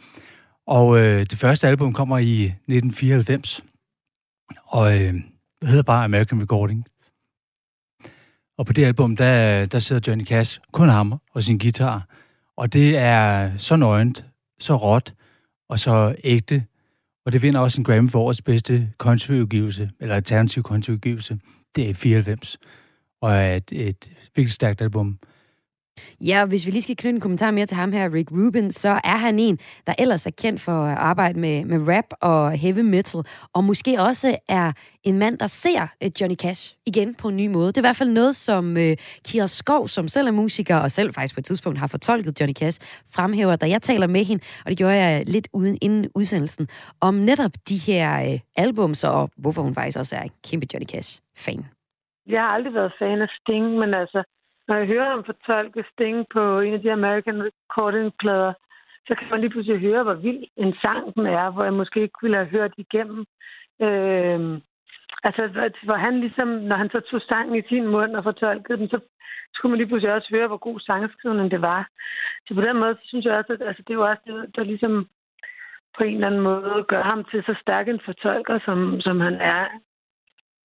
Og 0.71 0.99
øh, 0.99 1.19
det 1.19 1.37
første 1.37 1.67
album 1.67 1.93
kommer 1.93 2.17
i 2.17 2.43
1994, 2.43 3.63
og 4.65 5.01
øh, 5.01 5.13
hedder 5.63 5.83
bare 5.83 6.03
American 6.03 6.41
Recording. 6.41 6.85
Og 8.57 8.65
på 8.65 8.73
det 8.73 8.85
album, 8.85 9.15
der, 9.15 9.65
der 9.65 9.79
sidder 9.79 10.01
Johnny 10.07 10.25
Cash, 10.25 10.59
kun 10.71 10.89
ham 10.89 11.13
og 11.33 11.43
sin 11.43 11.57
guitar. 11.57 12.07
Og 12.57 12.73
det 12.73 12.97
er 12.97 13.57
så 13.57 13.75
nøgent, 13.75 14.25
så 14.59 14.75
råt 14.75 15.13
og 15.69 15.79
så 15.79 16.15
ægte. 16.23 16.65
Og 17.25 17.31
det 17.31 17.41
vinder 17.41 17.59
også 17.59 17.81
en 17.81 17.85
Grammy 17.85 18.09
for 18.09 18.19
årets 18.19 18.41
bedste 18.41 18.93
countryudgivelse, 18.97 19.91
eller 19.99 20.15
alternativ 20.15 20.63
countryudgivelse. 20.63 21.39
Det 21.75 21.89
er 21.89 21.93
94, 21.93 22.57
og 23.21 23.31
er 23.31 23.55
et, 23.55 23.71
et 23.71 24.11
virkelig 24.35 24.53
stærkt 24.53 24.81
album. 24.81 25.19
Ja, 26.21 26.41
og 26.41 26.47
hvis 26.47 26.65
vi 26.65 26.71
lige 26.71 26.81
skal 26.81 26.95
knytte 26.95 27.15
en 27.15 27.21
kommentar 27.21 27.51
mere 27.51 27.65
til 27.65 27.77
ham 27.77 27.91
her, 27.91 28.13
Rick 28.13 28.31
Rubin, 28.31 28.71
så 28.71 28.89
er 28.89 29.17
han 29.17 29.39
en, 29.39 29.59
der 29.87 29.93
ellers 29.99 30.25
er 30.25 30.31
kendt 30.41 30.61
for 30.61 30.71
at 30.71 30.97
arbejde 30.97 31.39
med, 31.39 31.65
med 31.65 31.95
rap 31.95 32.05
og 32.21 32.51
heavy 32.51 32.79
metal, 32.79 33.21
og 33.53 33.63
måske 33.63 34.01
også 34.01 34.37
er 34.49 34.71
en 35.03 35.17
mand, 35.17 35.37
der 35.37 35.47
ser 35.47 35.87
øh, 36.03 36.11
Johnny 36.21 36.35
Cash 36.35 36.75
igen 36.85 37.15
på 37.15 37.27
en 37.27 37.37
ny 37.37 37.47
måde. 37.47 37.67
Det 37.67 37.77
er 37.77 37.81
i 37.81 37.87
hvert 37.89 37.95
fald 37.95 38.09
noget, 38.09 38.35
som 38.35 38.77
øh, 38.77 38.97
Kira 39.25 39.47
Skov, 39.47 39.87
som 39.87 40.07
selv 40.07 40.27
er 40.27 40.31
musiker, 40.31 40.77
og 40.77 40.91
selv 40.91 41.13
faktisk 41.13 41.35
på 41.35 41.39
et 41.39 41.45
tidspunkt 41.45 41.79
har 41.79 41.87
fortolket 41.87 42.39
Johnny 42.39 42.53
Cash, 42.53 42.79
fremhæver, 43.15 43.55
da 43.55 43.69
jeg 43.69 43.81
taler 43.81 44.07
med 44.07 44.23
hende, 44.25 44.43
og 44.65 44.69
det 44.69 44.77
gjorde 44.77 44.95
jeg 44.95 45.23
lidt 45.27 45.47
uden 45.53 45.77
inden 45.81 46.11
udsendelsen, 46.15 46.67
om 47.01 47.13
netop 47.13 47.51
de 47.69 47.77
her 47.77 48.33
øh, 48.33 48.39
albums, 48.55 49.03
og 49.03 49.29
hvorfor 49.37 49.61
hun 49.61 49.75
faktisk 49.75 49.97
også 49.99 50.15
er 50.15 50.21
en 50.21 50.31
kæmpe 50.49 50.67
Johnny 50.73 50.87
Cash-fan. 50.87 51.65
Jeg 52.27 52.41
har 52.41 52.47
aldrig 52.47 52.73
været 52.73 52.93
fan 52.99 53.21
af 53.21 53.27
Sting, 53.39 53.65
men 53.81 53.93
altså, 53.93 54.23
når 54.67 54.75
jeg 54.75 54.87
hører 54.87 55.09
ham 55.09 55.23
fortolke 55.23 55.85
Sting 55.91 56.25
på 56.33 56.59
en 56.59 56.73
af 56.73 56.81
de 56.81 56.91
American 56.91 57.43
Recording-plader, 57.47 58.53
så 59.07 59.15
kan 59.15 59.27
man 59.31 59.39
lige 59.39 59.49
pludselig 59.49 59.79
høre, 59.79 60.03
hvor 60.03 60.13
vild 60.13 60.43
en 60.57 60.73
sang 60.81 61.15
den 61.15 61.25
er, 61.25 61.49
hvor 61.51 61.63
jeg 61.63 61.73
måske 61.73 62.01
ikke 62.01 62.21
ville 62.21 62.37
have 62.37 62.53
hørt 62.57 62.73
igennem. 62.77 63.25
Øh, 63.81 64.39
altså, 65.23 65.71
hvor 65.83 65.95
han 65.95 66.19
ligesom, 66.19 66.47
når 66.47 66.75
han 66.75 66.89
så 66.89 66.99
tog 66.99 67.21
sangen 67.21 67.55
i 67.55 67.67
sin 67.69 67.87
mund 67.87 68.15
og 68.15 68.23
fortolkede 68.23 68.77
den, 68.77 68.89
så 68.89 68.99
skulle 69.53 69.69
man 69.69 69.77
lige 69.77 69.87
pludselig 69.87 70.13
også 70.13 70.29
høre, 70.31 70.47
hvor 70.47 70.57
god 70.57 70.79
sangskrivning 70.79 71.51
det 71.51 71.61
var. 71.61 71.89
Så 72.47 72.53
på 72.53 72.61
den 72.61 72.77
måde, 72.77 72.95
så 72.95 73.01
synes 73.03 73.25
jeg 73.25 73.33
også, 73.33 73.53
at 73.53 73.61
altså, 73.61 73.83
det 73.87 73.93
er 73.93 73.99
jo 74.01 74.09
også 74.09 74.23
det, 74.27 74.55
der 74.55 74.63
ligesom 74.63 75.07
på 75.97 76.03
en 76.03 76.13
eller 76.13 76.27
anden 76.27 76.41
måde 76.41 76.85
gør 76.87 77.03
ham 77.03 77.23
til 77.23 77.43
så 77.43 77.55
stærk 77.61 77.87
en 77.87 78.01
fortolker, 78.05 78.59
som, 78.65 79.01
som 79.01 79.19
han 79.19 79.33
er. 79.33 79.65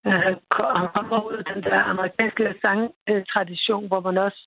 Øh, 0.06 0.36
han 0.80 0.88
kommer 0.94 1.18
ud 1.28 1.36
af 1.40 1.44
den 1.54 1.62
der 1.62 1.80
amerikanske 1.92 2.54
sangtradition, 2.62 3.88
hvor 3.88 4.00
man 4.00 4.18
også 4.18 4.40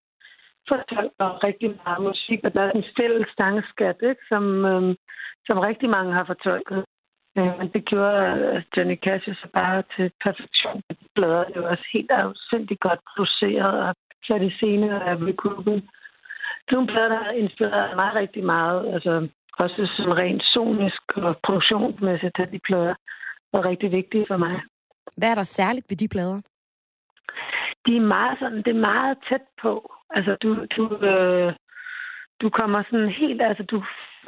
fortolker 0.67 1.43
rigtig 1.47 1.69
meget 1.85 2.01
musik, 2.09 2.39
og 2.43 2.53
der 2.53 2.61
er 2.61 2.71
en 2.71 2.83
stille 2.91 3.25
sangskat, 3.37 3.97
ikke? 4.01 4.23
Som, 4.31 4.65
øh, 4.65 4.95
som 5.47 5.57
rigtig 5.59 5.89
mange 5.89 6.13
har 6.13 6.25
fortolket. 6.25 6.85
Øh, 7.37 7.51
men 7.59 7.67
det 7.73 7.85
gjorde 7.85 8.21
øh, 8.39 8.63
Johnny 8.77 8.97
Cash 9.05 9.25
så 9.41 9.47
bare 9.53 9.83
til 9.95 10.11
perfektion. 10.23 10.81
Blader. 11.15 11.43
Det 11.43 11.61
var 11.61 11.69
også 11.69 11.87
helt 11.93 12.11
afsindigt 12.11 12.79
godt 12.79 12.99
produceret 13.11 13.77
og 13.87 13.95
sat 14.27 14.41
i 14.41 14.51
scene 14.57 15.03
af 15.09 15.15
Rick 15.15 15.43
Det 16.65 16.71
er 16.71 16.77
nogle 16.77 16.91
plader, 16.93 17.09
der 17.09 17.23
har 17.23 17.31
inspireret 17.31 17.95
mig 17.95 18.15
rigtig 18.15 18.43
meget. 18.43 18.93
Altså, 18.93 19.27
også 19.59 19.89
sådan 19.95 20.17
rent 20.17 20.43
sonisk 20.43 21.03
og 21.15 21.37
produktionsmæssigt, 21.45 22.39
at 22.39 22.51
de 22.51 22.59
plader 22.67 22.95
var 23.53 23.65
rigtig 23.65 23.91
vigtige 23.91 24.25
for 24.27 24.37
mig. 24.37 24.61
Hvad 25.17 25.31
er 25.31 25.35
der 25.35 25.43
særligt 25.43 25.85
ved 25.89 25.97
de 25.97 26.07
plader? 26.07 26.41
De 27.85 27.97
er 27.97 28.01
meget 28.01 28.39
sådan, 28.39 28.57
det 28.57 28.67
er 28.75 28.85
meget 28.91 29.17
tæt 29.29 29.45
på. 29.61 29.93
Altså, 30.09 30.35
du, 30.43 30.65
du, 30.77 30.83
øh, 31.05 31.53
du 32.41 32.49
kommer 32.49 32.83
sådan 32.83 33.09
helt, 33.09 33.41
altså, 33.41 33.63
du 33.63 33.83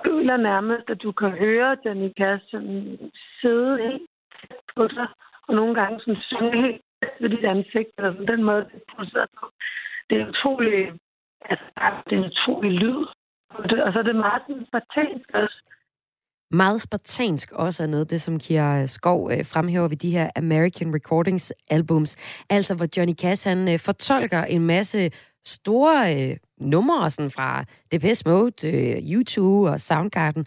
føler 0.06 0.38
nærmest, 0.38 0.90
at 0.90 1.04
du 1.04 1.12
kan 1.12 1.32
høre 1.32 1.78
Johnny 1.86 2.10
Cash 2.18 2.46
sådan 2.52 3.00
sidde 3.42 3.78
helt 3.88 4.10
tæt 4.42 4.58
på 4.76 4.88
sig, 4.88 5.08
og 5.48 5.56
nogle 5.56 5.76
gange 5.76 6.00
sådan 6.00 6.22
synge 6.22 6.62
helt 6.62 6.82
tæt 7.02 7.14
ved 7.22 7.30
dit 7.30 7.46
ansigt, 7.46 7.90
eller 7.98 8.12
sådan 8.12 8.28
den 8.28 8.44
måde, 8.44 8.66
det 8.74 8.84
producerer 8.90 9.26
på. 9.40 9.46
Det 10.10 10.22
er 10.22 10.30
utrolig, 10.30 10.94
altså, 11.50 11.66
det 12.10 12.14
er 12.14 12.24
en 12.24 12.32
utrolig 12.32 12.72
lyd. 12.72 13.06
Og 13.86 13.94
så 13.94 14.00
er 14.00 14.04
det 14.04 14.16
meget 14.16 14.42
sådan 14.48 14.66
spartansk 14.66 15.30
også 15.34 15.62
meget 16.52 16.82
spartansk 16.82 17.52
også 17.52 17.84
er 17.84 17.88
noget, 17.88 18.10
det 18.10 18.22
som 18.22 18.40
Kira 18.40 18.82
øh, 18.82 18.90
Skov 18.90 19.32
øh, 19.32 19.46
fremhæver 19.46 19.88
ved 19.88 19.98
de 19.98 20.12
her 20.12 20.30
American 20.36 20.96
Recordings 20.96 21.54
albums. 21.70 22.16
Altså, 22.50 22.76
hvor 22.76 22.88
Johnny 22.98 23.14
Cash, 23.14 23.48
han 23.48 23.70
øh, 23.70 23.80
fortolker 23.80 24.44
en 24.44 24.62
masse 24.62 25.12
store 25.46 26.16
øh, 26.16 26.38
numre 26.60 27.12
sådan 27.12 27.32
fra 27.32 27.64
Depeche 27.92 28.30
Mode, 28.30 28.68
øh, 28.68 28.98
U2 28.98 29.42
og 29.42 29.82
Soundgarden. 29.82 30.46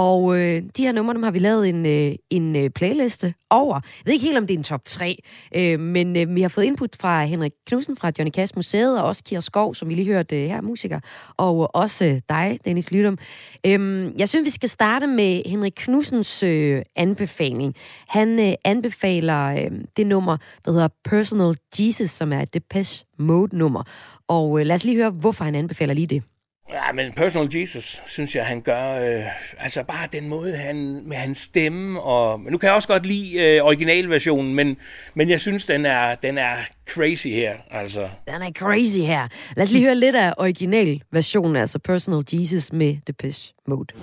Og 0.00 0.38
øh, 0.38 0.62
de 0.76 0.82
her 0.82 0.92
numre, 0.92 1.14
dem 1.14 1.22
har 1.22 1.30
vi 1.30 1.38
lavet 1.38 1.68
en, 1.68 1.86
øh, 1.86 2.14
en 2.30 2.56
øh, 2.56 2.70
playliste 2.70 3.34
over. 3.50 3.74
Jeg 3.74 4.02
ved 4.06 4.12
ikke 4.12 4.26
helt, 4.26 4.38
om 4.38 4.46
det 4.46 4.54
er 4.54 4.58
en 4.58 4.64
top 4.64 4.84
3, 4.84 5.22
øh, 5.56 5.80
men 5.80 6.16
øh, 6.16 6.34
vi 6.34 6.42
har 6.42 6.48
fået 6.48 6.64
input 6.64 6.96
fra 7.00 7.24
Henrik 7.24 7.52
Knudsen 7.66 7.96
fra 7.96 8.12
Johnny 8.18 8.32
Cash 8.32 8.52
Museet, 8.56 8.98
og 8.98 9.04
også 9.04 9.24
Kier 9.24 9.40
Skov, 9.40 9.74
som 9.74 9.88
vi 9.88 9.94
lige 9.94 10.06
hørte 10.06 10.42
øh, 10.42 10.48
her, 10.48 10.60
musiker, 10.60 11.00
og 11.36 11.74
også 11.74 12.04
øh, 12.04 12.20
dig, 12.28 12.58
Dennis 12.64 12.90
Lydum. 12.90 13.18
Øh, 13.66 14.10
jeg 14.18 14.28
synes, 14.28 14.44
vi 14.44 14.50
skal 14.50 14.68
starte 14.68 15.06
med 15.06 15.42
Henrik 15.46 15.72
Knudsens 15.76 16.42
øh, 16.42 16.82
anbefaling. 16.96 17.74
Han 18.08 18.40
øh, 18.40 18.52
anbefaler 18.64 19.46
øh, 19.46 19.70
det 19.96 20.06
nummer, 20.06 20.36
der 20.64 20.72
hedder 20.72 20.88
Personal 21.04 21.56
Jesus, 21.78 22.10
som 22.10 22.32
er 22.32 22.40
et 22.40 22.54
Depeche 22.54 23.06
Mode-nummer. 23.18 23.82
Og 24.28 24.60
øh, 24.60 24.66
lad 24.66 24.76
os 24.76 24.84
lige 24.84 24.96
høre, 24.96 25.10
hvorfor 25.10 25.44
han 25.44 25.54
anbefaler 25.54 25.94
lige 25.94 26.06
det. 26.06 26.22
Ja, 26.72 26.92
men 26.92 27.12
Personal 27.12 27.56
Jesus, 27.56 28.02
synes 28.06 28.36
jeg, 28.36 28.46
han 28.46 28.60
gør, 28.60 28.92
øh, 28.92 29.24
altså 29.58 29.82
bare 29.82 30.08
den 30.12 30.28
måde, 30.28 30.56
han, 30.56 31.02
med 31.04 31.16
hans 31.16 31.38
stemme, 31.38 32.00
og 32.00 32.40
nu 32.40 32.58
kan 32.58 32.66
jeg 32.66 32.74
også 32.74 32.88
godt 32.88 33.06
lide 33.06 33.38
øh, 33.38 33.64
originalversionen, 33.64 34.54
men, 34.54 34.76
men 35.14 35.30
jeg 35.30 35.40
synes, 35.40 35.66
den 35.66 35.86
er, 35.86 36.14
den 36.14 36.38
er 36.38 36.54
crazy 36.88 37.28
her, 37.28 37.54
altså. 37.70 38.08
Den 38.26 38.42
er 38.42 38.50
crazy 38.52 38.98
her. 38.98 39.28
Lad 39.56 39.64
os 39.64 39.72
lige 39.72 39.84
høre 39.84 39.94
lidt 39.94 40.16
af 40.16 40.32
originalversionen, 40.38 41.56
altså 41.56 41.78
Personal 41.78 42.24
Jesus 42.32 42.72
med 42.72 42.96
Depeche 43.06 43.54
Mode. 43.66 43.94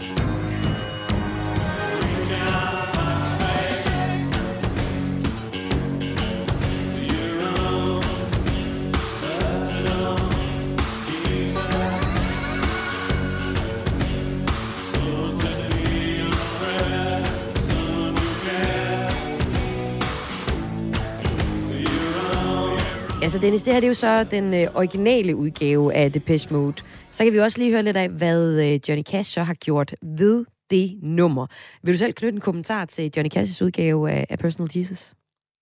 Altså 23.28 23.39
Dennis, 23.39 23.63
det 23.63 23.73
her 23.73 23.80
det 23.80 23.88
er 23.88 23.89
jo 23.89 23.93
så 23.93 24.23
den 24.23 24.53
øh, 24.53 24.67
originale 24.75 25.36
udgave 25.36 25.93
af 25.93 26.11
Depeche 26.11 26.53
Mode. 26.53 26.73
Så 27.09 27.23
kan 27.23 27.34
vi 27.34 27.39
også 27.39 27.57
lige 27.57 27.71
høre 27.71 27.84
lidt 27.84 27.97
af, 27.97 28.09
hvad 28.09 28.65
øh, 28.65 28.80
Johnny 28.89 29.03
Cash 29.03 29.34
så 29.34 29.43
har 29.43 29.53
gjort 29.53 29.95
ved 30.01 30.45
det 30.71 30.99
nummer. 31.01 31.47
Vil 31.84 31.93
du 31.93 31.97
selv 31.97 32.13
knytte 32.13 32.36
en 32.36 32.41
kommentar 32.41 32.86
til 32.86 33.11
Johnny 33.17 33.30
Cash's 33.38 33.63
udgave 33.65 34.11
af, 34.11 34.25
af 34.30 34.39
Personal 34.39 34.69
Jesus? 34.75 35.13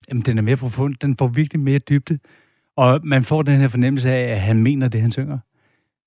Jamen, 0.08 0.22
den 0.22 0.38
er 0.38 0.42
mere 0.42 0.56
profund. 0.56 0.94
Den 1.00 1.16
får 1.16 1.26
virkelig 1.26 1.60
mere 1.60 1.78
dybde. 1.78 2.18
Og 2.76 3.00
man 3.04 3.24
får 3.24 3.42
den 3.42 3.60
her 3.60 3.68
fornemmelse 3.68 4.10
af, 4.10 4.32
at 4.32 4.40
han 4.40 4.62
mener 4.62 4.88
det, 4.88 5.00
han 5.00 5.10
synger. 5.10 5.38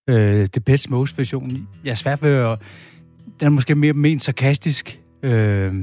Øh, 0.10 0.47
Depeche 0.55 0.91
Mode 0.91 1.12
version. 1.18 1.68
Jeg 1.84 1.91
er 1.91 1.95
svært 1.95 2.24
ved 2.24 2.34
at... 2.34 2.60
Den 3.39 3.45
er 3.45 3.49
måske 3.49 3.76
mere 3.76 3.93
ment 3.93 4.22
sarkastisk. 4.22 5.01
Øh, 5.24 5.74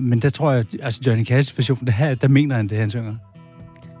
men 0.00 0.18
der 0.22 0.30
tror 0.30 0.52
jeg, 0.52 0.64
altså 0.82 1.00
Johnny 1.06 1.26
Cash 1.26 1.58
version, 1.58 1.86
der, 1.86 2.14
der 2.14 2.28
mener 2.28 2.56
han 2.56 2.68
det, 2.68 2.78
han 2.78 2.90
synger. 2.90 3.14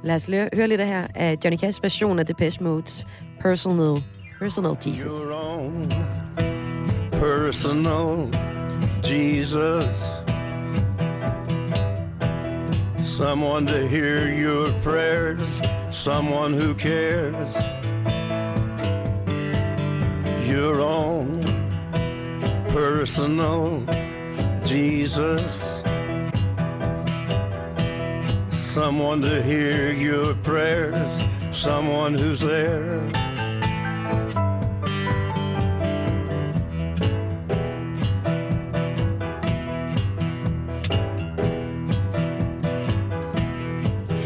Lad 0.04 0.14
os 0.14 0.28
lø- 0.28 0.48
høre 0.56 0.68
lidt 0.68 0.80
af 0.80 0.86
her 0.86 1.06
af 1.14 1.38
Johnny 1.44 1.58
Cash 1.58 1.82
version 1.82 2.18
af 2.18 2.26
Depeche 2.26 2.60
Mode's 2.64 3.04
Personal, 3.40 4.04
Personal 4.38 4.76
Jesus. 4.86 5.12
Your 5.12 5.32
own 5.32 5.88
personal 7.12 8.28
Jesus. 9.04 10.04
Someone 13.02 13.66
to 13.66 13.86
hear 13.86 14.28
your 14.28 14.66
prayers, 14.82 15.60
someone 15.90 16.52
who 16.60 16.74
cares. 16.74 17.54
Your 20.50 20.80
own 20.80 21.42
personal 22.68 23.82
Jesus. 24.66 25.73
Someone 28.74 29.20
to 29.20 29.40
hear 29.40 29.92
your 29.92 30.34
prayers, 30.34 31.22
someone 31.52 32.12
who's 32.12 32.40
there. 32.40 32.98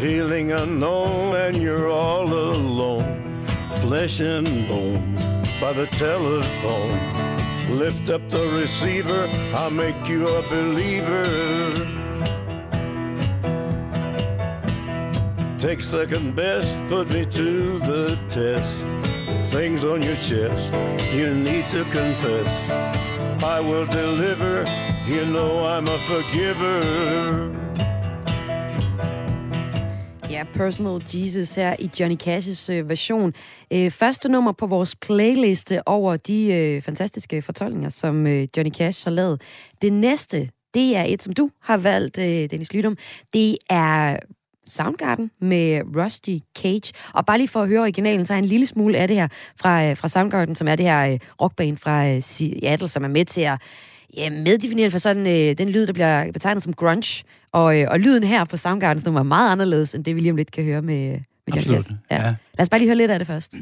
Feeling 0.01 0.53
unknown 0.53 1.37
and 1.37 1.63
you're 1.63 1.91
all 1.91 2.33
alone, 2.33 3.45
flesh 3.83 4.21
and 4.21 4.49
bone 4.67 5.15
by 5.61 5.75
the 5.75 5.87
telephone. 5.89 7.79
Lift 7.79 8.09
up 8.09 8.27
the 8.31 8.49
receiver, 8.59 9.29
I'll 9.55 9.71
make 9.71 10.09
you 10.09 10.27
a 10.27 10.41
believer. 10.49 11.98
Take 15.59 15.83
second 15.83 16.37
best, 16.37 16.77
put 16.89 17.13
me 17.13 17.25
to 17.25 17.79
the 17.79 18.19
test. 18.29 18.85
Things 19.53 19.85
on 19.85 20.03
your 20.03 20.17
chest, 20.17 20.71
you 21.13 21.35
need 21.35 21.65
to 21.73 21.83
confess. 21.83 22.47
I 23.43 23.61
will 23.61 23.87
deliver, 23.87 24.65
you 25.09 25.25
know 25.25 25.67
I'm 25.67 25.89
a 25.89 25.99
forgiver. 26.11 26.81
Ja, 30.31 30.45
Personal 30.55 31.03
Jesus 31.15 31.55
her 31.55 31.77
i 31.79 31.91
Johnny 32.01 32.17
Cash's 32.23 32.73
øh, 32.73 32.89
version. 32.89 33.33
Øh, 33.73 33.91
første 33.91 34.29
nummer 34.29 34.53
på 34.53 34.67
vores 34.67 34.97
playliste 34.97 35.89
over 35.89 36.17
de 36.17 36.53
øh, 36.53 36.83
fantastiske 36.83 37.43
fortolkninger, 37.43 37.89
som 37.89 38.27
øh, 38.27 38.49
Johnny 38.57 38.71
Cash 38.71 39.07
har 39.07 39.11
lavet. 39.11 39.41
Det 39.83 39.93
næste, 39.93 40.51
det 40.75 40.97
er 40.97 41.05
et, 41.05 41.23
som 41.23 41.33
du 41.33 41.51
har 41.63 41.77
valgt, 41.77 42.19
øh, 42.19 42.51
Dennis 42.51 42.73
Lydum. 42.73 42.97
Det 43.33 43.57
er 43.71 44.19
Soundgarden 44.69 45.31
med 45.41 45.81
Rusty 45.97 46.37
Cage. 46.59 46.93
Og 47.15 47.27
bare 47.27 47.39
lige 47.39 47.49
for 47.49 47.63
at 47.63 47.69
høre 47.69 47.81
originalen, 47.81 48.27
så 48.27 48.35
er 48.35 48.39
en 48.39 48.45
lille 48.45 48.67
smule 48.67 48.99
af 48.99 49.09
det 49.09 49.17
her 49.17 49.29
fra, 49.57 49.85
øh, 49.85 49.97
fra 49.97 50.09
Soundgarden, 50.09 50.55
som 50.55 50.69
er 50.69 50.77
det 50.77 50.85
her 50.87 51.13
øh, 51.13 51.19
rockband 51.41 51.77
fra 51.77 52.09
øh, 52.09 52.23
Seattle, 52.23 52.89
som 52.89 53.05
er 53.05 53.09
med 53.09 53.25
til 53.25 53.41
at 53.41 53.61
ja, 54.17 54.31
meddefinere 54.31 54.91
for 54.91 54.99
sådan 54.99 55.27
øh, 55.27 55.59
den 55.59 55.69
lyd, 55.69 55.87
der 55.87 55.93
bliver 55.93 56.33
betegnet 56.33 56.63
som 56.63 56.73
grunge. 56.73 57.25
Og, 57.53 57.81
øh, 57.81 57.87
og 57.91 58.01
lyden 58.01 58.25
her 58.25 58.45
på 58.45 58.57
Soundgardens 58.57 59.05
nummer 59.05 59.21
er 59.21 59.25
meget 59.25 59.53
anderledes, 59.53 59.95
end 59.95 60.05
det 60.05 60.15
vi 60.15 60.21
lige 60.21 60.31
om 60.31 60.37
lidt 60.37 60.51
kan 60.51 60.65
høre 60.65 60.83
med, 60.83 61.11
med 61.11 61.55
Johnny 61.55 61.77
Absolut. 61.77 61.99
Ja. 62.11 62.17
ja. 62.17 62.35
Lad 62.59 62.63
os 62.63 62.69
bare 62.69 62.79
lige 62.79 62.89
høre 62.89 62.97
lidt 62.97 63.11
af 63.11 63.19
det 63.19 63.27
først. 63.27 63.55
Ja, 63.55 63.59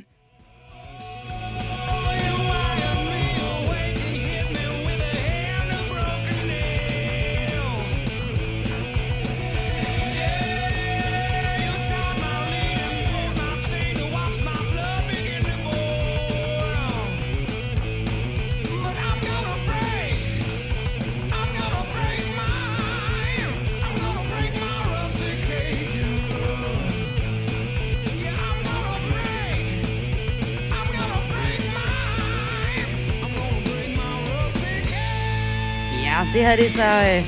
her 36.47 36.57
det 36.57 36.66
er 36.66 36.70
så 36.70 36.82
øh, 36.82 37.22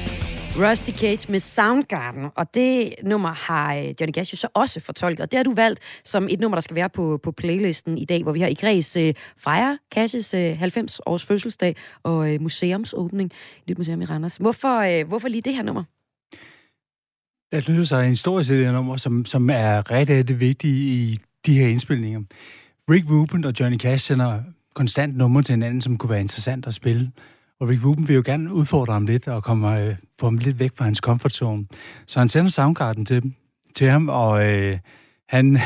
Rusty 0.64 0.90
Cage 0.90 1.32
med 1.32 1.38
Soundgarden, 1.38 2.26
og 2.36 2.54
det 2.54 2.94
nummer 3.02 3.28
har 3.28 3.74
øh, 3.74 3.84
Johnny 4.00 4.12
Cash 4.14 4.32
jo 4.32 4.36
så 4.36 4.48
også 4.54 4.80
fortolket, 4.80 5.20
og 5.20 5.30
det 5.30 5.36
har 5.36 5.44
du 5.44 5.54
valgt 5.54 5.80
som 6.04 6.28
et 6.30 6.40
nummer, 6.40 6.56
der 6.56 6.60
skal 6.60 6.76
være 6.76 6.88
på, 6.88 7.20
på 7.22 7.32
playlisten 7.32 7.98
i 7.98 8.04
dag, 8.04 8.22
hvor 8.22 8.32
vi 8.32 8.40
har 8.40 8.48
i 8.48 8.54
Græs 8.54 8.96
øh, 8.96 9.14
fejrer 9.36 9.76
Cashes 9.94 10.34
øh, 10.34 10.62
90-års 10.62 11.24
fødselsdag 11.24 11.76
og 12.02 12.34
øh, 12.34 12.40
museumsåbning 12.40 13.30
i 13.66 13.70
Nyt 13.70 13.78
Museum 13.78 14.02
i 14.02 14.04
Randers. 14.04 14.36
Hvorfor, 14.36 15.00
øh, 15.00 15.08
hvorfor 15.08 15.28
lige 15.28 15.42
det 15.42 15.54
her 15.54 15.62
nummer? 15.62 15.84
Der 17.52 17.60
lyder 17.70 17.84
sig 17.84 18.04
en 18.04 18.10
historisk 18.10 18.50
det 18.50 18.64
her 18.64 18.72
nummer, 18.72 18.96
som, 18.96 19.24
som 19.24 19.50
er 19.50 19.90
ret 19.90 20.08
det 20.08 20.40
vigtige 20.40 20.94
i 20.94 21.18
de 21.46 21.58
her 21.58 21.68
indspilninger. 21.68 22.20
Rick 22.90 23.10
Rubin 23.10 23.44
og 23.44 23.52
Johnny 23.60 23.78
Cash 23.78 24.04
sender 24.04 24.40
konstant 24.74 25.16
numre 25.16 25.42
til 25.42 25.52
hinanden, 25.52 25.80
som 25.80 25.98
kunne 25.98 26.10
være 26.10 26.20
interessant 26.20 26.66
at 26.66 26.74
spille. 26.74 27.12
Og 27.61 27.68
Rick 27.68 27.84
Rubin 27.84 28.09
vil 28.09 28.16
jo 28.16 28.22
gerne 28.24 28.52
udfordre 28.52 28.92
ham 28.92 29.06
lidt 29.06 29.28
og 29.28 29.42
komme, 29.42 29.80
øh, 29.80 29.96
få 30.20 30.26
ham 30.26 30.38
lidt 30.38 30.59
væk 30.59 30.70
fra 30.76 30.84
hans 30.84 30.98
comfort 30.98 31.32
zone. 31.32 31.66
Så 32.06 32.18
han 32.18 32.28
sender 32.28 32.50
Soundgarden 32.50 33.06
til, 33.06 33.34
til 33.74 33.90
ham, 33.90 34.09
og 34.09 34.44
øh, 34.44 34.78
han, 35.28 35.59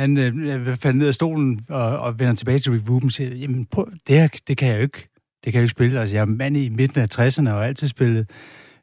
han 0.00 0.18
øh, 0.18 0.76
falder 0.76 0.98
ned 0.98 1.08
af 1.08 1.14
stolen 1.14 1.60
og, 1.68 1.98
og 1.98 2.18
vender 2.18 2.34
tilbage 2.34 2.58
til 2.58 2.72
Rick 2.72 2.88
Rubin 2.90 3.06
og 3.06 3.12
siger, 3.12 3.34
jamen 3.34 3.66
prøv, 3.66 3.88
det 4.06 4.16
her, 4.16 4.28
det 4.48 4.56
kan 4.56 4.68
jeg 4.68 4.76
jo 4.76 4.82
ikke. 4.82 5.08
Det 5.44 5.52
kan 5.52 5.54
jeg 5.54 5.60
jo 5.60 5.64
ikke 5.64 5.70
spille. 5.70 6.00
Altså, 6.00 6.16
jeg 6.16 6.20
er 6.20 6.26
mand 6.26 6.56
i 6.56 6.68
midten 6.68 7.00
af 7.00 7.18
60'erne 7.18 7.48
og 7.48 7.56
har 7.56 7.64
altid 7.64 7.88
spillet 7.88 8.30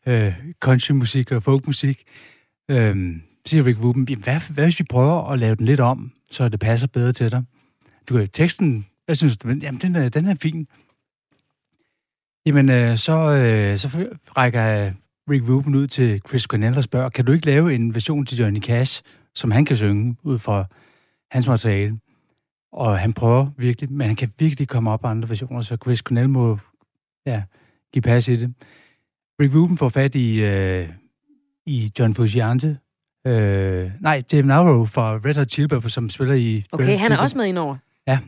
øh, 0.08 0.34
countrymusik 0.60 1.32
og 1.32 1.44
folkmusik. 1.44 2.04
Øh, 2.70 3.16
siger 3.46 3.66
Rick 3.66 3.84
Rubin, 3.84 4.08
jamen, 4.10 4.24
hvad, 4.24 4.54
hvad 4.54 4.64
hvis 4.64 4.80
vi 4.80 4.86
prøver 4.90 5.32
at 5.32 5.40
lave 5.40 5.56
den 5.56 5.66
lidt 5.66 5.80
om, 5.80 6.12
så 6.32 6.50
det 6.50 6.60
passer 6.60 6.88
bedre 6.88 7.12
til 7.12 7.32
dig? 7.32 7.44
Du 8.10 8.18
kan 8.18 8.28
teksten, 8.28 8.86
hvad 9.06 9.16
synes 9.16 9.38
du? 9.38 9.48
Jamen, 9.48 9.82
den 9.82 9.96
er, 9.96 10.10
den 10.10 10.26
er 10.26 10.36
fin. 10.36 10.68
Jamen, 12.48 12.70
øh, 12.70 12.98
så, 12.98 13.32
øh, 13.32 13.78
så 13.78 13.88
rækker 14.38 14.92
Rick 15.30 15.50
Rubin 15.50 15.76
ud 15.76 15.88
til 15.88 16.22
Chris 16.28 16.44
Cornell 16.44 16.78
og 16.78 16.84
spørger, 16.84 17.10
kan 17.10 17.26
du 17.26 17.32
ikke 17.32 17.46
lave 17.46 17.76
en 17.76 17.94
version 17.94 18.26
til 18.26 18.38
Johnny 18.38 18.62
Cash, 18.62 19.02
som 19.36 19.52
han 19.52 19.66
kan 19.66 19.76
synge 19.78 20.16
ud 20.24 20.40
fra 20.40 20.66
hans 21.32 21.48
materiale? 21.48 22.00
Og 22.72 23.00
han 23.00 23.14
prøver 23.14 23.48
virkelig, 23.58 23.92
men 23.92 24.08
han 24.08 24.16
kan 24.16 24.32
virkelig 24.40 24.68
komme 24.68 24.92
op 24.92 25.00
på 25.00 25.08
andre 25.08 25.30
versioner, 25.30 25.62
så 25.62 25.78
Chris 25.84 26.00
Cornell 26.00 26.30
må 26.30 26.58
ja, 27.26 27.44
give 27.94 28.02
pas 28.02 28.28
i 28.28 28.36
det. 28.36 28.54
Rick 29.42 29.56
Rubin 29.56 29.78
får 29.78 29.90
fat 29.90 30.16
i, 30.16 30.42
øh, 30.42 30.90
i 31.66 31.92
John 32.00 32.14
Frusciante. 32.14 32.78
Øh, 33.28 33.92
nej, 34.00 34.24
Dave 34.32 34.44
Navarro 34.44 34.86
fra 34.86 35.20
Red 35.26 35.36
Hot 35.36 35.50
Chili 35.50 35.68
Peppers, 35.68 35.94
som 35.94 36.10
spiller 36.10 36.34
i... 36.36 36.56
Red 36.56 36.64
Okay, 36.72 36.92
Hot 36.92 37.00
han 37.00 37.12
er 37.12 37.18
også 37.18 37.38
med 37.38 37.46
indover. 37.46 37.76
Ja, 38.08 38.20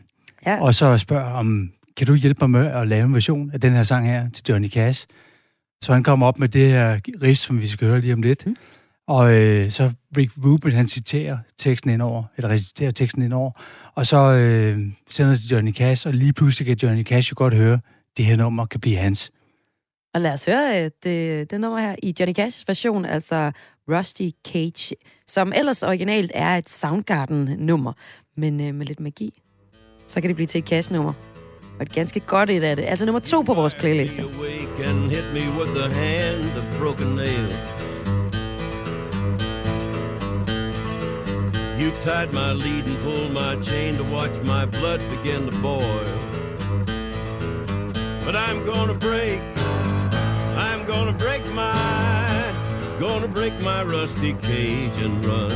Ja. 0.46 0.62
og 0.62 0.74
så 0.74 0.98
spørger 0.98 1.34
om, 1.34 1.72
kan 2.00 2.08
du 2.08 2.16
hjælpe 2.16 2.48
mig 2.48 2.50
med 2.50 2.72
at 2.72 2.88
lave 2.88 3.06
en 3.06 3.14
version 3.14 3.52
af 3.54 3.62
den 3.62 3.74
her 3.74 3.84
sang 3.84 4.08
her 4.08 4.30
til 4.30 4.44
Johnny 4.50 4.70
Cash? 4.70 5.08
Så 5.84 5.94
han 5.94 6.04
kommer 6.04 6.28
op 6.28 6.40
med 6.40 6.50
det 6.50 6.70
her 6.70 7.00
riff, 7.22 7.40
som 7.40 7.62
vi 7.62 7.68
skal 7.68 7.88
høre 7.88 8.02
lige 8.02 8.14
om 8.14 8.22
lidt. 8.22 8.46
Mm. 8.46 8.56
Og 9.08 9.34
øh, 9.34 9.72
så 9.72 9.92
Rick 10.18 10.32
Rubin, 10.46 10.72
han 10.72 10.88
citerer 10.88 11.38
teksten 11.58 11.90
indover, 11.90 12.24
eller 12.38 12.50
reciterer 12.50 12.92
teksten 12.92 13.22
indover, 13.22 13.52
og 13.96 14.06
så 14.06 14.18
øh, 14.18 14.80
sender 15.10 15.32
det 15.32 15.40
til 15.40 15.50
Johnny 15.50 15.74
Cash, 15.74 16.08
og 16.08 16.14
lige 16.14 16.34
pludselig 16.34 16.66
kan 16.66 16.78
Johnny 16.84 17.04
Cash 17.04 17.32
jo 17.32 17.36
godt 17.38 17.54
høre, 17.54 17.74
at 17.74 18.18
det 18.18 18.26
her 18.26 18.36
nummer 18.36 18.66
kan 18.66 18.80
blive 18.80 18.98
hans. 18.98 19.32
Og 20.14 20.22
lad 20.22 20.34
os 20.34 20.46
høre 20.46 20.84
øh, 20.84 20.92
det, 21.04 21.52
det 21.52 21.62
nummer 21.62 21.80
her 21.80 21.96
i 22.04 22.16
Johnny 22.20 22.40
Cash's 22.40 22.64
version, 22.68 23.06
altså 23.06 23.52
Rusty 23.90 24.30
Cage, 24.48 24.96
som 25.28 25.54
ellers 25.56 25.84
originalt 25.84 26.32
er 26.34 26.58
et 26.58 26.70
Soundgarden-nummer, 26.70 27.94
men 28.38 28.62
øh, 28.62 28.76
med 28.76 28.86
lidt 28.86 29.00
magi. 29.00 29.42
Så 30.08 30.22
kan 30.22 30.28
det 30.28 30.36
blive 30.36 30.48
til 30.48 30.60
et 30.60 30.68
Cash-nummer. 30.68 31.29
Og 31.80 31.84
et 31.84 31.94
ganske 31.94 32.20
godt 32.20 32.50
et 32.50 32.64
af 32.64 32.76
det. 32.76 32.86
Altså 32.88 33.06
nummer 33.06 33.20
to 33.20 33.42
på 33.42 33.54
vores 33.54 33.76
playliste. 33.76 34.24
You 41.82 41.92
tied 42.02 42.34
my 42.34 42.52
lead 42.52 42.88
and 42.88 42.98
pulled 43.04 43.32
my 43.32 43.56
chain 43.64 43.96
to 43.96 44.04
watch 44.04 44.36
my 44.44 44.66
blood 44.66 45.00
begin 45.16 45.50
to 45.50 45.62
boil. 45.62 46.30
But 48.26 48.36
I'm 48.36 48.66
gonna 48.66 48.94
break, 48.94 49.40
I'm 50.58 50.86
gonna 50.86 51.14
break 51.14 51.44
my, 51.54 51.74
gonna 53.00 53.28
break 53.28 53.54
my 53.62 53.82
rusty 53.84 54.34
cage 54.34 54.98
and 55.06 55.26
run. 55.26 55.52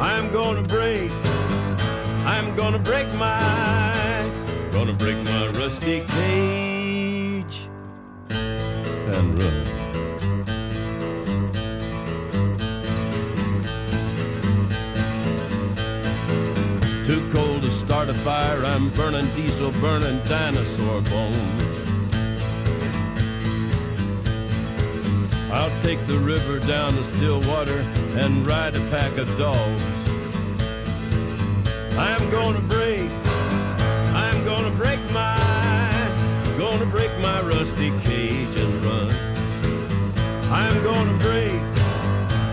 I'm 0.00 0.32
gonna 0.32 0.62
break, 0.62 1.10
I'm 2.24 2.54
gonna 2.54 2.78
break 2.78 3.12
my, 3.14 4.05
gonna 4.76 4.92
break 4.92 5.16
my 5.24 5.46
rusty 5.58 6.04
cage 6.06 7.66
and 8.28 9.42
run. 9.42 9.64
Too 17.06 17.26
cold 17.32 17.62
to 17.62 17.70
start 17.70 18.10
a 18.10 18.14
fire, 18.14 18.66
I'm 18.66 18.90
burning 18.90 19.26
diesel, 19.34 19.70
burning 19.80 20.20
dinosaur 20.24 21.00
bones. 21.00 21.62
I'll 25.50 25.70
take 25.80 26.06
the 26.06 26.18
river 26.18 26.58
down 26.58 26.92
to 26.96 27.04
Stillwater 27.04 27.80
and 28.18 28.46
ride 28.46 28.76
a 28.76 28.80
pack 28.90 29.16
of 29.16 29.38
dogs. 29.38 29.82
I'm 31.96 32.30
gonna 32.30 32.60
break, 32.60 33.08
break 34.76 35.00
my, 35.12 35.38
gonna 36.58 36.86
break 36.86 37.12
my 37.20 37.40
rusty 37.52 37.90
cage 38.04 38.54
and 38.62 38.74
run. 38.84 39.10
I'm 40.50 40.76
gonna 40.82 41.18
break, 41.18 41.60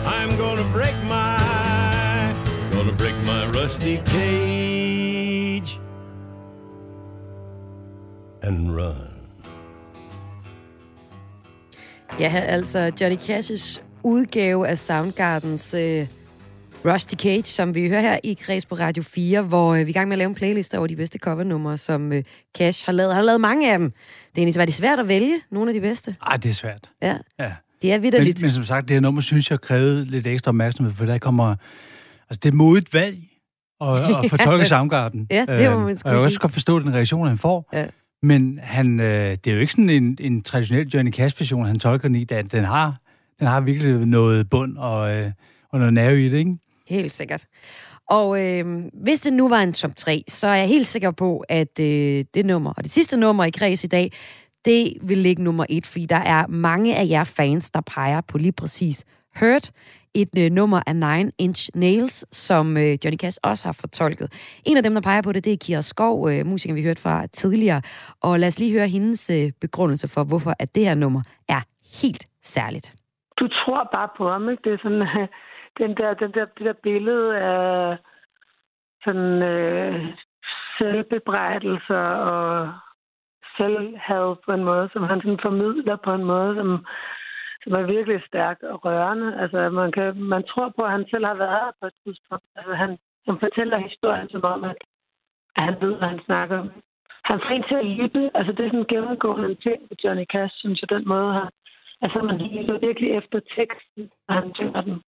I'm 0.06 0.38
gonna 0.38 0.68
break 0.78 0.98
my, 1.04 2.34
gonna 2.72 2.94
break 2.94 3.16
my 3.26 3.46
rusty 3.48 3.98
cage 4.06 5.80
and 8.42 8.76
run. 8.76 9.10
Ja, 12.20 12.32
er 12.32 12.42
altså 12.42 12.92
Johnny 13.02 13.18
Cash's 13.18 13.82
udgave 14.04 14.68
af 14.68 14.78
Soundgardens 14.78 15.74
øh, 15.74 16.08
Rusty 16.86 17.16
Cage, 17.16 17.44
som 17.44 17.76
vi 17.76 17.90
hører 17.90 18.02
her 18.02 18.20
i 18.24 18.34
Kreds 18.34 18.66
på 18.66 18.76
Radio 18.76 19.04
4, 19.04 19.42
hvor 19.42 19.74
øh, 19.74 19.78
vi 19.78 19.82
er 19.84 19.88
i 19.88 19.92
gang 19.92 20.08
med 20.08 20.14
at 20.14 20.18
lave 20.18 20.30
en 20.30 20.36
playlist 20.36 20.74
over 20.76 20.88
de 20.88 20.96
bedste 20.96 21.20
covernumre, 21.20 21.78
som 21.78 22.14
øh, 22.14 22.24
Cash 22.58 22.86
har 22.86 22.94
lavet. 22.94 23.12
Han 23.12 23.16
har 23.18 23.26
lavet 23.26 23.42
mange 23.42 23.74
af 23.74 23.80
dem. 23.80 23.94
Det 24.36 24.48
er 24.48 24.60
var 24.60 24.66
det 24.66 24.74
svært 24.74 25.00
at 25.00 25.08
vælge 25.08 25.34
nogle 25.52 25.70
af 25.70 25.74
de 25.74 25.82
bedste. 25.82 26.16
Ej, 26.28 26.38
det 26.38 26.50
er 26.50 26.54
svært. 26.54 26.90
Ja, 27.02 27.18
Ja. 27.40 27.52
det 27.82 27.92
er 27.92 27.96
Men, 27.98 28.04
vidderligt. 28.04 28.42
men 28.42 28.52
som 28.52 28.64
sagt, 28.64 28.88
det 28.88 28.96
her 28.96 29.02
nummer 29.02 29.22
synes 29.22 29.52
jeg 29.52 29.62
krævede 29.62 30.06
lidt 30.06 30.28
ekstra 30.28 30.50
opmærksomhed, 30.50 30.94
for 30.94 31.06
der 31.06 31.18
kommer... 31.18 31.56
Altså, 32.30 32.40
det 32.44 32.46
er 32.50 32.54
modigt 32.54 32.94
valg 32.94 33.18
at, 33.82 33.88
at 34.24 34.30
fortolke 34.40 34.66
Soundgarden. 34.66 35.28
Ja, 35.32 35.46
det 35.46 35.72
må 35.72 35.80
man 35.80 35.98
sgu 35.98 36.10
Og 36.10 36.14
jeg 36.14 36.20
kan 36.20 36.26
også 36.26 36.40
godt 36.40 36.54
forstå 36.54 36.80
den 36.80 36.94
reaktion, 36.94 37.28
han 37.28 37.38
får. 37.38 37.70
Ja. 37.74 37.86
Men 38.24 38.60
han, 38.64 39.00
øh, 39.00 39.32
det 39.32 39.48
er 39.48 39.54
jo 39.54 39.60
ikke 39.60 39.72
sådan 39.74 39.90
en, 39.90 40.18
en 40.20 40.42
traditionel 40.42 40.88
Johnny 40.88 41.12
Cash-version, 41.14 41.66
han 41.66 41.80
tolker 41.80 42.08
den 42.08 42.16
i. 42.16 42.24
Den, 42.24 42.48
den, 42.48 42.64
har, 42.64 42.98
den 43.40 43.48
har 43.48 43.60
virkelig 43.62 44.06
noget 44.06 44.50
bund 44.50 44.78
og, 44.78 45.16
øh, 45.16 45.32
og 45.72 45.80
noget 45.80 45.94
nerve 45.94 46.26
i 46.26 46.30
det, 46.30 46.38
ikke? 46.38 46.58
Helt 46.94 47.12
sikkert. 47.12 47.46
Og 48.10 48.28
øh, 48.44 48.66
hvis 48.94 49.22
det 49.22 49.34
nu 49.34 49.50
var 49.50 49.62
en 49.62 49.74
top 49.74 49.96
3, 49.98 50.24
så 50.28 50.48
er 50.48 50.56
jeg 50.56 50.68
helt 50.68 50.86
sikker 50.86 51.12
på, 51.12 51.44
at 51.50 51.80
øh, 51.80 52.24
det 52.34 52.46
nummer, 52.46 52.74
og 52.78 52.84
det 52.84 52.92
sidste 52.92 53.18
nummer 53.18 53.44
i 53.44 53.50
kreds 53.50 53.84
i 53.84 53.88
dag, 53.88 54.12
det 54.66 54.94
vil 55.02 55.18
ligge 55.18 55.44
nummer 55.44 55.66
1, 55.70 55.86
fordi 55.86 56.06
der 56.06 56.16
er 56.36 56.48
mange 56.48 56.96
af 56.96 57.06
jer 57.10 57.24
fans, 57.24 57.72
der 57.72 57.82
peger 57.82 58.22
på 58.22 58.38
lige 58.38 58.52
præcis 58.52 59.06
Hurt, 59.40 59.72
et 60.14 60.30
øh, 60.38 60.52
nummer 60.52 60.82
af 60.88 60.96
Nine 60.96 61.32
Inch 61.38 61.70
Nails, 61.76 62.26
som 62.32 62.78
øh, 62.78 62.98
Johnny 63.06 63.18
Cash 63.18 63.38
også 63.44 63.66
har 63.66 63.78
fortolket. 63.84 64.28
En 64.66 64.78
af 64.78 64.84
dem, 64.84 64.94
der 64.94 65.02
peger 65.02 65.22
på 65.22 65.32
det, 65.32 65.46
det 65.46 65.54
er 65.54 65.58
Kira 65.66 65.82
Skov, 65.82 66.30
øh, 66.30 66.46
musikeren 66.46 66.76
vi 66.76 66.84
hørte 66.84 67.02
fra 67.02 67.28
tidligere. 67.28 67.82
Og 68.22 68.40
lad 68.40 68.48
os 68.48 68.60
lige 68.60 68.72
høre 68.72 68.88
hendes 68.88 69.30
øh, 69.30 69.52
begrundelse 69.62 70.08
for, 70.08 70.24
hvorfor 70.24 70.54
at 70.60 70.76
det 70.76 70.86
her 70.86 70.96
nummer 70.96 71.22
er 71.50 71.62
helt 72.02 72.28
særligt. 72.44 72.94
du 73.40 73.48
tror 73.48 73.90
bare 73.96 74.10
på 74.18 74.30
ham, 74.30 74.50
ikke? 74.50 74.64
Det 74.64 74.74
er 74.74 74.78
sådan, 74.84 75.28
den 75.78 75.98
der, 75.98 76.14
den 76.14 76.32
der, 76.32 76.46
det 76.46 76.66
der 76.66 76.74
billede 76.74 77.38
af 77.38 77.98
sådan 79.04 79.42
øh, 79.44 80.06
selvbebrejdelser 80.78 82.06
og 82.34 82.74
selvhad 83.58 84.36
på 84.46 84.52
en 84.52 84.64
måde, 84.64 84.90
som 84.94 85.04
han 85.04 85.22
sådan 85.22 85.40
formidler 85.42 85.96
på 85.96 86.14
en 86.14 86.24
måde, 86.24 86.56
som, 86.56 86.86
som 87.64 87.74
er 87.74 87.92
virkelig 87.96 88.24
stærk 88.28 88.64
og 88.64 88.86
rørende. 88.86 89.40
Altså, 89.42 89.70
man, 89.70 89.92
kan, 89.92 90.22
man 90.24 90.44
tror 90.44 90.70
på, 90.76 90.82
at 90.84 90.92
han 90.92 91.06
selv 91.10 91.26
har 91.26 91.34
været 91.34 91.60
her 91.62 91.72
på 91.82 91.86
et 91.88 91.94
tidspunkt. 92.06 92.46
Altså, 92.56 92.74
han, 92.74 92.98
som 93.26 93.40
fortæller 93.40 93.78
historien 93.78 94.30
som 94.30 94.44
om, 94.44 94.64
at, 94.64 94.76
han 95.56 95.76
ved, 95.82 95.96
hvad 95.96 96.08
han 96.08 96.22
snakker 96.26 96.60
om. 96.60 96.70
Han 97.24 97.40
får 97.40 97.50
en 97.50 97.64
til 97.64 97.76
at 97.76 97.86
lytte. 97.86 98.32
Altså, 98.38 98.52
det 98.52 98.66
er 98.66 98.70
sådan 98.70 98.80
en 98.80 98.94
gennemgående 98.94 99.56
ting 99.56 99.82
med 99.90 99.98
Johnny 100.04 100.26
Cash, 100.34 100.56
synes 100.58 100.82
jeg, 100.82 100.90
den 100.90 101.08
måde 101.08 101.34
her. 101.34 101.48
Altså, 102.02 102.20
man 102.20 102.38
lytter 102.38 102.80
virkelig 102.80 103.10
efter 103.12 103.40
teksten, 103.56 104.12
når 104.28 104.36
han 104.36 104.52
synger 104.56 104.82
den. 104.82 105.02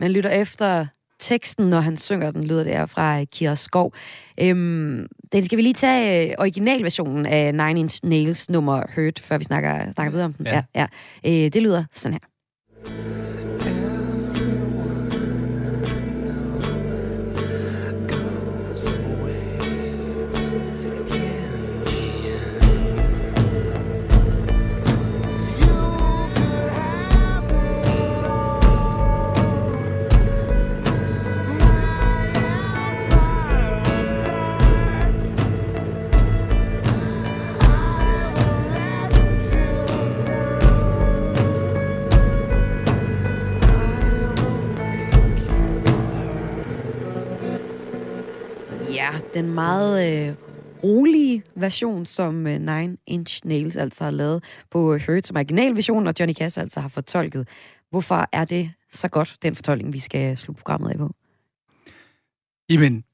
Man 0.00 0.10
lytter 0.10 0.30
efter 0.30 0.86
teksten, 1.18 1.68
når 1.68 1.80
han 1.80 1.96
synger 1.96 2.30
den, 2.30 2.44
lyder 2.44 2.64
det 2.64 2.72
her 2.72 2.86
fra 2.86 3.24
Kira 3.24 3.54
Skov. 3.56 3.94
Øhm, 4.40 5.06
den 5.32 5.44
skal 5.44 5.56
vi 5.56 5.62
lige 5.62 5.74
tage 5.74 6.30
øh, 6.30 6.34
originalversionen 6.38 7.26
af 7.26 7.54
Nine 7.54 7.80
Inch 7.80 8.00
Nails 8.04 8.50
nummer 8.50 8.82
Hurt, 8.94 9.20
før 9.20 9.38
vi 9.38 9.44
snakker, 9.44 9.92
snakker 9.92 10.10
videre 10.10 10.26
om 10.26 10.32
den. 10.32 10.46
Ja. 10.46 10.62
ja. 10.74 10.86
Øh, 11.26 11.52
det 11.52 11.62
lyder 11.62 11.84
sådan 11.92 12.12
her. 12.12 13.33
Den 49.34 49.54
meget 49.54 50.28
øh, 50.28 50.34
rolige 50.84 51.42
version, 51.54 52.06
som 52.06 52.46
øh, 52.46 52.60
Nine 52.60 52.96
Inch 53.06 53.46
Nails 53.46 53.76
altså 53.76 54.04
har 54.04 54.10
lavet 54.10 54.44
på 54.70 54.94
øh, 54.94 55.00
Hurt 55.06 55.26
som 55.26 55.36
originalversion, 55.36 56.06
og 56.06 56.14
Johnny 56.20 56.34
Cash 56.34 56.60
altså 56.60 56.80
har 56.80 56.88
fortolket. 56.88 57.48
Hvorfor 57.90 58.28
er 58.32 58.44
det 58.44 58.70
så 58.90 59.08
godt, 59.08 59.36
den 59.42 59.54
fortolkning, 59.54 59.92
vi 59.92 59.98
skal 59.98 60.36
slutte 60.36 60.60
programmet 60.60 60.90
af 60.90 60.98
på? 60.98 61.14
Jamen, 62.68 63.04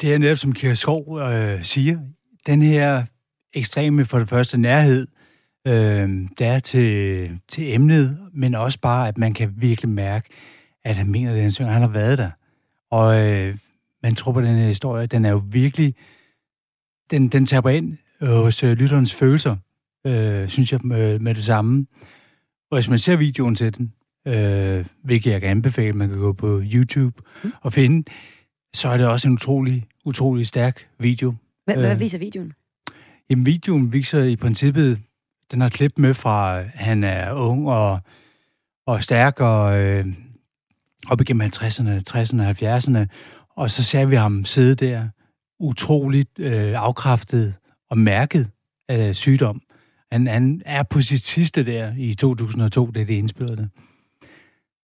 det 0.00 0.14
er 0.14 0.18
netop, 0.18 0.38
som 0.38 0.52
Kjær 0.52 0.74
Skov 0.74 1.20
øh, 1.20 1.62
siger, 1.62 1.98
den 2.46 2.62
her 2.62 3.04
ekstreme, 3.54 4.04
for 4.04 4.18
det 4.18 4.28
første, 4.28 4.58
nærhed, 4.58 5.06
øh, 5.66 6.28
der 6.38 6.52
er 6.52 6.58
til, 6.58 7.30
til 7.48 7.74
emnet, 7.74 8.18
men 8.32 8.54
også 8.54 8.78
bare, 8.80 9.08
at 9.08 9.18
man 9.18 9.34
kan 9.34 9.54
virkelig 9.56 9.88
mærke, 9.88 10.28
at 10.84 10.96
han 10.96 11.10
mener 11.10 11.32
det, 11.32 11.42
han 11.42 11.52
synger. 11.52 11.72
Han 11.72 11.82
har 11.82 11.88
været 11.88 12.18
der. 12.18 12.30
Og 12.90 13.26
øh, 13.26 13.56
man 14.02 14.14
tror 14.14 14.32
på 14.32 14.40
den 14.40 14.56
her 14.56 14.66
historie, 14.66 15.06
den 15.06 15.24
er 15.24 15.30
jo 15.30 15.42
virkelig, 15.46 15.94
den, 17.10 17.28
den 17.28 17.46
taber 17.46 17.70
ind 17.70 17.98
øh, 18.20 18.28
hos 18.28 18.62
øh, 18.64 18.72
lytterens 18.72 19.14
følelser, 19.14 19.56
øh, 20.06 20.48
synes 20.48 20.72
jeg, 20.72 20.80
med, 20.84 21.18
med 21.18 21.34
det 21.34 21.44
samme. 21.44 21.86
Og 22.70 22.76
hvis 22.76 22.88
man 22.88 22.98
ser 22.98 23.16
videoen 23.16 23.54
til 23.54 23.78
den, 23.78 23.92
øh, 24.26 24.86
hvilket 25.04 25.30
jeg 25.30 25.40
kan 25.40 25.50
anbefale, 25.50 25.92
man 25.92 26.08
kan 26.08 26.18
gå 26.18 26.32
på 26.32 26.62
YouTube 26.64 27.22
og 27.60 27.72
finde, 27.72 28.10
så 28.74 28.88
er 28.88 28.96
det 28.96 29.06
også 29.06 29.28
en 29.28 29.34
utrolig, 29.34 29.84
utrolig 30.04 30.46
stærk 30.46 30.88
video. 30.98 31.34
Hvad, 31.64 31.76
hvad 31.76 31.92
Øh. 31.92 32.00
viser 32.00 32.18
videoen? 32.18 32.52
Jamen, 33.30 33.46
videoen 33.46 33.92
viser 33.92 34.22
i 34.22 34.36
princippet, 34.36 35.00
den 35.52 35.60
har 35.60 35.68
klip 35.68 35.92
med 35.98 36.14
fra, 36.14 36.62
han 36.62 37.04
er 37.04 37.32
ung 37.32 37.68
og, 37.68 38.00
og 38.86 39.02
stærk 39.02 39.40
og 39.40 39.78
øh, 39.80 40.06
op 41.08 41.20
igennem 41.20 41.50
50'erne, 41.54 42.00
60'erne, 42.10 42.42
70'erne. 42.42 43.06
Og 43.60 43.70
så 43.70 43.84
ser 43.84 44.04
vi 44.04 44.16
ham 44.16 44.44
sidde 44.44 44.74
der, 44.74 45.08
utroligt 45.60 46.38
øh, 46.38 46.72
afkræftet 46.76 47.54
og 47.90 47.98
mærket 47.98 48.50
af 48.88 49.16
sygdom. 49.16 49.62
Han, 50.12 50.26
han 50.26 50.62
er 50.66 50.82
på 50.82 51.00
sit 51.02 51.22
sidste 51.22 51.62
der 51.66 51.92
i 51.98 52.14
2002, 52.14 52.86
det 52.86 53.02
er 53.02 53.06
det 53.06 53.14
indspillede. 53.14 53.68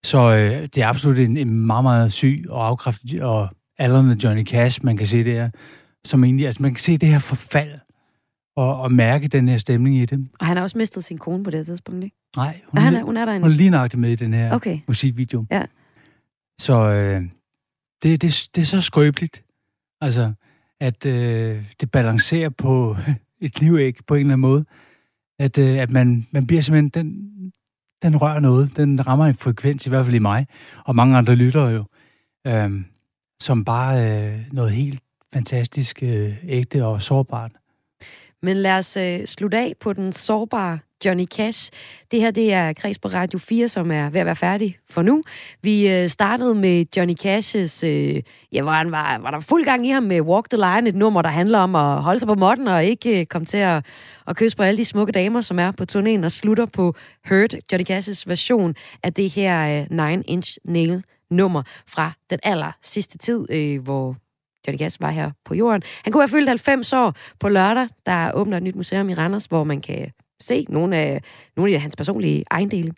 Så 0.04 0.32
øh, 0.34 0.62
det 0.62 0.78
er 0.78 0.86
absolut 0.86 1.18
en, 1.18 1.36
en 1.36 1.66
meget, 1.66 1.82
meget 1.84 2.12
syg 2.12 2.44
og 2.48 2.66
afkræftet 2.66 3.22
og 3.22 3.48
aldrende 3.78 4.16
Johnny 4.24 4.44
Cash, 4.46 4.84
man 4.84 4.96
kan 4.96 5.06
se 5.06 5.24
der, 5.24 5.50
som 6.04 6.24
egentlig, 6.24 6.46
altså 6.46 6.62
man 6.62 6.74
kan 6.74 6.80
se 6.80 6.98
det 6.98 7.08
her 7.08 7.18
forfald 7.18 7.72
og, 8.56 8.80
og 8.80 8.92
mærke 8.92 9.28
den 9.28 9.48
her 9.48 9.58
stemning 9.58 9.96
i 9.96 10.06
det. 10.06 10.28
Og 10.40 10.46
han 10.46 10.56
har 10.56 10.64
også 10.64 10.78
mistet 10.78 11.04
sin 11.04 11.18
kone 11.18 11.44
på 11.44 11.50
det 11.50 11.66
tidspunkt, 11.66 12.04
ikke? 12.04 12.16
Nej, 12.36 12.60
hun, 12.66 12.78
Og 12.78 12.84
han 12.84 12.94
er, 12.94 13.02
hun 13.02 13.16
er 13.16 13.24
der 13.24 13.32
hun 13.32 13.36
endnu. 13.36 13.50
er 13.50 13.56
lige 13.56 13.70
nøjagtigt 13.70 14.00
med 14.00 14.10
i 14.10 14.14
den 14.14 14.34
her 14.34 14.54
Okay. 14.54 14.78
musikvideo. 14.88 15.44
Ja. 15.50 15.62
Så 16.60 16.90
øh, 16.90 17.22
det, 18.02 18.22
det, 18.22 18.48
det 18.54 18.62
er 18.62 18.66
så 18.66 18.80
skrøbeligt, 18.80 19.44
altså, 20.00 20.32
at 20.80 21.06
øh, 21.06 21.64
det 21.80 21.90
balancerer 21.90 22.48
på 22.48 22.96
et 23.40 23.54
knivæg 23.54 23.96
på 24.06 24.14
en 24.14 24.20
eller 24.20 24.32
anden 24.32 24.40
måde. 24.40 24.64
At, 25.38 25.58
øh, 25.58 25.78
at 25.78 25.90
man, 25.90 26.26
man 26.30 26.46
bliver 26.46 26.62
simpelthen, 26.62 26.88
den, 26.88 27.52
den 28.02 28.16
rører 28.16 28.40
noget, 28.40 28.76
den 28.76 29.06
rammer 29.06 29.26
en 29.26 29.34
frekvens, 29.34 29.86
i 29.86 29.88
hvert 29.88 30.04
fald 30.04 30.16
i 30.16 30.18
mig, 30.18 30.46
og 30.84 30.96
mange 30.96 31.16
andre 31.16 31.34
lyttere 31.34 31.68
jo, 31.68 31.84
øh, 32.46 32.70
som 33.40 33.64
bare 33.64 34.10
øh, 34.10 34.40
noget 34.52 34.72
helt 34.72 35.02
fantastisk, 35.32 36.02
øh, 36.02 36.36
ægte 36.44 36.84
og 36.84 37.02
sårbart. 37.02 37.52
Men 38.42 38.56
lad 38.56 38.78
os 38.78 38.96
øh, 38.96 39.24
slutte 39.24 39.58
af 39.58 39.74
på 39.80 39.92
den 39.92 40.12
sårbare 40.12 40.78
Johnny 41.04 41.24
Cash. 41.24 41.70
Det 42.10 42.20
her 42.20 42.30
det 42.30 42.52
er 42.52 42.72
Kreds 42.72 42.98
på 42.98 43.08
Radio 43.08 43.38
4, 43.38 43.68
som 43.68 43.90
er 43.90 44.10
ved 44.10 44.20
at 44.20 44.26
være 44.26 44.36
færdig 44.36 44.78
for 44.90 45.02
nu. 45.02 45.22
Vi 45.62 45.88
øh, 45.88 46.08
startede 46.08 46.54
med 46.54 46.84
Johnny 46.96 47.14
Cash's, 47.24 47.86
øh, 47.86 48.22
ja, 48.52 48.62
hvor 48.62 48.72
han 48.72 48.90
var, 48.92 49.18
var 49.18 49.30
der 49.30 49.40
fuld 49.40 49.64
gang 49.64 49.86
i 49.86 49.90
ham 49.90 50.02
med 50.02 50.20
Walk 50.20 50.50
the 50.50 50.56
Line, 50.56 50.88
et 50.88 50.94
nummer, 50.94 51.22
der 51.22 51.28
handler 51.28 51.58
om 51.58 51.74
at 51.74 52.02
holde 52.02 52.20
sig 52.20 52.26
på 52.26 52.34
måtten 52.34 52.68
og 52.68 52.84
ikke 52.84 53.20
øh, 53.20 53.26
komme 53.26 53.46
til 53.46 53.58
at, 53.58 53.86
at 54.26 54.36
kysse 54.36 54.56
på 54.56 54.62
alle 54.62 54.78
de 54.78 54.84
smukke 54.84 55.12
damer, 55.12 55.40
som 55.40 55.58
er 55.58 55.70
på 55.70 55.84
turnéen, 55.92 56.24
og 56.24 56.32
slutter 56.32 56.66
på 56.66 56.94
Hurt, 57.28 57.54
Johnny 57.72 57.90
Cash's 57.90 58.24
version 58.26 58.74
af 59.02 59.14
det 59.14 59.30
her 59.30 59.80
øh, 59.80 59.86
Nine 59.90 60.22
Inch 60.26 60.58
Nail 60.64 61.02
nummer 61.30 61.62
fra 61.86 62.12
den 62.30 62.38
aller 62.42 62.72
sidste 62.82 63.18
tid, 63.18 63.46
øh, 63.50 63.82
hvor 63.82 64.16
Johnny 64.66 64.78
Cash 64.78 65.00
var 65.00 65.10
her 65.10 65.30
på 65.44 65.54
jorden. 65.54 65.82
Han 66.04 66.12
kunne 66.12 66.22
have 66.22 66.28
fyldt 66.28 66.48
90 66.48 66.92
år 66.92 67.14
på 67.40 67.48
lørdag. 67.48 67.88
Der 68.06 68.32
åbner 68.32 68.56
et 68.56 68.62
nyt 68.62 68.76
museum 68.76 69.08
i 69.08 69.14
Randers, 69.14 69.44
hvor 69.44 69.64
man 69.64 69.80
kan 69.80 70.12
se 70.40 70.66
nogle 70.68 70.96
af, 70.96 71.22
nogle 71.56 71.74
af 71.74 71.80
hans 71.80 71.96
personlige 71.96 72.44
ejendele. 72.50 72.92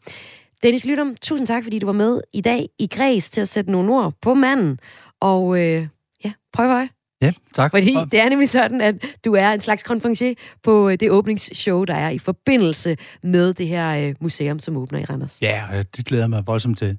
Dennis 0.63 0.85
Lyttom, 0.85 1.17
tusind 1.23 1.47
tak, 1.47 1.63
fordi 1.63 1.79
du 1.79 1.87
var 1.87 1.93
med 1.93 2.21
i 2.33 2.41
dag 2.41 2.69
i 2.79 2.87
Græs 2.87 3.31
til 3.31 3.41
at 3.41 3.49
sætte 3.49 3.71
nogle 3.71 3.93
ord 3.93 4.13
på 4.23 4.35
manden. 4.35 4.79
Og 5.21 5.61
øh, 5.61 5.89
ja, 6.25 6.33
prøv 6.53 6.69
høj. 6.69 6.87
Ja, 7.23 7.33
tak. 7.55 7.71
Fordi 7.71 7.95
Og- 7.97 8.13
det 8.13 8.21
er 8.21 8.29
nemlig 8.29 8.49
sådan, 8.51 8.81
at 8.81 8.95
du 9.25 9.35
er 9.35 9.53
en 9.53 9.61
slags 9.61 9.83
konferencier 9.83 10.35
på 10.63 10.89
øh, 10.89 10.97
det 11.01 11.11
åbningsshow, 11.11 11.85
der 11.85 11.95
er 11.95 12.11
i 12.11 12.19
forbindelse 12.19 12.97
med 13.23 13.55
det 13.55 13.69
her 13.69 14.09
øh, 14.09 14.15
museum, 14.21 14.59
som 14.59 14.77
åbner 14.77 14.99
i 14.99 15.05
Randers. 15.05 15.39
Ja, 15.43 15.63
øh, 15.75 15.85
det 15.97 16.05
glæder 16.07 16.27
mig 16.27 16.43
voldsomt 16.47 16.79
til. 16.79 16.99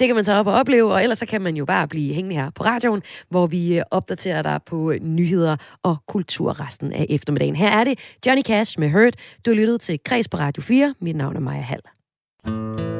Det 0.00 0.08
kan 0.08 0.14
man 0.14 0.24
tage 0.24 0.38
op 0.38 0.46
og 0.46 0.52
opleve, 0.54 0.92
og 0.92 1.02
ellers 1.02 1.18
så 1.18 1.26
kan 1.26 1.40
man 1.42 1.56
jo 1.56 1.64
bare 1.64 1.88
blive 1.88 2.14
hængende 2.14 2.36
her 2.36 2.50
på 2.50 2.64
radioen, 2.64 3.02
hvor 3.28 3.46
vi 3.46 3.82
opdaterer 3.90 4.42
dig 4.42 4.60
på 4.66 4.92
nyheder 5.00 5.56
og 5.82 5.96
kultur 6.08 6.60
resten 6.66 6.92
af 6.92 7.06
eftermiddagen. 7.10 7.56
Her 7.56 7.68
er 7.68 7.84
det 7.84 7.98
Johnny 8.26 8.42
Cash 8.42 8.80
med 8.80 8.90
Hurt. 8.90 9.14
Du 9.46 9.50
har 9.50 9.56
lyttet 9.56 9.80
til 9.80 9.98
Kreds 10.04 10.28
på 10.28 10.36
Radio 10.36 10.62
4. 10.62 10.94
Mit 11.00 11.16
navn 11.16 11.36
er 11.36 11.40
Maja 11.40 11.60
Hall. 11.60 12.99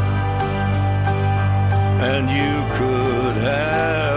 And 2.03 2.31
you 2.31 2.77
could 2.77 3.37
have 3.37 4.10